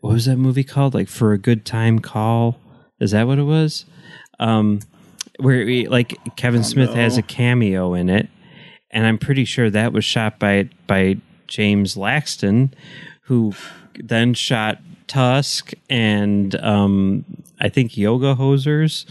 what 0.02 0.14
was 0.14 0.26
that 0.26 0.38
movie 0.38 0.64
called? 0.64 0.94
Like 0.94 1.10
for 1.10 1.34
a 1.34 1.38
good 1.38 1.66
time 1.66 2.00
call. 2.00 2.60
Is 3.00 3.12
that 3.12 3.28
what 3.28 3.40
it 3.40 3.44
was? 3.44 3.86
Um, 4.40 4.80
where 5.40 5.66
we, 5.66 5.88
like 5.88 6.18
Kevin 6.36 6.64
Smith 6.64 6.94
has 6.94 7.18
a 7.18 7.22
cameo 7.22 7.94
in 7.94 8.10
it, 8.10 8.28
and 8.90 9.06
I'm 9.06 9.18
pretty 9.18 9.46
sure 9.46 9.70
that 9.70 9.94
was 9.94 10.06
shot 10.06 10.40
by 10.40 10.70
by 10.88 11.18
James 11.48 11.96
Laxton, 11.96 12.74
who 13.24 13.54
then 13.96 14.34
shot 14.34 14.80
Tusk 15.08 15.74
and 15.90 16.56
um, 16.56 17.26
I 17.60 17.70
think 17.70 17.98
Yoga 17.98 18.36
Hosers, 18.36 19.06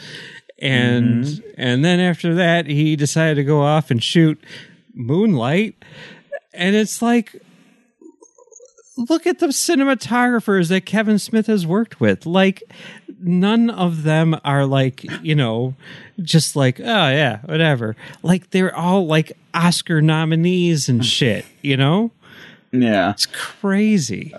and 0.59 1.24
mm-hmm. 1.24 1.49
and 1.57 1.84
then 1.84 2.01
after 2.01 2.34
that 2.34 2.66
he 2.66 2.97
decided 2.97 3.37
to 3.37 3.45
go 3.45 3.62
off 3.62 3.91
and 3.91 4.03
shoot 4.03 4.43
Moonlight, 4.95 5.76
and 6.53 6.74
it's 6.74 7.01
like 7.01 7.41
look 8.97 9.26
at 9.26 9.39
the 9.39 9.49
cinematographers 9.49 10.68
that 10.68 10.87
Kevin 10.87 11.18
Smith 11.18 11.47
has 11.47 11.66
worked 11.66 12.01
with. 12.01 12.26
Like, 12.26 12.62
none 13.20 13.70
of 13.70 14.02
them 14.02 14.38
are 14.44 14.66
like, 14.66 15.04
you 15.22 15.34
know, 15.34 15.74
just 16.20 16.56
like, 16.56 16.80
oh, 16.80 16.84
yeah, 16.84 17.38
whatever. 17.44 17.96
Like, 18.22 18.50
they're 18.50 18.74
all 18.74 19.06
like 19.06 19.32
Oscar 19.54 20.02
nominees 20.02 20.88
and 20.88 21.04
shit, 21.04 21.44
you 21.62 21.76
know? 21.76 22.10
Yeah. 22.72 23.10
It's 23.10 23.26
crazy. 23.26 24.34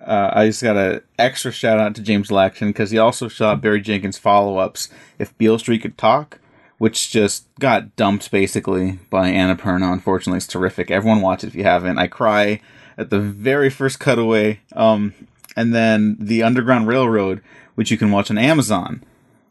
Uh, 0.00 0.30
I 0.32 0.46
just 0.46 0.62
got 0.62 0.76
an 0.76 1.02
extra 1.18 1.52
shout 1.52 1.78
out 1.78 1.94
to 1.96 2.02
James 2.02 2.28
Laxton 2.28 2.68
because 2.68 2.90
he 2.90 2.98
also 2.98 3.28
shot 3.28 3.60
Barry 3.60 3.80
Jenkins' 3.80 4.18
follow 4.18 4.56
ups, 4.56 4.88
If 5.18 5.36
Beale 5.36 5.58
Street 5.58 5.82
Could 5.82 5.98
Talk, 5.98 6.38
which 6.78 7.10
just 7.10 7.46
got 7.60 7.94
dumped 7.94 8.30
basically 8.30 8.98
by 9.10 9.30
Annapurna. 9.30 9.92
Unfortunately, 9.92 10.38
it's 10.38 10.46
terrific. 10.46 10.90
Everyone 10.90 11.20
watch 11.20 11.44
it 11.44 11.48
if 11.48 11.54
you 11.54 11.64
haven't. 11.64 11.98
I 11.98 12.06
cry 12.06 12.60
at 12.96 13.10
the 13.10 13.20
very 13.20 13.70
first 13.70 14.00
cutaway. 14.00 14.60
Um, 14.74 15.14
and 15.56 15.74
then 15.74 16.16
the 16.18 16.42
Underground 16.42 16.88
Railroad, 16.88 17.42
which 17.74 17.90
you 17.90 17.98
can 17.98 18.10
watch 18.10 18.30
on 18.30 18.38
Amazon, 18.38 19.02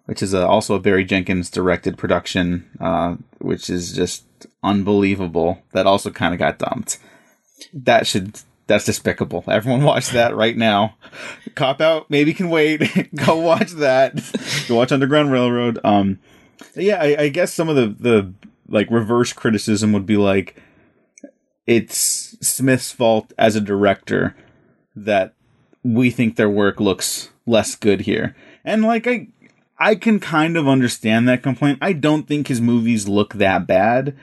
which 0.06 0.22
is 0.22 0.34
a, 0.34 0.46
also 0.46 0.76
a 0.76 0.80
Barry 0.80 1.06
Jenkins 1.06 1.50
directed 1.50 1.98
production, 1.98 2.70
uh, 2.80 3.16
which 3.40 3.70
is 3.70 3.94
just 3.94 4.26
unbelievable. 4.64 5.62
That 5.74 5.88
also 5.88 6.10
kind 6.10 6.34
of 6.34 6.40
got 6.40 6.60
dumped. 6.60 6.98
That 7.74 8.08
should 8.08 8.40
that's 8.68 8.86
despicable. 8.86 9.44
Everyone 9.48 9.84
watch 9.84 10.10
that 10.10 10.36
right 10.36 10.56
now. 10.56 10.96
Cop 11.56 11.82
out, 11.82 12.10
maybe 12.10 12.34
can 12.34 12.50
wait. 12.50 12.82
Go 13.16 13.38
watch 13.38 13.72
that. 13.72 14.16
Go 14.68 14.76
watch 14.76 14.92
Underground 14.92 15.32
Railroad. 15.32 15.80
Um, 15.84 16.20
yeah, 16.76 17.02
I, 17.02 17.24
I 17.24 17.30
guess 17.30 17.54
some 17.54 17.70
of 17.70 17.76
the 17.76 17.88
the 17.88 18.34
like 18.68 18.90
reverse 18.90 19.34
criticism 19.34 19.92
would 19.94 20.06
be 20.06 20.18
like 20.18 20.62
it's 21.68 22.38
Smith's 22.46 22.92
fault 22.92 23.34
as 23.38 23.56
a 23.56 23.62
director 23.62 24.36
that 24.96 25.34
we 25.84 26.10
think 26.10 26.36
their 26.36 26.50
work 26.50 26.80
looks 26.80 27.30
less 27.52 27.76
good 27.76 28.02
here. 28.02 28.36
And 28.64 28.84
like 28.84 29.06
I 29.08 29.28
I 29.78 29.96
can 29.96 30.20
kind 30.20 30.58
of 30.58 30.68
understand 30.68 31.28
that 31.28 31.44
complaint. 31.44 31.80
I 31.82 31.94
don't 31.94 32.28
think 32.28 32.48
his 32.48 32.62
movies 32.62 33.08
look 33.08 33.34
that 33.36 33.68
bad. 33.68 34.16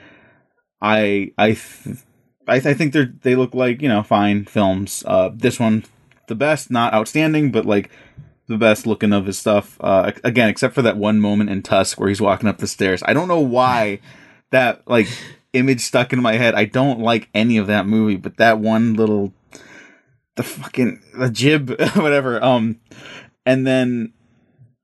I 0.81 1.31
I 1.37 1.47
th- 1.51 1.97
I, 2.47 2.59
th- 2.59 2.65
I 2.65 2.73
think 2.73 2.93
they're 2.93 3.13
they 3.21 3.35
look 3.35 3.53
like, 3.53 3.81
you 3.81 3.87
know, 3.87 4.03
fine 4.03 4.45
films. 4.45 5.03
Uh 5.05 5.29
this 5.33 5.59
one 5.59 5.83
the 6.27 6.35
best, 6.35 6.71
not 6.71 6.93
outstanding, 6.93 7.51
but 7.51 7.65
like 7.65 7.89
the 8.47 8.57
best 8.57 8.87
looking 8.87 9.13
of 9.13 9.25
his 9.25 9.37
stuff. 9.37 9.77
Uh, 9.79 10.11
again, 10.23 10.49
except 10.49 10.73
for 10.73 10.81
that 10.81 10.97
one 10.97 11.19
moment 11.19 11.49
in 11.49 11.61
Tusk 11.61 11.99
where 11.99 12.09
he's 12.09 12.21
walking 12.21 12.49
up 12.49 12.57
the 12.57 12.67
stairs. 12.67 13.03
I 13.05 13.13
don't 13.13 13.27
know 13.27 13.39
why 13.39 13.99
that 14.51 14.87
like 14.87 15.07
image 15.53 15.81
stuck 15.81 16.13
in 16.13 16.21
my 16.21 16.33
head. 16.33 16.55
I 16.55 16.65
don't 16.65 16.99
like 16.99 17.29
any 17.33 17.57
of 17.57 17.67
that 17.67 17.85
movie, 17.85 18.15
but 18.15 18.37
that 18.37 18.59
one 18.59 18.93
little 18.93 19.33
the 20.35 20.43
fucking 20.43 21.01
the 21.17 21.29
jib 21.29 21.69
whatever. 21.95 22.43
Um, 22.43 22.79
and 23.49 23.65
then 23.65 24.13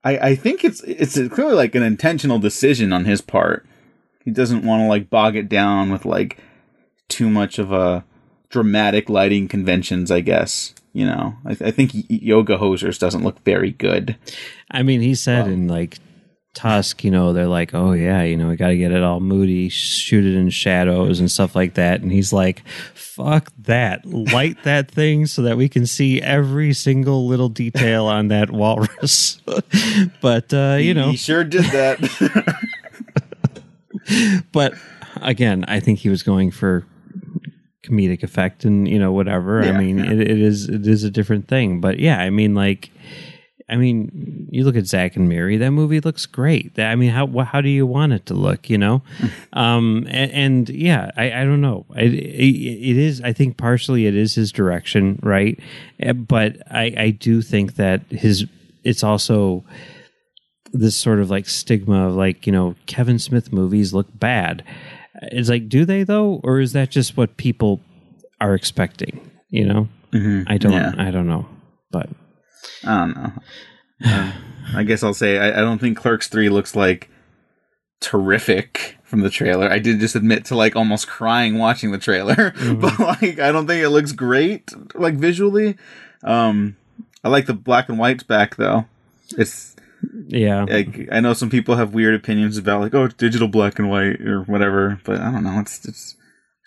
I 0.03 0.17
I 0.17 0.35
think 0.35 0.63
it's 0.63 0.81
it's 0.81 1.13
clearly 1.29 1.53
like 1.53 1.75
an 1.75 1.83
intentional 1.83 2.39
decision 2.39 2.91
on 2.91 3.05
his 3.05 3.21
part. 3.21 3.65
He 4.23 4.31
doesn't 4.31 4.65
want 4.65 4.81
to 4.81 4.87
like 4.87 5.11
bog 5.11 5.35
it 5.35 5.47
down 5.47 5.91
with 5.91 6.03
like 6.03 6.39
too 7.07 7.29
much 7.29 7.59
of 7.59 7.71
a 7.71 8.03
dramatic 8.49 9.07
lighting 9.07 9.47
conventions. 9.47 10.09
I 10.09 10.21
guess 10.21 10.73
you 10.93 11.05
know. 11.05 11.35
I, 11.45 11.51
I 11.51 11.71
think 11.71 11.91
Yoga 12.09 12.57
Hosers 12.57 12.97
doesn't 12.97 13.23
look 13.23 13.39
very 13.43 13.71
good. 13.71 14.17
I 14.71 14.81
mean, 14.81 15.01
he 15.01 15.13
said 15.13 15.47
in 15.47 15.67
like 15.67 15.99
Tusk, 16.55 17.03
you 17.03 17.11
know, 17.11 17.33
they're 17.33 17.47
like, 17.47 17.73
oh 17.73 17.91
yeah, 17.91 18.23
you 18.23 18.37
know, 18.37 18.47
we 18.47 18.55
got 18.55 18.69
to 18.69 18.77
get 18.77 18.91
it 18.91 19.03
all 19.03 19.19
moody, 19.19 19.69
shoot 19.69 20.25
it 20.25 20.35
in 20.35 20.49
shadows 20.49 21.19
and 21.19 21.29
stuff 21.29 21.55
like 21.55 21.75
that. 21.75 22.01
And 22.01 22.11
he's 22.11 22.31
like, 22.31 22.63
fuck 22.93 23.51
that, 23.59 24.05
light 24.05 24.57
that 24.63 24.89
thing 24.89 25.25
so 25.25 25.41
that 25.43 25.57
we 25.57 25.69
can 25.69 25.85
see 25.85 26.21
every 26.21 26.73
single 26.73 27.27
little 27.27 27.49
detail 27.49 28.05
on 28.05 28.29
that 28.29 28.51
walrus. 28.51 29.41
but 30.21 30.53
uh, 30.53 30.77
you 30.79 30.93
know, 30.93 31.11
he 31.11 31.17
sure 31.17 31.43
did 31.43 31.65
that. 31.65 31.99
but 34.51 34.73
again, 35.21 35.65
I 35.67 35.79
think 35.79 35.99
he 35.99 36.09
was 36.09 36.23
going 36.23 36.51
for 36.51 36.85
comedic 37.83 38.23
effect 38.23 38.65
and 38.65 38.87
you 38.87 38.97
know 38.97 39.11
whatever. 39.11 39.63
Yeah, 39.63 39.71
I 39.71 39.77
mean, 39.77 39.97
yeah. 39.97 40.11
it, 40.11 40.21
it 40.21 40.39
is 40.39 40.69
it 40.69 40.87
is 40.87 41.03
a 41.03 41.11
different 41.11 41.47
thing. 41.47 41.81
But 41.81 41.99
yeah, 41.99 42.19
I 42.19 42.29
mean, 42.29 42.55
like 42.55 42.91
I 43.67 43.77
mean, 43.77 44.47
you 44.51 44.63
look 44.63 44.75
at 44.75 44.85
Zack 44.85 45.15
and 45.15 45.27
Miri. 45.27 45.57
That 45.57 45.71
movie 45.71 45.99
looks 45.99 46.27
great. 46.27 46.77
I 46.77 46.95
mean, 46.95 47.09
how 47.09 47.27
how 47.39 47.61
do 47.61 47.69
you 47.69 47.87
want 47.87 48.13
it 48.13 48.27
to 48.27 48.35
look? 48.35 48.69
You 48.69 48.77
know, 48.77 49.01
um, 49.53 50.05
and, 50.07 50.31
and, 50.31 50.69
yeah, 50.69 51.09
I, 51.17 51.41
I 51.41 51.45
don't 51.45 51.61
know. 51.61 51.85
It, 51.95 52.13
it 52.13 52.97
is. 52.97 53.21
I 53.21 53.33
think 53.33 53.57
partially 53.57 54.05
it 54.05 54.15
is 54.15 54.35
his 54.35 54.51
direction, 54.51 55.19
right? 55.23 55.59
Eh, 55.99 56.13
but 56.13 56.57
I 56.69 56.93
I 56.95 57.09
do 57.09 57.41
think 57.41 57.75
that 57.75 58.01
his 58.09 58.45
it's 58.83 59.03
also 59.03 59.63
this 60.71 60.95
sort 60.95 61.19
of 61.19 61.31
like 61.31 61.47
stigma 61.47 62.07
of 62.07 62.15
like 62.15 62.45
you 62.45 62.53
know 62.53 62.75
Kevin 62.85 63.17
Smith 63.17 63.51
movies 63.51 63.95
look 63.95 64.07
bad. 64.19 64.63
It's 65.23 65.49
like, 65.49 65.69
do 65.69 65.85
they 65.85 66.03
though, 66.03 66.39
or 66.43 66.59
is 66.59 66.73
that 66.73 66.91
just 66.91 67.17
what 67.17 67.37
people 67.37 67.81
are 68.39 68.53
expecting? 68.53 69.31
You 69.49 69.65
know, 69.65 69.87
mm-hmm. 70.11 70.43
I 70.45 70.59
don't. 70.59 70.73
Yeah. 70.73 70.93
I 70.99 71.09
don't 71.09 71.27
know, 71.27 71.47
but. 71.89 72.09
I 72.83 72.97
don't 72.97 73.15
know. 73.15 73.31
Uh, 74.03 74.31
I 74.75 74.83
guess 74.83 75.03
I'll 75.03 75.13
say 75.13 75.37
I, 75.37 75.59
I, 75.59 75.61
don't 75.61 75.79
think 75.79 75.97
Clerks 75.97 76.27
Three 76.27 76.49
looks 76.49 76.75
like 76.75 77.09
terrific 78.01 78.97
from 79.03 79.21
the 79.21 79.29
trailer. 79.29 79.69
I 79.69 79.79
did 79.79 79.99
just 79.99 80.15
admit 80.15 80.45
to 80.45 80.55
like 80.55 80.75
almost 80.75 81.07
crying 81.07 81.57
watching 81.57 81.91
the 81.91 81.97
trailer, 81.97 82.35
mm-hmm. 82.51 82.81
but 82.81 82.99
like 82.99 83.39
I 83.39 83.51
don't 83.51 83.67
think 83.67 83.83
it 83.83 83.89
looks 83.89 84.11
great 84.11 84.71
like 84.95 85.15
visually. 85.15 85.77
Um, 86.23 86.75
I 87.23 87.29
like 87.29 87.45
the 87.45 87.53
black 87.53 87.89
and 87.89 87.97
whites 87.97 88.23
back 88.23 88.55
though. 88.55 88.85
It's 89.37 89.75
yeah. 90.27 90.65
Like, 90.65 91.07
I 91.11 91.19
know 91.19 91.33
some 91.33 91.49
people 91.49 91.75
have 91.75 91.93
weird 91.93 92.15
opinions 92.15 92.57
about 92.57 92.81
like 92.81 92.93
oh 92.93 93.07
digital 93.07 93.47
black 93.47 93.79
and 93.79 93.89
white 93.89 94.21
or 94.21 94.41
whatever, 94.41 94.99
but 95.03 95.19
I 95.21 95.31
don't 95.31 95.43
know. 95.43 95.59
It's 95.59 95.85
it's 95.85 96.15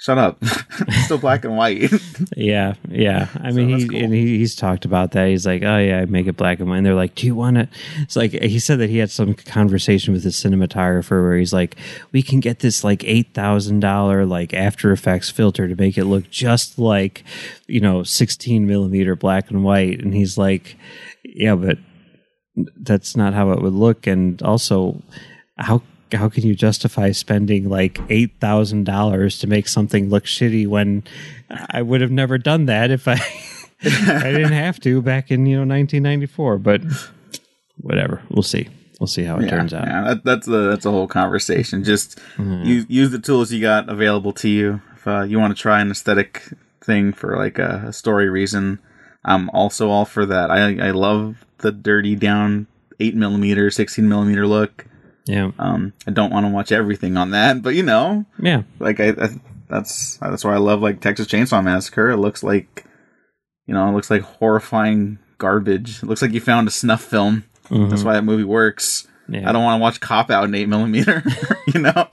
Shut 0.01 0.17
up. 0.17 0.39
still 1.05 1.19
black 1.19 1.45
and 1.45 1.57
white. 1.57 1.91
yeah, 2.37 2.75
yeah. 2.89 3.27
I 3.35 3.51
mean, 3.51 3.77
he 3.77 3.89
cool. 3.89 3.99
and 3.99 4.15
he, 4.15 4.39
he's 4.39 4.55
talked 4.55 4.85
about 4.85 5.11
that. 5.11 5.27
He's 5.27 5.45
like, 5.45 5.65
oh 5.65 5.79
yeah, 5.79 5.99
I 5.99 6.05
make 6.05 6.29
it 6.29 6.37
black 6.37 6.61
and 6.61 6.69
white. 6.69 6.77
And 6.77 6.87
they're 6.87 6.95
like, 6.95 7.17
do 7.17 7.27
you 7.27 7.35
want 7.35 7.57
to? 7.57 7.69
It's 7.99 8.15
like 8.15 8.31
he 8.31 8.61
said 8.61 8.79
that 8.79 8.91
he 8.91 8.99
had 8.99 9.11
some 9.11 9.35
conversation 9.35 10.15
with 10.15 10.23
his 10.23 10.37
cinematographer 10.37 11.21
where 11.21 11.37
he's 11.37 11.53
like, 11.53 11.77
we 12.13 12.23
can 12.23 12.39
get 12.39 12.61
this 12.61 12.85
like 12.85 13.03
eight 13.03 13.35
thousand 13.35 13.81
dollar 13.81 14.25
like 14.25 14.55
After 14.55 14.93
Effects 14.93 15.31
filter 15.31 15.67
to 15.67 15.75
make 15.75 15.99
it 15.99 16.05
look 16.05 16.31
just 16.31 16.79
like 16.79 17.25
you 17.67 17.81
know 17.81 18.05
sixteen 18.05 18.69
millimeter 18.69 19.17
black 19.17 19.51
and 19.51 19.65
white. 19.65 20.01
And 20.01 20.15
he's 20.15 20.39
like, 20.39 20.77
yeah, 21.25 21.57
but 21.57 21.79
that's 22.77 23.17
not 23.17 23.35
how 23.35 23.51
it 23.51 23.63
would 23.63 23.73
look. 23.73 24.07
And 24.07 24.41
also, 24.43 25.03
how 25.57 25.83
how 26.13 26.29
can 26.29 26.45
you 26.45 26.55
justify 26.55 27.13
spending 27.13 27.69
like 27.69 27.99
eight 28.09 28.33
thousand 28.41 28.85
dollars 28.85 29.39
to 29.41 29.47
make 29.47 29.69
something 29.69 30.09
look 30.09 30.25
shitty 30.25 30.67
when 30.67 31.05
I 31.71 31.83
would 31.83 32.01
have 32.01 32.11
never 32.11 32.39
done 32.39 32.67
that 32.67 32.91
if 32.91 33.09
I 33.09 33.15
I 33.83 34.33
didn't 34.33 34.53
have 34.53 34.81
to 34.81 35.01
back 35.01 35.31
in 35.31 35.47
you 35.47 35.57
know 35.57 35.75
1994. 35.75 36.59
But 36.59 36.83
whatever, 37.81 38.23
we'll 38.31 38.43
see. 38.43 38.69
We'll 38.99 39.07
see 39.07 39.23
how 39.23 39.37
it 39.37 39.45
yeah, 39.45 39.51
turns 39.51 39.73
out. 39.73 39.87
Yeah, 39.87 40.03
that, 40.03 40.25
that's 40.25 40.49
a 40.49 40.51
that's 40.51 40.85
a 40.85 40.91
whole 40.91 41.07
conversation. 41.07 41.85
Just 41.85 42.19
mm. 42.37 42.67
use 42.67 42.87
use 42.89 43.11
the 43.11 43.21
tools 43.21 43.53
you 43.53 43.61
got 43.61 43.89
available 43.89 44.33
to 44.35 44.49
you. 44.49 44.83
If 44.95 45.07
uh, 45.07 45.23
you 45.23 45.39
want 45.39 45.57
to 45.57 45.61
try 45.61 45.81
an 45.81 45.91
aesthetic 45.91 46.43
thing 46.83 47.13
for 47.13 47.37
like 47.37 47.59
a, 47.59 47.85
a 47.87 47.93
story 47.93 48.29
reason, 48.29 48.81
I'm 49.25 49.49
also 49.51 49.89
all 49.91 50.05
for 50.05 50.27
that. 50.27 50.51
I 50.51 50.89
I 50.89 50.91
love 50.91 51.45
the 51.59 51.71
dirty 51.71 52.17
down 52.17 52.67
eight 52.99 53.15
millimeter, 53.15 53.71
sixteen 53.71 54.09
millimeter 54.09 54.47
look. 54.47 54.87
Yeah. 55.29 55.51
Um, 55.59 55.93
I 56.07 56.11
don't 56.11 56.33
want 56.33 56.47
to 56.47 56.53
watch 56.53 56.73
everything 56.73 57.17
on 57.17 57.31
that, 57.33 57.63
but 57.63 57.75
you 57.75 57.83
know, 57.83 58.25
yeah, 58.41 58.63
like 58.79 59.01
I, 59.01 59.11
I, 59.11 59.29
that's 59.69 60.17
that's 60.17 60.45
why 60.45 60.55
I 60.55 60.59
love 60.59 60.81
like 60.81 61.01
Texas 61.01 61.27
Chainsaw 61.27 61.63
Massacre. 61.63 62.11
It 62.11 62.17
looks 62.17 62.43
like, 62.43 62.85
you 63.67 63.75
know, 63.75 63.89
it 63.89 63.93
looks 63.93 64.11
like 64.11 64.23
horrifying 64.23 65.19
garbage. 65.37 66.03
It 66.03 66.07
looks 66.07 66.23
like 66.23 66.33
you 66.33 66.41
found 66.41 66.67
a 66.69 66.71
snuff 66.71 67.03
film. 67.03 67.45
Mm-hmm. 67.69 67.91
That's 67.91 68.03
why 68.03 68.15
that 68.15 68.25
movie 68.25 68.45
works. 68.45 69.07
Yeah. 69.29 69.49
I 69.49 69.53
don't 69.53 69.63
want 69.63 69.79
to 69.79 69.83
watch 69.83 70.01
Cop 70.01 70.31
Out 70.31 70.45
in 70.45 70.55
eight 70.55 70.69
millimeter. 70.69 71.23
you 71.75 71.81
know, 71.81 72.09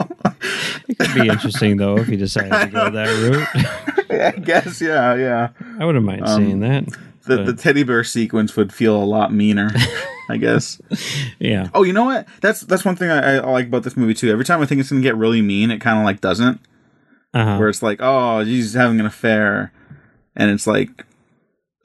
it 0.86 0.98
could 0.98 1.14
be 1.14 1.28
interesting 1.28 1.78
though 1.78 1.96
if 1.96 2.08
you 2.08 2.18
decided 2.18 2.50
to 2.50 2.66
go 2.66 2.90
that 2.90 3.08
route. 3.08 4.06
I 4.36 4.38
guess, 4.38 4.80
yeah, 4.80 5.14
yeah. 5.14 5.48
I 5.78 5.84
wouldn't 5.84 6.04
mind 6.04 6.26
um, 6.26 6.44
seeing 6.44 6.60
that 6.60 6.84
the, 7.26 7.42
the 7.42 7.52
teddy 7.54 7.82
bear 7.82 8.04
sequence 8.04 8.56
would 8.56 8.72
feel 8.72 8.96
a 8.96 9.04
lot 9.04 9.32
meaner, 9.32 9.70
I 10.28 10.36
guess. 10.36 10.80
Yeah. 11.38 11.68
Oh, 11.74 11.82
you 11.82 11.92
know 11.92 12.06
what? 12.06 12.26
That's 12.40 12.62
that's 12.62 12.84
one 12.84 12.96
thing 12.96 13.10
I, 13.10 13.36
I, 13.36 13.50
like 13.50 13.66
about 13.66 13.82
this 13.82 13.96
movie 13.96 14.14
too. 14.14 14.32
Every 14.32 14.44
time 14.44 14.62
I 14.62 14.66
think 14.66 14.80
it's 14.80 14.88
gonna 14.88 15.02
get 15.02 15.16
really 15.16 15.42
mean, 15.42 15.70
it 15.70 15.82
kind 15.82 15.98
of 15.98 16.04
like 16.04 16.22
doesn't. 16.22 16.60
Uh-huh. 17.34 17.58
Where 17.58 17.68
it's 17.68 17.82
like, 17.82 17.98
oh, 18.00 18.40
he's 18.40 18.72
having 18.72 18.98
an 18.98 19.04
affair, 19.04 19.70
and 20.34 20.50
it's 20.50 20.66
like, 20.66 21.04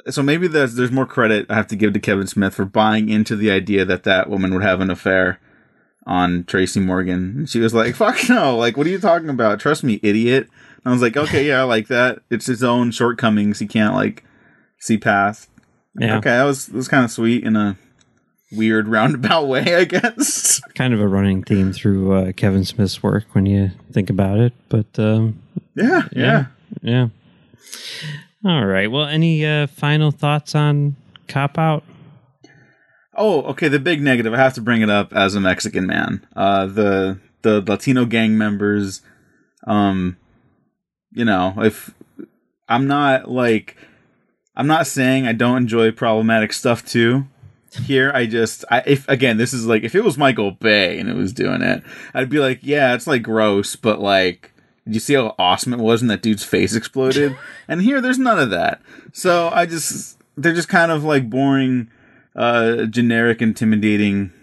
so 0.10 0.24
maybe 0.24 0.48
there's 0.48 0.76
there's 0.76 0.92
more 0.92 1.06
credit 1.06 1.48
I 1.50 1.56
have 1.56 1.68
to 1.68 1.76
give 1.76 1.92
to 1.94 2.00
Kevin 2.00 2.28
Smith 2.28 2.56
for 2.56 2.64
buying 2.64 3.10
into 3.10 3.36
the 3.36 3.52
idea 3.52 3.84
that 3.84 4.04
that 4.04 4.30
woman 4.30 4.54
would 4.54 4.64
have 4.64 4.80
an 4.80 4.89
affair 4.89 5.42
on 6.08 6.46
Tracy 6.46 6.80
Morgan. 6.80 7.46
She 7.46 7.60
was 7.60 7.74
like, 7.74 7.96
"Fuck 7.98 8.30
no! 8.30 8.58
Like, 8.58 8.78
what 8.78 8.88
are 8.88 8.92
you 8.92 9.00
talking 9.00 9.30
about? 9.30 9.60
Trust 9.60 9.84
me, 9.84 10.00
idiot." 10.02 10.48
And 10.84 10.86
I 10.86 10.92
was 10.92 11.02
like, 11.02 11.18
"Okay, 11.18 11.46
yeah, 11.46 11.60
I 11.60 11.64
like 11.64 11.88
that. 11.89 12.20
It's 12.30 12.46
his 12.46 12.64
own 12.64 12.92
shortcomings. 12.92 13.60
He 13.60 13.68
can't 13.68 13.96
like." 13.96 14.24
see 14.82 14.98
past. 14.98 15.50
Yeah. 15.98 16.18
Okay, 16.18 16.32
that 16.32 16.44
was 16.44 16.68
that 16.68 16.76
was 16.76 16.88
kind 16.88 17.06
of 17.06 17.12
sweet 17.12 17.44
in 17.44 17.56
a 17.56 17.78
weird 18.52 18.88
roundabout 18.88 19.47
way, 19.47 19.76
I 19.76 19.86
guess. 19.86 20.62
Kind 20.76 20.93
of 20.93 20.99
a 20.99 21.08
running 21.08 21.43
theme 21.43 21.74
through 21.74 22.14
uh, 22.14 22.32
Kevin 22.34 22.66
Smith's 22.66 23.02
work 23.02 23.26
when 23.34 23.45
you 23.45 23.72
think 23.91 24.10
about 24.10 24.39
it, 24.39 24.54
but 24.70 24.88
um, 24.97 25.41
yeah, 25.76 26.08
yeah, 26.12 26.45
yeah, 26.82 27.08
yeah. 28.41 28.49
All 28.49 28.66
right. 28.66 28.89
Well, 28.89 29.06
any 29.06 29.45
uh, 29.45 29.68
final 29.68 30.12
thoughts 30.12 30.56
on 30.56 30.95
Cop 31.28 31.58
Out? 31.58 31.84
Oh, 33.16 33.43
okay. 33.43 33.68
The 33.68 33.80
big 33.80 34.02
negative. 34.02 34.34
I 34.34 34.38
have 34.38 34.56
to 34.56 34.62
bring 34.62 34.82
it 34.82 34.89
up 34.89 35.14
as 35.14 35.36
a 35.36 35.39
Mexican 35.41 35.86
man. 35.86 36.26
Uh, 36.36 36.66
the 36.66 37.20
the 37.43 37.62
Latino 37.62 38.06
gang 38.06 38.38
members. 38.38 39.02
Um, 39.68 40.18
you 41.12 41.26
know, 41.26 41.54
if 41.58 41.93
I'm 42.68 42.88
not 42.88 43.30
like 43.30 43.78
I'm 44.56 44.68
not 44.68 44.88
saying 44.88 45.28
I 45.28 45.34
don't 45.34 45.58
enjoy 45.58 45.91
problematic 45.91 46.54
stuff 46.54 46.86
too. 46.86 47.28
Here, 47.80 48.12
I 48.14 48.26
just, 48.26 48.66
I 48.70 48.84
if 48.86 49.08
again, 49.08 49.38
this 49.38 49.54
is 49.54 49.66
like 49.66 49.84
if 49.84 49.96
it 49.96 50.04
was 50.04 50.18
Michael 50.18 50.52
Bay 50.52 51.00
and 51.00 51.10
it 51.10 51.16
was 51.16 51.32
doing 51.32 51.62
it, 51.62 51.84
I'd 52.14 52.30
be 52.30 52.40
like, 52.40 52.60
yeah, 52.62 52.94
it's 52.94 53.08
like 53.08 53.24
gross, 53.24 53.76
but 53.76 54.00
like, 54.02 54.52
did 54.86 54.96
you 54.96 55.00
see 55.00 55.14
how 55.14 55.36
awesome 55.40 55.74
it 55.74 55.80
was 55.80 56.02
when 56.02 56.10
that 56.10 56.22
dude's 56.22 56.44
face 56.44 56.76
exploded? 56.76 57.38
and 57.68 57.82
here, 57.82 58.02
there's 58.02 58.20
none 58.20 58.40
of 58.40 58.50
that. 58.50 58.82
So 59.14 59.50
I 59.50 59.66
just, 59.66 60.18
they're 60.36 60.54
just 60.54 60.70
kind 60.70 60.92
of 60.92 61.04
like 61.04 61.30
boring, 61.30 61.90
uh, 62.36 62.86
generic, 62.86 63.42
intimidating 63.42 64.34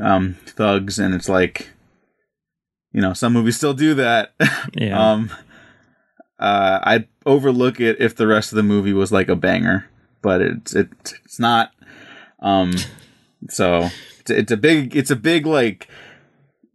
um, 0.00 0.34
thugs, 0.46 0.98
and 0.98 1.14
it's 1.14 1.28
like, 1.28 1.70
you 2.92 3.00
know, 3.00 3.12
some 3.12 3.32
movies 3.32 3.56
still 3.56 3.74
do 3.74 3.94
that. 3.94 4.32
Yeah. 4.74 5.12
um, 5.12 5.30
uh, 6.38 6.78
I'd 6.82 7.08
overlook 7.26 7.80
it 7.80 8.00
if 8.00 8.14
the 8.14 8.26
rest 8.26 8.52
of 8.52 8.56
the 8.56 8.62
movie 8.62 8.92
was 8.92 9.10
like 9.10 9.28
a 9.28 9.36
banger, 9.36 9.88
but 10.22 10.40
it's 10.40 10.74
it, 10.74 10.88
it's 11.24 11.38
not. 11.38 11.72
Um, 12.40 12.74
so 13.48 13.88
it's, 14.20 14.30
it's 14.30 14.52
a 14.52 14.56
big 14.56 14.94
it's 14.96 15.10
a 15.10 15.16
big 15.16 15.46
like 15.46 15.88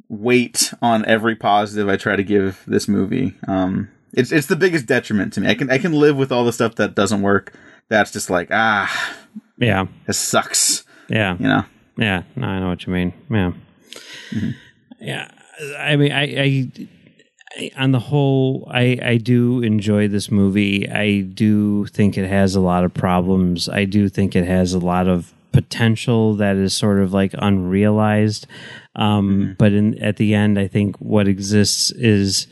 weight 0.09 0.74
on 0.82 1.05
every 1.05 1.36
positive 1.36 1.89
I 1.89 1.97
try 1.97 2.16
to 2.16 2.24
give 2.24 2.64
this 2.68 2.88
movie. 2.88 3.36
Um, 3.47 3.89
it's 4.14 4.32
it's 4.32 4.47
the 4.47 4.55
biggest 4.55 4.86
detriment 4.86 5.34
to 5.34 5.41
me. 5.41 5.49
I 5.49 5.55
can 5.55 5.70
I 5.70 5.78
can 5.78 5.93
live 5.93 6.18
with 6.18 6.32
all 6.32 6.45
the 6.45 6.53
stuff 6.53 6.76
that 6.76 6.95
doesn't 6.95 7.22
work. 7.22 7.53
That's 7.89 8.11
just 8.11 8.30
like 8.30 8.49
ah, 8.51 9.16
yeah, 9.57 9.88
it 10.07 10.14
sucks. 10.14 10.84
Yeah. 11.09 11.38
You 11.38 11.47
know. 11.47 11.66
Yeah. 11.97 12.24
No, 12.36 12.47
I 12.47 12.59
know 12.59 12.70
what 12.70 12.86
you 12.86 12.93
mean. 12.93 13.14
Yeah. 13.30 13.51
Yeah. 14.99 15.30
I 15.78 15.95
mean, 15.95 16.11
I, 16.11 16.24
I, 16.24 16.72
I, 17.55 17.72
on 17.78 17.91
the 17.91 17.99
whole, 17.99 18.68
I, 18.72 18.97
I 19.01 19.18
do 19.18 19.61
enjoy 19.61 20.07
this 20.07 20.32
movie. 20.32 20.89
I 20.89 21.22
do 21.22 21.86
think 21.88 22.18
it 22.18 22.28
has 22.28 22.55
a 22.55 22.59
lot 22.59 22.84
of 22.84 22.93
problems. 22.93 23.70
I 23.70 23.86
do 23.86 24.09
think 24.09 24.36
it 24.36 24.45
has 24.47 24.74
a 24.74 24.80
lot 24.80 25.07
of 25.07 25.34
potential 25.53 26.35
that 26.35 26.57
is 26.57 26.73
sort 26.73 26.99
of 26.99 27.13
like 27.13 27.33
unrealized. 27.37 28.47
Um, 28.95 29.55
But 29.57 29.71
in 29.73 29.97
at 29.99 30.17
the 30.17 30.33
end, 30.33 30.59
I 30.59 30.67
think 30.67 30.97
what 30.97 31.27
exists 31.27 31.91
is 31.91 32.47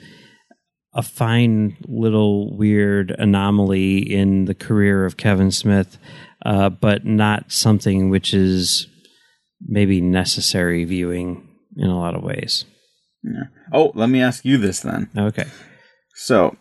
a 0.93 1.01
fine 1.01 1.77
little 1.87 2.55
weird 2.55 3.11
anomaly 3.11 3.97
in 3.97 4.45
the 4.45 4.53
career 4.53 5.05
of 5.05 5.17
Kevin 5.17 5.51
Smith, 5.51 5.97
uh, 6.45 6.69
but 6.69 7.05
not 7.05 7.51
something 7.51 8.09
which 8.09 8.33
is 8.33 8.87
maybe 9.61 10.01
necessary 10.01 10.83
viewing 10.83 11.47
in 11.77 11.89
a 11.89 11.97
lot 11.97 12.15
of 12.15 12.23
ways. 12.23 12.65
Yeah. 13.23 13.43
Oh, 13.71 13.91
let 13.95 14.09
me 14.09 14.21
ask 14.21 14.43
you 14.43 14.57
this 14.57 14.81
then. 14.81 15.09
Okay. 15.15 15.45
So, 16.15 16.57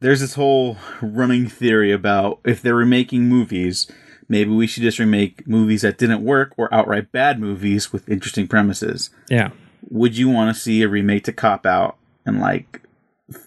there's 0.00 0.20
this 0.20 0.34
whole 0.34 0.76
running 1.02 1.48
theory 1.48 1.92
about 1.92 2.40
if 2.44 2.62
they're 2.62 2.74
remaking 2.74 3.28
movies, 3.28 3.90
maybe 4.28 4.50
we 4.50 4.66
should 4.66 4.82
just 4.82 4.98
remake 4.98 5.46
movies 5.46 5.82
that 5.82 5.98
didn't 5.98 6.24
work 6.24 6.54
or 6.56 6.72
outright 6.72 7.12
bad 7.12 7.40
movies 7.40 7.92
with 7.92 8.08
interesting 8.08 8.48
premises. 8.48 9.10
Yeah. 9.28 9.50
Would 9.90 10.16
you 10.16 10.28
want 10.28 10.54
to 10.54 10.60
see 10.60 10.82
a 10.82 10.88
remake 10.88 11.24
to 11.24 11.32
Cop 11.32 11.66
Out 11.66 11.96
in 12.26 12.40
like 12.40 12.82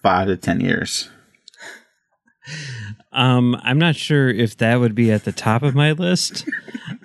five 0.01 0.27
to 0.27 0.38
ten 0.38 0.61
years? 0.61 1.09
Um, 3.11 3.59
I'm 3.63 3.80
not 3.80 3.95
sure 3.95 4.30
if 4.30 4.57
that 4.57 4.80
would 4.80 4.95
be 4.95 5.11
at 5.11 5.23
the 5.23 5.32
top 5.32 5.63
of 5.63 5.75
my 5.75 5.91
list. 5.93 6.45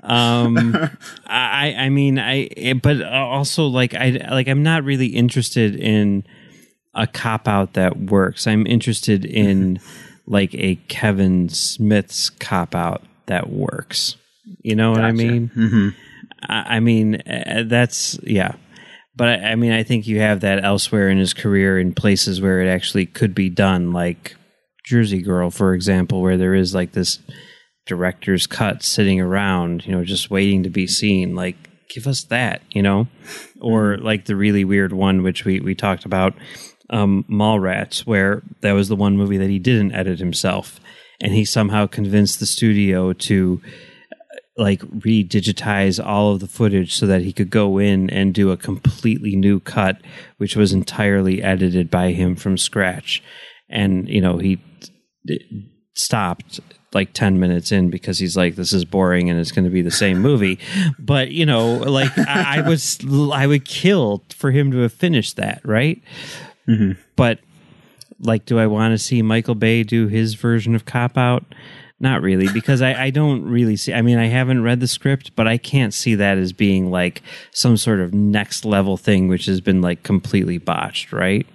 Um, 0.02 0.76
I, 1.26 1.74
I 1.76 1.88
mean, 1.88 2.18
I, 2.18 2.74
but 2.82 3.02
also 3.02 3.66
like, 3.66 3.94
I, 3.94 4.26
like, 4.30 4.48
I'm 4.48 4.62
not 4.62 4.84
really 4.84 5.08
interested 5.08 5.74
in 5.74 6.24
a 6.94 7.06
cop 7.06 7.48
out 7.48 7.72
that 7.72 7.96
works. 7.96 8.46
I'm 8.46 8.66
interested 8.66 9.24
in 9.24 9.80
like 10.26 10.54
a 10.54 10.76
Kevin 10.88 11.48
Smith's 11.48 12.30
cop 12.30 12.74
out 12.74 13.02
that 13.26 13.50
works. 13.50 14.16
You 14.62 14.76
know 14.76 14.90
what 14.90 15.00
I 15.00 15.12
mean? 15.12 15.48
hmm 15.48 15.88
I, 16.42 16.76
I 16.76 16.80
mean, 16.80 17.22
uh, 17.26 17.64
that's 17.66 18.18
yeah. 18.22 18.54
But 19.16 19.28
I, 19.28 19.52
I 19.52 19.54
mean, 19.54 19.72
I 19.72 19.82
think 19.82 20.06
you 20.06 20.20
have 20.20 20.40
that 20.40 20.64
elsewhere 20.64 21.08
in 21.08 21.18
his 21.18 21.32
career 21.32 21.78
in 21.78 21.94
places 21.94 22.40
where 22.40 22.60
it 22.60 22.68
actually 22.68 23.06
could 23.06 23.34
be 23.34 23.48
done, 23.48 23.92
like 23.92 24.36
Jersey 24.84 25.22
Girl, 25.22 25.50
for 25.50 25.72
example, 25.72 26.20
where 26.20 26.36
there 26.36 26.54
is 26.54 26.74
like 26.74 26.92
this 26.92 27.20
director's 27.86 28.46
cut 28.46 28.82
sitting 28.82 29.20
around, 29.20 29.86
you 29.86 29.92
know, 29.92 30.04
just 30.04 30.30
waiting 30.30 30.62
to 30.64 30.70
be 30.70 30.86
seen. 30.86 31.34
Like, 31.34 31.56
give 31.88 32.06
us 32.06 32.24
that, 32.24 32.62
you 32.70 32.82
know, 32.82 33.06
or 33.60 33.98
like 33.98 34.24
the 34.24 34.36
really 34.36 34.64
weird 34.64 34.92
one 34.92 35.22
which 35.22 35.44
we 35.44 35.60
we 35.60 35.74
talked 35.74 36.04
about, 36.04 36.34
um, 36.90 37.24
Mallrats, 37.30 38.00
where 38.00 38.42
that 38.62 38.72
was 38.72 38.88
the 38.88 38.96
one 38.96 39.16
movie 39.16 39.38
that 39.38 39.50
he 39.50 39.58
didn't 39.58 39.92
edit 39.92 40.18
himself, 40.18 40.80
and 41.24 41.32
he 41.32 41.46
somehow 41.46 41.86
convinced 41.86 42.38
the 42.38 42.44
studio 42.44 43.14
to 43.14 43.60
like 44.58 44.80
redigitize 44.82 46.04
all 46.04 46.32
of 46.32 46.40
the 46.40 46.46
footage 46.46 46.94
so 46.94 47.06
that 47.06 47.22
he 47.22 47.32
could 47.32 47.48
go 47.48 47.78
in 47.78 48.10
and 48.10 48.34
do 48.34 48.50
a 48.50 48.58
completely 48.58 49.34
new 49.34 49.58
cut 49.58 50.00
which 50.36 50.54
was 50.54 50.72
entirely 50.72 51.42
edited 51.42 51.90
by 51.90 52.12
him 52.12 52.36
from 52.36 52.58
scratch. 52.58 53.22
And 53.70 54.06
you 54.06 54.20
know 54.20 54.36
he 54.36 54.60
stopped 55.96 56.60
like 56.92 57.14
10 57.14 57.40
minutes 57.40 57.72
in 57.72 57.88
because 57.88 58.18
he's 58.18 58.36
like 58.36 58.54
this 58.54 58.74
is 58.74 58.84
boring 58.84 59.30
and 59.30 59.40
it's 59.40 59.50
going 59.50 59.64
to 59.64 59.70
be 59.70 59.82
the 59.82 59.90
same 59.90 60.18
movie. 60.18 60.58
But 60.98 61.30
you 61.30 61.46
know 61.46 61.76
like 61.76 62.16
I, 62.18 62.58
I 62.58 62.68
was 62.68 62.98
i 63.32 63.46
would 63.46 63.64
kill 63.64 64.24
for 64.28 64.50
him 64.50 64.70
to 64.72 64.78
have 64.80 64.92
finished 64.92 65.36
that 65.36 65.62
right? 65.64 66.02
Mm-hmm. 66.68 67.00
But 67.16 67.40
like 68.24 68.44
do 68.46 68.58
i 68.58 68.66
want 68.66 68.92
to 68.92 68.98
see 68.98 69.22
michael 69.22 69.54
bay 69.54 69.82
do 69.82 70.08
his 70.08 70.34
version 70.34 70.74
of 70.74 70.84
cop 70.84 71.16
out 71.16 71.44
not 72.00 72.20
really 72.22 72.48
because 72.52 72.82
I, 72.82 73.04
I 73.04 73.10
don't 73.10 73.44
really 73.44 73.76
see 73.76 73.94
i 73.94 74.02
mean 74.02 74.18
i 74.18 74.26
haven't 74.26 74.62
read 74.62 74.80
the 74.80 74.88
script 74.88 75.36
but 75.36 75.46
i 75.46 75.56
can't 75.58 75.94
see 75.94 76.14
that 76.16 76.38
as 76.38 76.52
being 76.52 76.90
like 76.90 77.22
some 77.52 77.76
sort 77.76 78.00
of 78.00 78.12
next 78.12 78.64
level 78.64 78.96
thing 78.96 79.28
which 79.28 79.46
has 79.46 79.60
been 79.60 79.80
like 79.80 80.02
completely 80.02 80.58
botched 80.58 81.12
right 81.12 81.46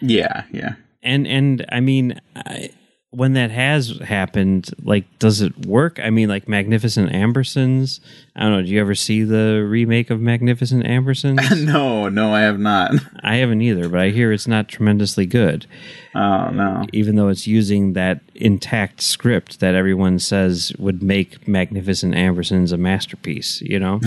Yeah, 0.00 0.44
yeah. 0.50 0.74
and 1.02 1.26
and 1.26 1.64
i 1.70 1.80
mean 1.80 2.20
I, 2.34 2.70
when 3.14 3.34
that 3.34 3.50
has 3.50 3.98
happened 3.98 4.70
like 4.82 5.04
does 5.18 5.40
it 5.40 5.66
work? 5.66 5.98
I 6.00 6.10
mean 6.10 6.28
like 6.28 6.48
magnificent 6.48 7.12
ambersons. 7.12 8.00
I 8.34 8.42
don't 8.42 8.52
know 8.52 8.62
do 8.62 8.68
you 8.68 8.80
ever 8.80 8.94
see 8.94 9.22
the 9.22 9.64
remake 9.66 10.10
of 10.10 10.20
magnificent 10.20 10.84
ambersons? 10.84 11.40
No, 11.64 12.08
no, 12.08 12.34
I 12.34 12.42
have 12.42 12.58
not. 12.58 12.92
i 13.22 13.36
haven't 13.36 13.62
either 13.62 13.88
but 13.88 14.00
i 14.00 14.10
hear 14.10 14.32
it's 14.32 14.46
not 14.46 14.68
tremendously 14.68 15.26
good. 15.26 15.66
Oh 16.14 16.50
no. 16.50 16.84
even 16.92 17.16
though 17.16 17.28
it's 17.28 17.46
using 17.46 17.94
that 17.94 18.20
intact 18.34 19.00
script 19.02 19.60
that 19.60 19.74
everyone 19.74 20.18
says 20.18 20.72
would 20.78 21.02
make 21.02 21.48
magnificent 21.48 22.14
ambersons 22.14 22.72
a 22.72 22.76
masterpiece 22.76 23.60
you 23.62 23.78
know? 23.78 24.00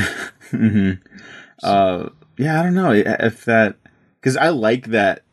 Uh, 1.64 2.10
yeah, 2.38 2.60
I 2.60 2.64
don't 2.64 2.76
know. 2.76 2.92
If 2.92 3.46
that 3.46 3.78
because 4.20 4.38
I 4.38 4.50
like 4.50 4.88
that 4.88 5.24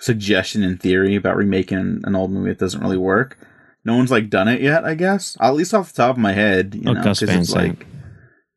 suggestion 0.00 0.62
in 0.62 0.78
theory 0.78 1.16
about 1.16 1.36
remaking 1.36 2.00
an 2.04 2.14
old 2.14 2.30
movie 2.30 2.50
that 2.50 2.58
doesn't 2.58 2.80
really 2.80 2.96
work. 2.98 3.38
No 3.84 3.96
one's 3.96 4.10
like 4.10 4.30
done 4.30 4.48
it 4.48 4.60
yet, 4.60 4.84
I 4.84 4.94
guess. 4.94 5.36
At 5.40 5.54
least 5.54 5.72
off 5.72 5.92
the 5.92 6.02
top 6.02 6.16
of 6.16 6.18
my 6.20 6.32
head, 6.32 6.74
you 6.74 6.82
Oh, 6.90 6.92
know, 6.92 7.02
Gus 7.02 7.20
Van 7.20 7.40
it's 7.40 7.52
like 7.52 7.86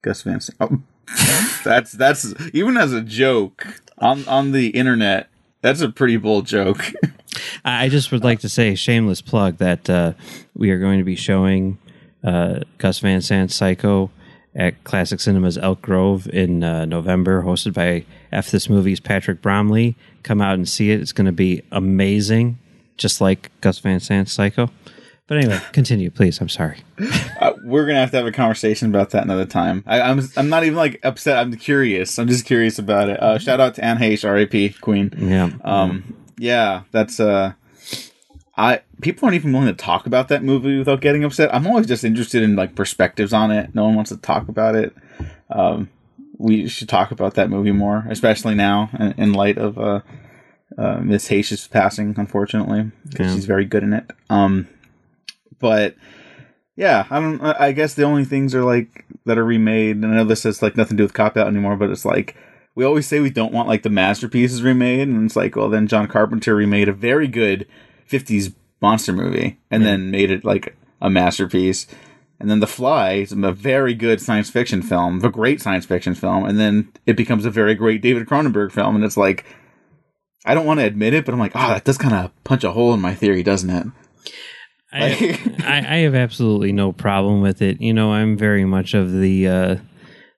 Gus 0.03 0.21
Van 0.23 0.39
Sant. 0.41 0.57
Oh, 0.59 0.81
that's 1.63 1.91
that's 1.91 2.33
even 2.53 2.77
as 2.77 2.93
a 2.93 3.01
joke 3.01 3.65
on 3.99 4.27
on 4.27 4.51
the 4.51 4.69
internet. 4.69 5.29
That's 5.61 5.81
a 5.81 5.89
pretty 5.89 6.17
bold 6.17 6.47
joke. 6.47 6.85
I 7.65 7.85
I 7.85 7.89
just 7.89 8.11
would 8.11 8.23
like 8.23 8.39
to 8.39 8.49
say, 8.49 8.73
shameless 8.75 9.21
plug, 9.21 9.57
that 9.57 9.89
uh, 9.89 10.13
we 10.55 10.71
are 10.71 10.79
going 10.79 10.99
to 10.99 11.03
be 11.03 11.15
showing 11.15 11.77
uh, 12.23 12.61
Gus 12.77 12.99
Van 12.99 13.21
Sant's 13.21 13.55
Psycho 13.55 14.09
at 14.55 14.83
Classic 14.83 15.19
Cinemas 15.19 15.57
Elk 15.57 15.81
Grove 15.81 16.27
in 16.27 16.63
uh, 16.63 16.85
November, 16.85 17.43
hosted 17.43 17.73
by 17.73 18.05
F 18.31 18.51
This 18.51 18.69
Movie's 18.69 18.99
Patrick 18.99 19.41
Bromley. 19.41 19.95
Come 20.23 20.41
out 20.41 20.55
and 20.55 20.67
see 20.67 20.91
it. 20.91 20.99
It's 20.99 21.11
going 21.11 21.25
to 21.25 21.31
be 21.31 21.61
amazing, 21.71 22.57
just 22.97 23.21
like 23.21 23.51
Gus 23.61 23.79
Van 23.79 23.99
Sant's 23.99 24.33
Psycho. 24.33 24.69
But 25.27 25.37
anyway, 25.37 25.61
continue, 25.73 26.09
please. 26.09 26.41
I'm 26.41 26.49
sorry. 26.49 26.79
uh, 27.39 27.53
we're 27.63 27.85
gonna 27.85 27.99
have 27.99 28.09
to 28.11 28.17
have 28.17 28.25
a 28.25 28.31
conversation 28.31 28.89
about 28.89 29.11
that 29.11 29.23
another 29.23 29.45
time. 29.45 29.83
I, 29.85 30.01
I'm 30.01 30.21
I'm 30.35 30.49
not 30.49 30.63
even 30.63 30.75
like 30.75 30.99
upset. 31.03 31.37
I'm 31.37 31.55
curious. 31.55 32.17
I'm 32.17 32.27
just 32.27 32.45
curious 32.45 32.79
about 32.79 33.09
it. 33.09 33.21
Uh, 33.21 33.37
shout 33.37 33.59
out 33.59 33.75
to 33.75 33.85
Anne 33.85 33.97
Heche, 33.97 34.27
R.A.P. 34.27 34.69
Queen. 34.81 35.13
Yeah. 35.15 35.51
Um, 35.63 36.15
yeah, 36.39 36.81
that's 36.89 37.19
uh, 37.19 37.53
I 38.59 38.81
people 39.01 39.25
aren't 39.25 39.35
even 39.35 39.53
willing 39.53 39.67
to 39.67 39.73
talk 39.73 40.05
about 40.05 40.27
that 40.27 40.43
movie 40.43 40.77
without 40.77 40.99
getting 41.01 41.23
upset. 41.23 41.53
I'm 41.53 41.65
always 41.65 41.87
just 41.87 42.03
interested 42.03 42.43
in 42.43 42.55
like 42.55 42.75
perspectives 42.75 43.31
on 43.33 43.51
it. 43.51 43.73
No 43.73 43.85
one 43.85 43.95
wants 43.95 44.09
to 44.11 44.17
talk 44.17 44.49
about 44.49 44.75
it. 44.75 44.93
Um, 45.49 45.89
we 46.37 46.67
should 46.67 46.89
talk 46.89 47.11
about 47.11 47.35
that 47.35 47.49
movie 47.49 47.71
more, 47.71 48.05
especially 48.09 48.55
now 48.55 48.89
in, 48.99 49.13
in 49.17 49.33
light 49.33 49.57
of 49.57 49.77
uh, 49.77 50.01
uh, 50.77 50.97
Miss 51.01 51.27
Heche's 51.27 51.67
passing, 51.67 52.13
unfortunately, 52.17 52.91
because 53.09 53.27
Yeah. 53.27 53.35
she's 53.35 53.45
very 53.45 53.65
good 53.65 53.83
in 53.83 53.93
it. 53.93 54.11
Um, 54.29 54.67
but 55.59 55.95
yeah, 56.75 57.05
I 57.09 57.19
don't. 57.19 57.41
I 57.41 57.55
I 57.67 57.71
guess 57.71 57.93
the 57.93 58.03
only 58.03 58.25
things 58.25 58.53
are 58.55 58.63
like 58.63 59.05
that 59.25 59.37
are 59.37 59.43
remade, 59.45 59.97
and 59.97 60.05
I 60.05 60.15
know 60.17 60.23
this 60.25 60.43
has 60.43 60.61
like 60.61 60.77
nothing 60.77 60.95
to 60.97 61.01
do 61.01 61.03
with 61.03 61.13
cop 61.13 61.35
out 61.37 61.47
anymore, 61.47 61.75
but 61.75 61.89
it's 61.89 62.05
like 62.05 62.35
we 62.75 62.85
always 62.85 63.05
say 63.07 63.19
we 63.19 63.29
don't 63.29 63.51
want 63.53 63.67
like 63.67 63.83
the 63.83 63.89
masterpieces 63.89 64.63
remade, 64.63 65.07
and 65.07 65.25
it's 65.25 65.35
like, 65.35 65.55
well, 65.55 65.69
then 65.69 65.87
John 65.87 66.07
Carpenter 66.07 66.55
remade 66.55 66.87
a 66.87 66.93
very 66.93 67.27
good 67.27 67.67
'50s 68.09 68.53
monster 68.81 69.13
movie, 69.13 69.59
and 69.69 69.85
then 69.85 70.11
made 70.11 70.31
it 70.31 70.43
like 70.45 70.75
a 71.01 71.09
masterpiece. 71.09 71.87
And 72.39 72.49
then 72.49 72.61
The 72.61 72.67
Fly 72.67 73.13
is 73.15 73.33
a 73.33 73.51
very 73.51 73.93
good 73.93 74.21
science 74.21 74.49
fiction 74.49 74.81
film, 74.81 75.23
a 75.23 75.29
great 75.29 75.61
science 75.61 75.85
fiction 75.85 76.15
film, 76.15 76.45
and 76.45 76.57
then 76.57 76.91
it 77.05 77.17
becomes 77.17 77.45
a 77.45 77.51
very 77.51 77.75
great 77.75 78.01
David 78.01 78.27
Cronenberg 78.27 78.71
film, 78.71 78.95
and 78.95 79.03
it's 79.05 79.17
like. 79.17 79.45
I 80.45 80.53
don't 80.55 80.65
want 80.65 80.79
to 80.79 80.85
admit 80.85 81.13
it, 81.13 81.25
but 81.25 81.33
I'm 81.33 81.39
like, 81.39 81.51
oh, 81.53 81.67
that 81.67 81.83
does 81.83 81.97
kind 81.97 82.13
of 82.13 82.31
punch 82.45 82.63
a 82.63 82.71
hole 82.71 82.93
in 82.93 83.01
my 83.01 83.13
theory, 83.13 83.43
doesn't 83.43 83.69
it? 83.69 83.87
I, 84.91 85.55
I, 85.65 85.77
I 85.77 85.97
have 85.99 86.15
absolutely 86.15 86.71
no 86.71 86.91
problem 86.91 87.41
with 87.41 87.61
it. 87.61 87.81
You 87.81 87.93
know, 87.93 88.13
I'm 88.13 88.37
very 88.37 88.65
much 88.65 88.93
of 88.93 89.11
the 89.11 89.47
uh, 89.47 89.75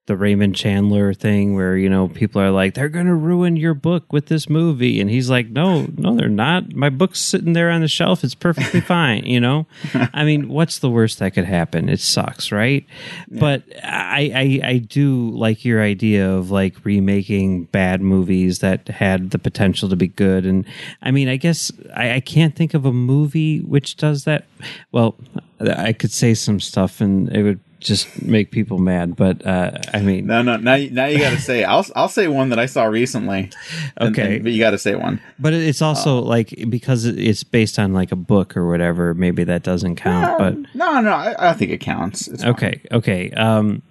the 0.08 0.18
Raymond 0.18 0.56
Chandler 0.56 1.14
thing 1.14 1.54
where 1.54 1.78
you 1.78 1.88
know 1.88 2.08
people 2.08 2.42
are 2.42 2.50
like 2.50 2.74
they're 2.74 2.90
going 2.90 3.06
to 3.06 3.14
ruin 3.14 3.56
your 3.56 3.76
book 3.76 4.12
with 4.12 4.26
this 4.26 4.50
movie, 4.50 5.00
and 5.00 5.10
he's 5.10 5.30
like, 5.30 5.50
no, 5.50 5.88
no, 5.96 6.16
they're 6.16 6.28
not. 6.28 6.74
My 6.74 6.90
book's 6.90 7.22
sitting 7.22 7.54
there 7.54 7.70
on 7.70 7.82
the 7.82 7.88
shelf. 7.88 8.24
It's 8.24 8.34
perfectly 8.34 8.82
fine. 8.82 9.26
You 9.26 9.40
know, 9.40 9.68
I 10.14 10.24
mean, 10.24 10.50
what's 10.50 10.80
the 10.80 10.90
worst 10.90 11.20
that 11.20 11.36
could 11.36 11.46
happen? 11.46 11.88
It 11.88 12.00
sucks, 12.00 12.52
right? 12.52 12.86
But 13.30 13.64
I, 13.84 14.60
I 14.64 14.70
I 14.70 14.78
do 14.80 15.30
like 15.32 15.64
your 15.64 15.82
idea 15.82 16.30
of 16.30 16.50
like 16.50 16.84
remaking 16.84 17.66
bad 17.66 18.02
movies 18.02 18.60
that 18.60 18.88
had 18.88 19.32
the 19.32 19.40
potential 19.40 19.88
to 19.90 19.96
be 19.96 20.08
good, 20.08 20.48
and 20.48 20.66
I 21.04 21.12
mean, 21.12 21.30
I 21.30 21.38
guess 21.38 21.72
I, 21.96 22.16
I 22.16 22.20
can't 22.22 22.56
think 22.56 22.74
of 22.74 22.86
a 22.86 22.94
movie 22.94 23.60
which 23.60 23.98
does 23.98 24.24
that. 24.24 24.46
Well, 24.92 25.16
I 25.60 25.94
could 25.94 26.12
say 26.12 26.34
some 26.34 26.60
stuff, 26.60 27.02
and 27.02 27.30
it 27.30 27.44
would 27.44 27.60
just 27.82 28.22
make 28.22 28.52
people 28.52 28.78
mad. 28.78 29.16
But 29.16 29.46
uh, 29.46 29.72
I 29.94 30.02
mean, 30.02 30.28
No, 30.28 30.42
no. 30.42 30.58
Now, 30.58 30.76
you- 30.76 30.92
now 30.92 31.06
you 31.08 31.20
got 31.20 31.32
to 31.32 31.42
say. 31.42 31.64
I'll 31.64 31.86
I'll 31.96 32.10
say 32.10 32.28
one 32.28 32.50
that 32.50 32.60
I 32.60 32.66
saw 32.68 32.86
recently. 32.86 33.50
And- 33.98 34.16
Okay. 34.18 34.36
and- 34.36 34.44
but 34.44 34.52
you 34.54 34.60
got 34.60 34.72
to 34.72 34.78
say 34.78 34.96
one. 34.96 35.20
but 35.40 35.54
it's 35.54 35.82
also 35.82 36.20
Uh, 36.20 36.22
like 36.22 36.54
because 36.70 37.06
it's 37.06 37.44
based 37.44 37.80
on 37.80 37.94
like 37.94 38.12
a 38.12 38.16
book 38.16 38.56
or 38.56 38.68
whatever. 38.70 39.14
Maybe 39.14 39.44
that 39.44 39.64
doesn't 39.64 39.96
count. 39.98 40.38
But 40.38 40.56
no, 40.76 41.02
no. 41.02 41.12
I, 41.12 41.50
I 41.50 41.54
think 41.54 41.72
it 41.72 41.80
counts. 41.80 42.28
It's 42.28 42.44
fine. 42.44 42.52
okay, 42.54 42.82
okay. 42.92 43.32
Um, 43.32 43.82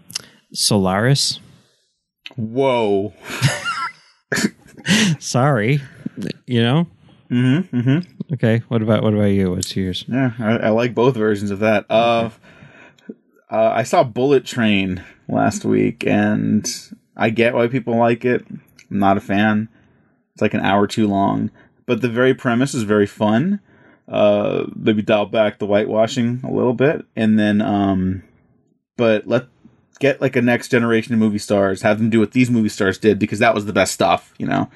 Solaris. 0.53 1.41
Whoa. 2.36 3.12
Sorry, 5.18 5.80
you 6.47 6.62
know. 6.62 6.86
Mm-hmm. 7.30 7.76
Mm-hmm. 7.76 8.34
Okay. 8.34 8.62
What 8.68 8.82
about 8.82 9.03
what 9.03 9.14
about 9.14 9.24
you? 9.26 9.51
What's 9.51 9.74
yours? 9.76 10.05
Yeah, 10.09 10.32
I, 10.38 10.57
I 10.57 10.68
like 10.70 10.95
both 10.95 11.16
versions 11.16 11.51
of 11.51 11.61
that. 11.61 11.86
Uh, 11.91 12.30
uh, 13.51 13.71
I 13.75 13.83
saw 13.83 14.05
Bullet 14.05 14.45
Train 14.45 15.03
last 15.29 15.65
week, 15.65 16.07
and 16.07 16.69
I 17.17 17.31
get 17.31 17.55
why 17.55 17.67
people 17.69 17.97
like 17.97 18.25
it. 18.25 18.45
I'm 18.91 18.99
not 18.99 19.17
a 19.17 19.21
fan. 19.21 19.69
It's 20.35 20.43
like 20.43 20.55
an 20.55 20.61
hour 20.61 20.87
too 20.87 21.07
long, 21.09 21.51
but 21.87 22.01
the 22.01 22.09
very 22.09 22.35
premise 22.35 22.75
is 22.75 22.83
very 22.85 23.07
fun. 23.07 23.61
Uh, 24.09 24.67
maybe 24.75 25.03
dial 25.03 25.27
back 25.27 25.59
the 25.59 25.67
whitewashing 25.67 26.41
a 26.45 26.51
little 26.51 26.75
bit, 26.75 27.05
and 27.15 27.39
then, 27.39 27.61
um, 27.61 28.23
but 28.97 29.27
let 29.27 29.47
get 30.01 30.21
like 30.21 30.35
a 30.35 30.43
next 30.43 30.69
generation 30.71 31.13
of 31.15 31.21
movie 31.21 31.39
stars, 31.39 31.83
have 31.83 31.99
them 31.99 32.11
do 32.11 32.19
what 32.21 32.33
these 32.33 32.51
movie 32.51 32.69
stars 32.71 32.99
did 32.99 33.19
because 33.19 33.39
that 33.39 33.55
was 33.55 33.67
the 33.67 33.73
best 33.73 33.93
stuff. 33.93 34.33
You 34.39 34.47
know, 34.47 34.71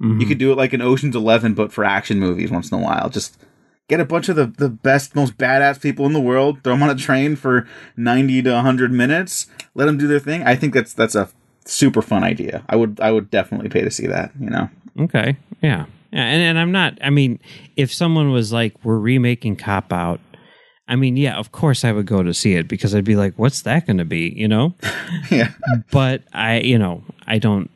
Mhm. 0.00 0.20
you 0.20 0.26
could 0.26 0.38
do 0.38 0.52
it 0.52 0.56
like 0.58 0.72
an 0.72 0.82
Ocean's 0.82 1.16
Eleven, 1.16 1.54
but 1.54 1.72
for 1.72 1.82
action 1.84 2.20
movies 2.20 2.50
once 2.50 2.70
in 2.70 2.78
a 2.78 2.82
while. 2.82 3.08
Just 3.08 3.40
get 3.88 4.00
a 4.00 4.04
bunch 4.04 4.28
of 4.28 4.36
the, 4.36 4.46
the 4.46 4.68
best, 4.68 5.14
most 5.14 5.36
badass 5.38 5.80
people 5.80 6.06
in 6.06 6.12
the 6.12 6.20
world, 6.20 6.62
throw 6.62 6.74
them 6.74 6.82
on 6.82 6.90
a 6.90 6.94
train 6.94 7.36
for 7.36 7.66
ninety 7.96 8.42
to 8.42 8.60
hundred 8.60 8.92
minutes, 8.92 9.46
let 9.74 9.86
them 9.86 9.98
do 9.98 10.06
their 10.06 10.20
thing. 10.20 10.42
I 10.42 10.56
think 10.56 10.74
that's 10.74 10.92
that's 10.92 11.14
a 11.14 11.28
super 11.64 12.02
fun 12.02 12.24
idea. 12.24 12.64
I 12.68 12.76
would 12.76 13.00
I 13.00 13.12
would 13.12 13.30
definitely 13.30 13.68
pay 13.68 13.82
to 13.82 13.90
see 13.90 14.06
that. 14.06 14.32
You 14.38 14.50
know, 14.50 14.68
Okay. 14.98 15.36
Yeah. 15.62 15.86
Yeah. 16.12 16.24
And, 16.24 16.42
and 16.42 16.58
I'm 16.58 16.72
not, 16.72 16.98
I 17.02 17.10
mean, 17.10 17.38
if 17.76 17.92
someone 17.92 18.32
was 18.32 18.52
like, 18.52 18.74
we're 18.84 18.98
remaking 18.98 19.56
Cop 19.56 19.92
Out, 19.92 20.20
I 20.88 20.96
mean, 20.96 21.16
yeah, 21.16 21.36
of 21.36 21.52
course 21.52 21.84
I 21.84 21.92
would 21.92 22.06
go 22.06 22.22
to 22.22 22.32
see 22.32 22.54
it 22.54 22.68
because 22.68 22.94
I'd 22.94 23.04
be 23.04 23.16
like, 23.16 23.34
what's 23.36 23.62
that 23.62 23.86
going 23.86 23.98
to 23.98 24.04
be, 24.04 24.32
you 24.36 24.46
know? 24.46 24.74
yeah, 25.30 25.52
but 25.90 26.22
I, 26.32 26.60
you 26.60 26.78
know, 26.78 27.02
I 27.26 27.38
don't 27.38 27.68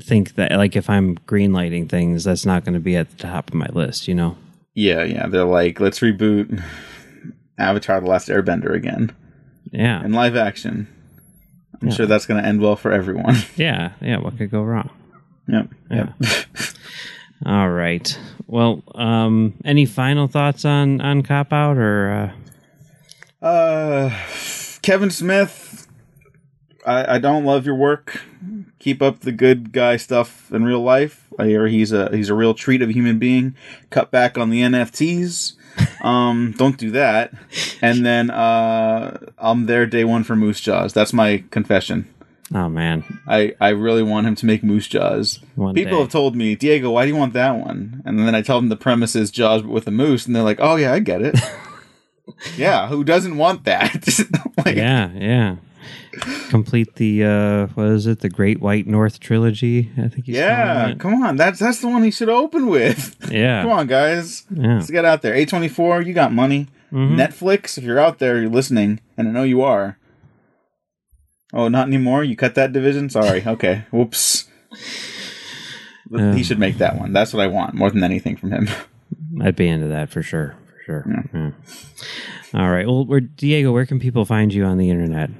think 0.00 0.36
that, 0.36 0.52
like, 0.52 0.76
if 0.76 0.88
I'm 0.88 1.16
greenlighting 1.26 1.88
things, 1.88 2.22
that's 2.22 2.46
not 2.46 2.64
going 2.64 2.74
to 2.74 2.80
be 2.80 2.96
at 2.96 3.10
the 3.10 3.16
top 3.16 3.48
of 3.48 3.54
my 3.54 3.66
list, 3.72 4.06
you 4.06 4.14
know? 4.14 4.36
Yeah, 4.74 5.02
yeah. 5.04 5.26
They're 5.26 5.44
like, 5.44 5.80
let's 5.80 6.00
reboot 6.00 6.62
Avatar: 7.58 8.00
The 8.00 8.06
Last 8.06 8.28
Airbender 8.28 8.74
again 8.74 9.14
Yeah. 9.70 10.04
in 10.04 10.12
live 10.12 10.36
action. 10.36 10.88
I'm 11.80 11.88
Yeah. 11.88 11.94
sure 11.94 12.06
that's 12.06 12.26
going 12.26 12.40
to 12.42 12.48
end 12.48 12.60
well 12.60 12.76
for 12.76 12.92
everyone. 12.92 13.36
Yeah. 13.56 13.92
Yeah. 14.00 14.18
What 14.18 14.36
could 14.38 14.50
go 14.50 14.62
wrong? 14.62 14.90
yep. 15.48 15.68
Yep. 15.90 16.12
All 17.46 17.70
right. 17.70 18.18
Well, 18.46 18.82
um, 18.94 19.54
any 19.64 19.84
final 19.86 20.28
thoughts 20.28 20.64
on, 20.64 21.00
on 21.00 21.22
Cop 21.22 21.52
Out 21.52 21.76
or, 21.76 22.32
uh, 23.42 23.46
Uh, 23.46 24.10
Kevin 24.82 25.10
Smith, 25.10 25.71
I, 26.86 27.16
I 27.16 27.18
don't 27.18 27.44
love 27.44 27.66
your 27.66 27.74
work. 27.74 28.20
Keep 28.78 29.02
up 29.02 29.20
the 29.20 29.32
good 29.32 29.72
guy 29.72 29.96
stuff 29.96 30.52
in 30.52 30.64
real 30.64 30.82
life. 30.82 31.28
I 31.38 31.46
hear 31.46 31.66
he's 31.66 31.92
a 31.92 32.14
he's 32.14 32.28
a 32.28 32.34
real 32.34 32.54
treat 32.54 32.82
of 32.82 32.88
a 32.90 32.92
human 32.92 33.18
being. 33.18 33.54
Cut 33.90 34.10
back 34.10 34.36
on 34.36 34.50
the 34.50 34.60
NFTs. 34.62 35.54
Um, 36.02 36.52
don't 36.58 36.76
do 36.76 36.90
that. 36.90 37.32
And 37.80 38.04
then 38.04 38.28
uh, 38.28 39.18
I'm 39.38 39.64
there 39.66 39.86
day 39.86 40.04
one 40.04 40.22
for 40.24 40.36
Moose 40.36 40.60
Jaws. 40.60 40.92
That's 40.92 41.12
my 41.14 41.44
confession. 41.50 42.12
oh 42.54 42.68
man, 42.68 43.20
I, 43.26 43.54
I 43.60 43.68
really 43.70 44.02
want 44.02 44.26
him 44.26 44.34
to 44.34 44.44
make 44.46 44.62
Moose 44.62 44.86
Jaws. 44.88 45.38
One 45.54 45.74
People 45.74 45.98
day. 45.98 46.00
have 46.02 46.10
told 46.10 46.34
me, 46.36 46.56
Diego, 46.56 46.90
why 46.90 47.04
do 47.06 47.12
you 47.12 47.16
want 47.16 47.32
that 47.34 47.52
one? 47.52 48.02
And 48.04 48.18
then 48.18 48.34
I 48.34 48.42
tell 48.42 48.58
them 48.60 48.68
the 48.68 48.76
premise 48.76 49.16
is 49.16 49.30
Jaws 49.30 49.62
but 49.62 49.70
with 49.70 49.86
a 49.86 49.90
moose, 49.92 50.26
and 50.26 50.36
they're 50.36 50.42
like, 50.42 50.58
oh 50.60 50.76
yeah, 50.76 50.92
I 50.92 50.98
get 50.98 51.22
it. 51.22 51.38
yeah, 52.56 52.88
who 52.88 53.02
doesn't 53.04 53.36
want 53.38 53.64
that? 53.64 54.06
like, 54.66 54.76
yeah, 54.76 55.10
yeah. 55.14 55.56
Complete 56.50 56.96
the 56.96 57.24
uh 57.24 57.66
what 57.68 57.86
is 57.88 58.06
it? 58.06 58.20
The 58.20 58.28
Great 58.28 58.60
White 58.60 58.86
North 58.86 59.18
trilogy. 59.20 59.90
I 59.96 60.08
think 60.08 60.26
he's 60.26 60.36
Yeah, 60.36 60.94
come 60.98 61.22
on. 61.22 61.36
That's 61.36 61.58
that's 61.58 61.80
the 61.80 61.88
one 61.88 62.02
he 62.02 62.10
should 62.10 62.28
open 62.28 62.66
with. 62.68 63.16
Yeah. 63.32 63.62
come 63.62 63.72
on, 63.72 63.86
guys. 63.86 64.44
Yeah. 64.50 64.74
Let's 64.74 64.90
get 64.90 65.04
out 65.04 65.22
there. 65.22 65.34
A 65.34 65.44
twenty 65.46 65.68
four, 65.68 66.02
you 66.02 66.12
got 66.12 66.32
money. 66.32 66.68
Mhm. 66.92 67.16
Netflix, 67.16 67.78
if 67.78 67.84
you're 67.84 67.98
out 67.98 68.18
there, 68.18 68.38
you're 68.40 68.50
listening, 68.50 69.00
and 69.16 69.26
I 69.28 69.30
know 69.30 69.42
you 69.44 69.62
are. 69.62 69.96
Oh, 71.54 71.68
not 71.68 71.86
anymore. 71.86 72.22
You 72.24 72.36
cut 72.36 72.54
that 72.56 72.72
division. 72.72 73.08
Sorry. 73.10 73.42
Okay. 73.46 73.84
Whoops. 73.90 74.48
Yeah. 76.10 76.34
He 76.34 76.42
should 76.42 76.58
make 76.58 76.76
that 76.78 76.98
one. 76.98 77.12
That's 77.14 77.32
what 77.32 77.42
I 77.42 77.46
want 77.46 77.72
more 77.74 77.90
than 77.90 78.04
anything 78.04 78.36
from 78.36 78.52
him. 78.52 78.68
I'd 79.40 79.56
be 79.56 79.66
into 79.68 79.88
that 79.88 80.10
for 80.10 80.22
sure. 80.22 80.54
For 80.66 80.84
sure. 80.84 81.26
Yeah. 81.32 81.50
All 82.54 82.70
right. 82.70 82.86
Well, 82.86 83.06
where 83.06 83.20
Diego, 83.20 83.72
where 83.72 83.86
can 83.86 83.98
people 83.98 84.26
find 84.26 84.52
you 84.52 84.64
on 84.64 84.76
the 84.76 84.90
internet? 84.90 85.30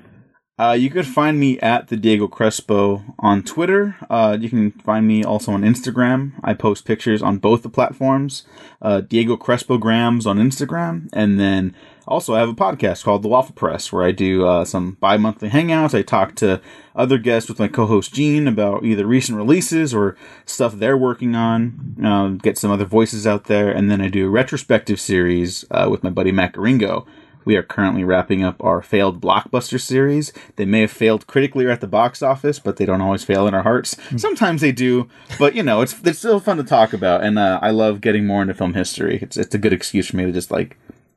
Uh, 0.63 0.75
you 0.75 0.91
could 0.91 1.09
find 1.09 1.41
me 1.41 1.59
at 1.59 1.89
the 1.89 1.97
Diego 1.97 2.29
Crespo 2.29 3.03
on 3.19 3.43
Twitter. 3.43 3.97
Uh, 4.09 4.39
you 4.41 4.49
can 4.49 4.71
find 4.71 5.09
me 5.09 5.25
also 5.25 5.51
on 5.51 5.63
Instagram. 5.63 6.35
I 6.45 6.55
post 6.55 6.85
pictures 6.85 7.21
on 7.21 7.39
both 7.39 7.65
the 7.65 7.69
platforms. 7.69 8.45
Uh, 8.81 9.01
Diego 9.01 9.37
Crespo 9.37 9.77
Grams 9.77 10.25
on 10.25 10.39
Instagram, 10.39 11.09
and 11.13 11.41
then 11.41 11.75
also 12.07 12.37
I 12.37 12.39
have 12.39 12.49
a 12.49 12.55
podcast 12.55 13.03
called 13.03 13.23
The 13.25 13.29
Waffle 13.29 13.57
Press 13.57 13.93
where 13.93 14.05
I 14.05 14.13
do 14.13 14.47
uh, 14.47 14.65
some 14.65 14.99
bi-monthly 15.01 15.49
hangouts. 15.49 15.99
I 15.99 16.03
talk 16.03 16.37
to 16.37 16.61
other 16.95 17.19
guests 17.19 17.49
with 17.49 17.59
my 17.59 17.67
co-host 17.67 18.15
Gene 18.15 18.47
about 18.47 18.85
either 18.85 19.05
recent 19.05 19.39
releases 19.39 19.93
or 19.93 20.17
stuff 20.47 20.75
they're 20.75 20.97
working 20.97 21.35
on. 21.35 21.97
Uh, 22.05 22.29
get 22.41 22.57
some 22.57 22.71
other 22.71 22.85
voices 22.85 23.27
out 23.27 23.47
there, 23.47 23.73
and 23.73 23.91
then 23.91 24.01
I 24.01 24.07
do 24.07 24.29
a 24.29 24.31
retrospective 24.31 25.01
series 25.01 25.65
uh, 25.73 25.89
with 25.91 26.05
my 26.05 26.11
buddy 26.11 26.31
Macaringo. 26.31 27.05
We 27.45 27.57
are 27.57 27.63
currently 27.63 28.05
wrapping 28.05 28.43
up 28.43 28.63
our 28.63 28.83
failed 28.83 29.21
blockbuster 29.21 29.81
series. 29.81 30.33
They 30.57 30.65
may 30.65 30.83
have 30.83 30.91
failed 30.91 31.27
critically 31.27 31.65
or 31.65 31.71
at 31.71 31.81
the 31.81 31.87
box 31.87 32.23
office, 32.23 32.59
but 32.59 32.77
they 32.77 32.87
don't 32.87 33.01
always 33.01 33.25
fail 33.25 33.47
in 33.47 33.55
our 33.55 33.63
hearts. 33.63 33.97
Sometimes 34.17 34.61
they 34.61 34.73
do, 34.73 35.09
but 35.39 35.55
you 35.55 35.63
know, 35.63 35.81
it's 35.81 36.01
it's 36.05 36.19
still 36.19 36.41
fun 36.41 36.57
to 36.59 36.65
talk 36.65 36.93
about, 36.93 37.23
and 37.23 37.39
uh, 37.39 37.59
I 37.63 37.71
love 37.71 38.01
getting 38.01 38.27
more 38.27 38.43
into 38.43 38.55
film 38.55 38.75
history. 38.75 39.19
It's 39.23 39.37
it's 39.37 39.55
a 39.55 39.59
good 39.59 39.73
excuse 39.73 40.09
for 40.09 40.17
me 40.17 40.25
to 40.25 40.33
just 40.33 40.51
like 40.51 40.77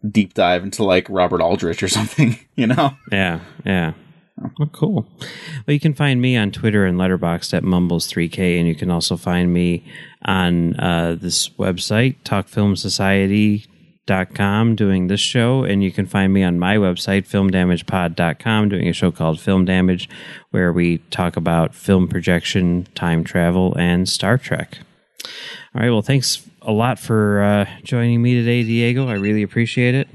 deep 0.09 0.34
dive 0.34 0.63
into 0.63 0.84
like 0.84 1.07
Robert 1.09 1.41
Aldrich 1.41 1.82
or 1.84 1.88
something, 1.89 2.39
you 2.55 2.67
know. 2.67 2.95
Yeah, 3.11 3.39
yeah. 3.65 3.93
Oh, 4.59 4.65
cool. 4.73 5.07
Well, 5.65 5.73
you 5.73 5.80
can 5.80 5.93
find 5.93 6.21
me 6.21 6.36
on 6.36 6.51
Twitter 6.51 6.86
and 6.86 6.97
Letterboxd 6.97 7.53
at 7.53 7.63
Mumbles3K, 7.63 8.59
and 8.59 8.67
you 8.67 8.76
can 8.76 8.91
also 8.91 9.15
find 9.15 9.53
me 9.53 9.86
on 10.23 10.78
uh, 10.78 11.15
this 11.17 11.47
website, 11.49 12.15
TalkFilmSociety.com, 14.06 14.76
doing 14.76 15.08
this 15.08 15.20
show, 15.20 15.64
and 15.64 15.84
you 15.84 15.91
can 15.91 16.06
find 16.06 16.34
me 16.34 16.43
on 16.43 16.60
my 16.60 16.78
website, 16.78 17.28
FilmDamagePod.com, 17.28 18.70
doing 18.70 18.88
a 18.88 18.93
show 18.93 19.12
called 19.12 19.39
Film 19.39 19.66
Damage, 19.66 20.10
where 20.51 20.72
we 20.72 20.99
talk 21.10 21.36
about 21.36 21.76
film 21.76 22.08
projection, 22.08 22.88
time 22.95 23.24
travel, 23.24 23.76
and 23.78 24.08
Star 24.08 24.38
Trek. 24.38 24.80
All 25.74 25.82
right. 25.82 25.89
Well, 25.89 26.01
thanks 26.01 26.47
a 26.62 26.72
lot 26.72 26.99
for 26.99 27.41
uh, 27.43 27.66
joining 27.84 28.22
me 28.22 28.36
today, 28.36 28.64
Diego. 28.64 29.08
I 29.08 29.14
really 29.14 29.43
appreciate 29.43 29.95
it. 29.95 30.08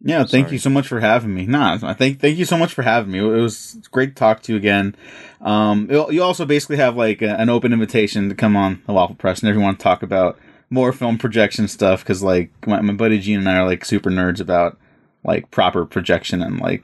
Yeah, 0.00 0.18
thank 0.18 0.46
Sorry. 0.46 0.52
you 0.52 0.58
so 0.58 0.70
much 0.70 0.86
for 0.86 1.00
having 1.00 1.34
me. 1.34 1.44
Nah, 1.46 1.78
I 1.82 1.92
thank 1.92 2.20
thank 2.20 2.38
you 2.38 2.44
so 2.44 2.56
much 2.56 2.72
for 2.72 2.82
having 2.82 3.10
me. 3.10 3.18
It 3.18 3.22
was 3.22 3.78
great 3.90 4.10
to 4.10 4.14
talk 4.14 4.42
to 4.42 4.52
you 4.52 4.58
again. 4.58 4.94
Um, 5.40 5.88
you 5.90 6.12
you 6.12 6.22
also 6.22 6.44
basically 6.44 6.76
have 6.76 6.96
like 6.96 7.20
a, 7.20 7.34
an 7.34 7.48
open 7.48 7.72
invitation 7.72 8.28
to 8.28 8.36
come 8.36 8.56
on 8.56 8.80
the 8.86 8.92
Waffle 8.92 9.16
Press 9.16 9.40
and 9.40 9.50
if 9.50 9.56
you 9.56 9.60
want 9.60 9.80
to 9.80 9.82
talk 9.82 10.04
about 10.04 10.38
more 10.70 10.92
film 10.92 11.18
projection 11.18 11.66
stuff 11.68 12.02
because 12.02 12.22
like 12.22 12.50
my, 12.66 12.80
my 12.80 12.92
buddy 12.92 13.18
Gene 13.18 13.38
and 13.40 13.48
I 13.48 13.58
are 13.58 13.66
like 13.66 13.84
super 13.84 14.10
nerds 14.10 14.40
about 14.40 14.78
like 15.24 15.50
proper 15.50 15.84
projection 15.86 16.42
and 16.42 16.60
like 16.60 16.82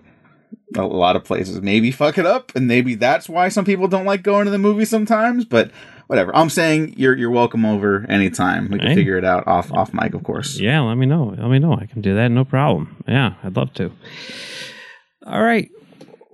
a 0.76 0.82
lot 0.82 1.16
of 1.16 1.24
places 1.24 1.60
maybe 1.60 1.90
fuck 1.90 2.16
it 2.18 2.26
up 2.26 2.50
and 2.56 2.66
maybe 2.66 2.94
that's 2.94 3.28
why 3.28 3.48
some 3.48 3.64
people 3.64 3.86
don't 3.88 4.04
like 4.06 4.22
going 4.22 4.44
to 4.46 4.50
the 4.50 4.58
movie 4.58 4.84
sometimes. 4.84 5.44
But 5.44 5.70
whatever. 6.06 6.34
I'm 6.34 6.50
saying 6.50 6.94
you're 6.96 7.16
you're 7.16 7.30
welcome 7.30 7.64
over 7.64 8.06
anytime. 8.08 8.68
We 8.70 8.78
can 8.78 8.88
Hey. 8.88 8.94
figure 8.94 9.16
it 9.18 9.24
out 9.24 9.46
off 9.46 9.70
off 9.72 9.92
mic, 9.94 10.14
of 10.14 10.22
course. 10.24 10.58
Yeah, 10.58 10.80
let 10.80 10.96
me 10.96 11.06
know. 11.06 11.34
Let 11.36 11.48
me 11.50 11.58
know. 11.58 11.74
I 11.74 11.86
can 11.86 12.00
do 12.00 12.14
that. 12.14 12.28
No 12.28 12.44
problem. 12.44 13.02
Yeah, 13.06 13.34
I'd 13.42 13.56
love 13.56 13.72
to. 13.74 13.92
All 15.26 15.42
right. 15.42 15.70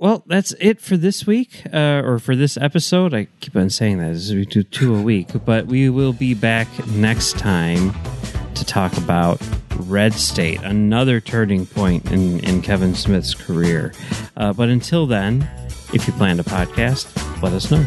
Well, 0.00 0.22
that's 0.26 0.54
it 0.58 0.80
for 0.80 0.96
this 0.96 1.26
week, 1.26 1.62
uh, 1.70 2.00
or 2.02 2.18
for 2.18 2.34
this 2.34 2.56
episode. 2.56 3.12
I 3.12 3.26
keep 3.40 3.54
on 3.54 3.68
saying 3.68 3.98
that 3.98 4.12
as 4.12 4.32
we 4.32 4.46
do 4.46 4.62
two 4.62 4.96
a 4.96 5.02
week, 5.02 5.28
but 5.44 5.66
we 5.66 5.90
will 5.90 6.14
be 6.14 6.32
back 6.32 6.68
next 6.86 7.36
time 7.36 7.92
to 8.54 8.64
talk 8.64 8.96
about 8.96 9.38
Red 9.76 10.14
State, 10.14 10.62
another 10.62 11.20
turning 11.20 11.66
point 11.66 12.10
in, 12.10 12.40
in 12.40 12.62
Kevin 12.62 12.94
Smith's 12.94 13.34
career. 13.34 13.92
Uh, 14.38 14.54
but 14.54 14.70
until 14.70 15.06
then, 15.06 15.46
if 15.92 16.06
you 16.06 16.14
plan 16.14 16.38
to 16.38 16.44
podcast, 16.44 17.42
let 17.42 17.52
us 17.52 17.70
know. 17.70 17.84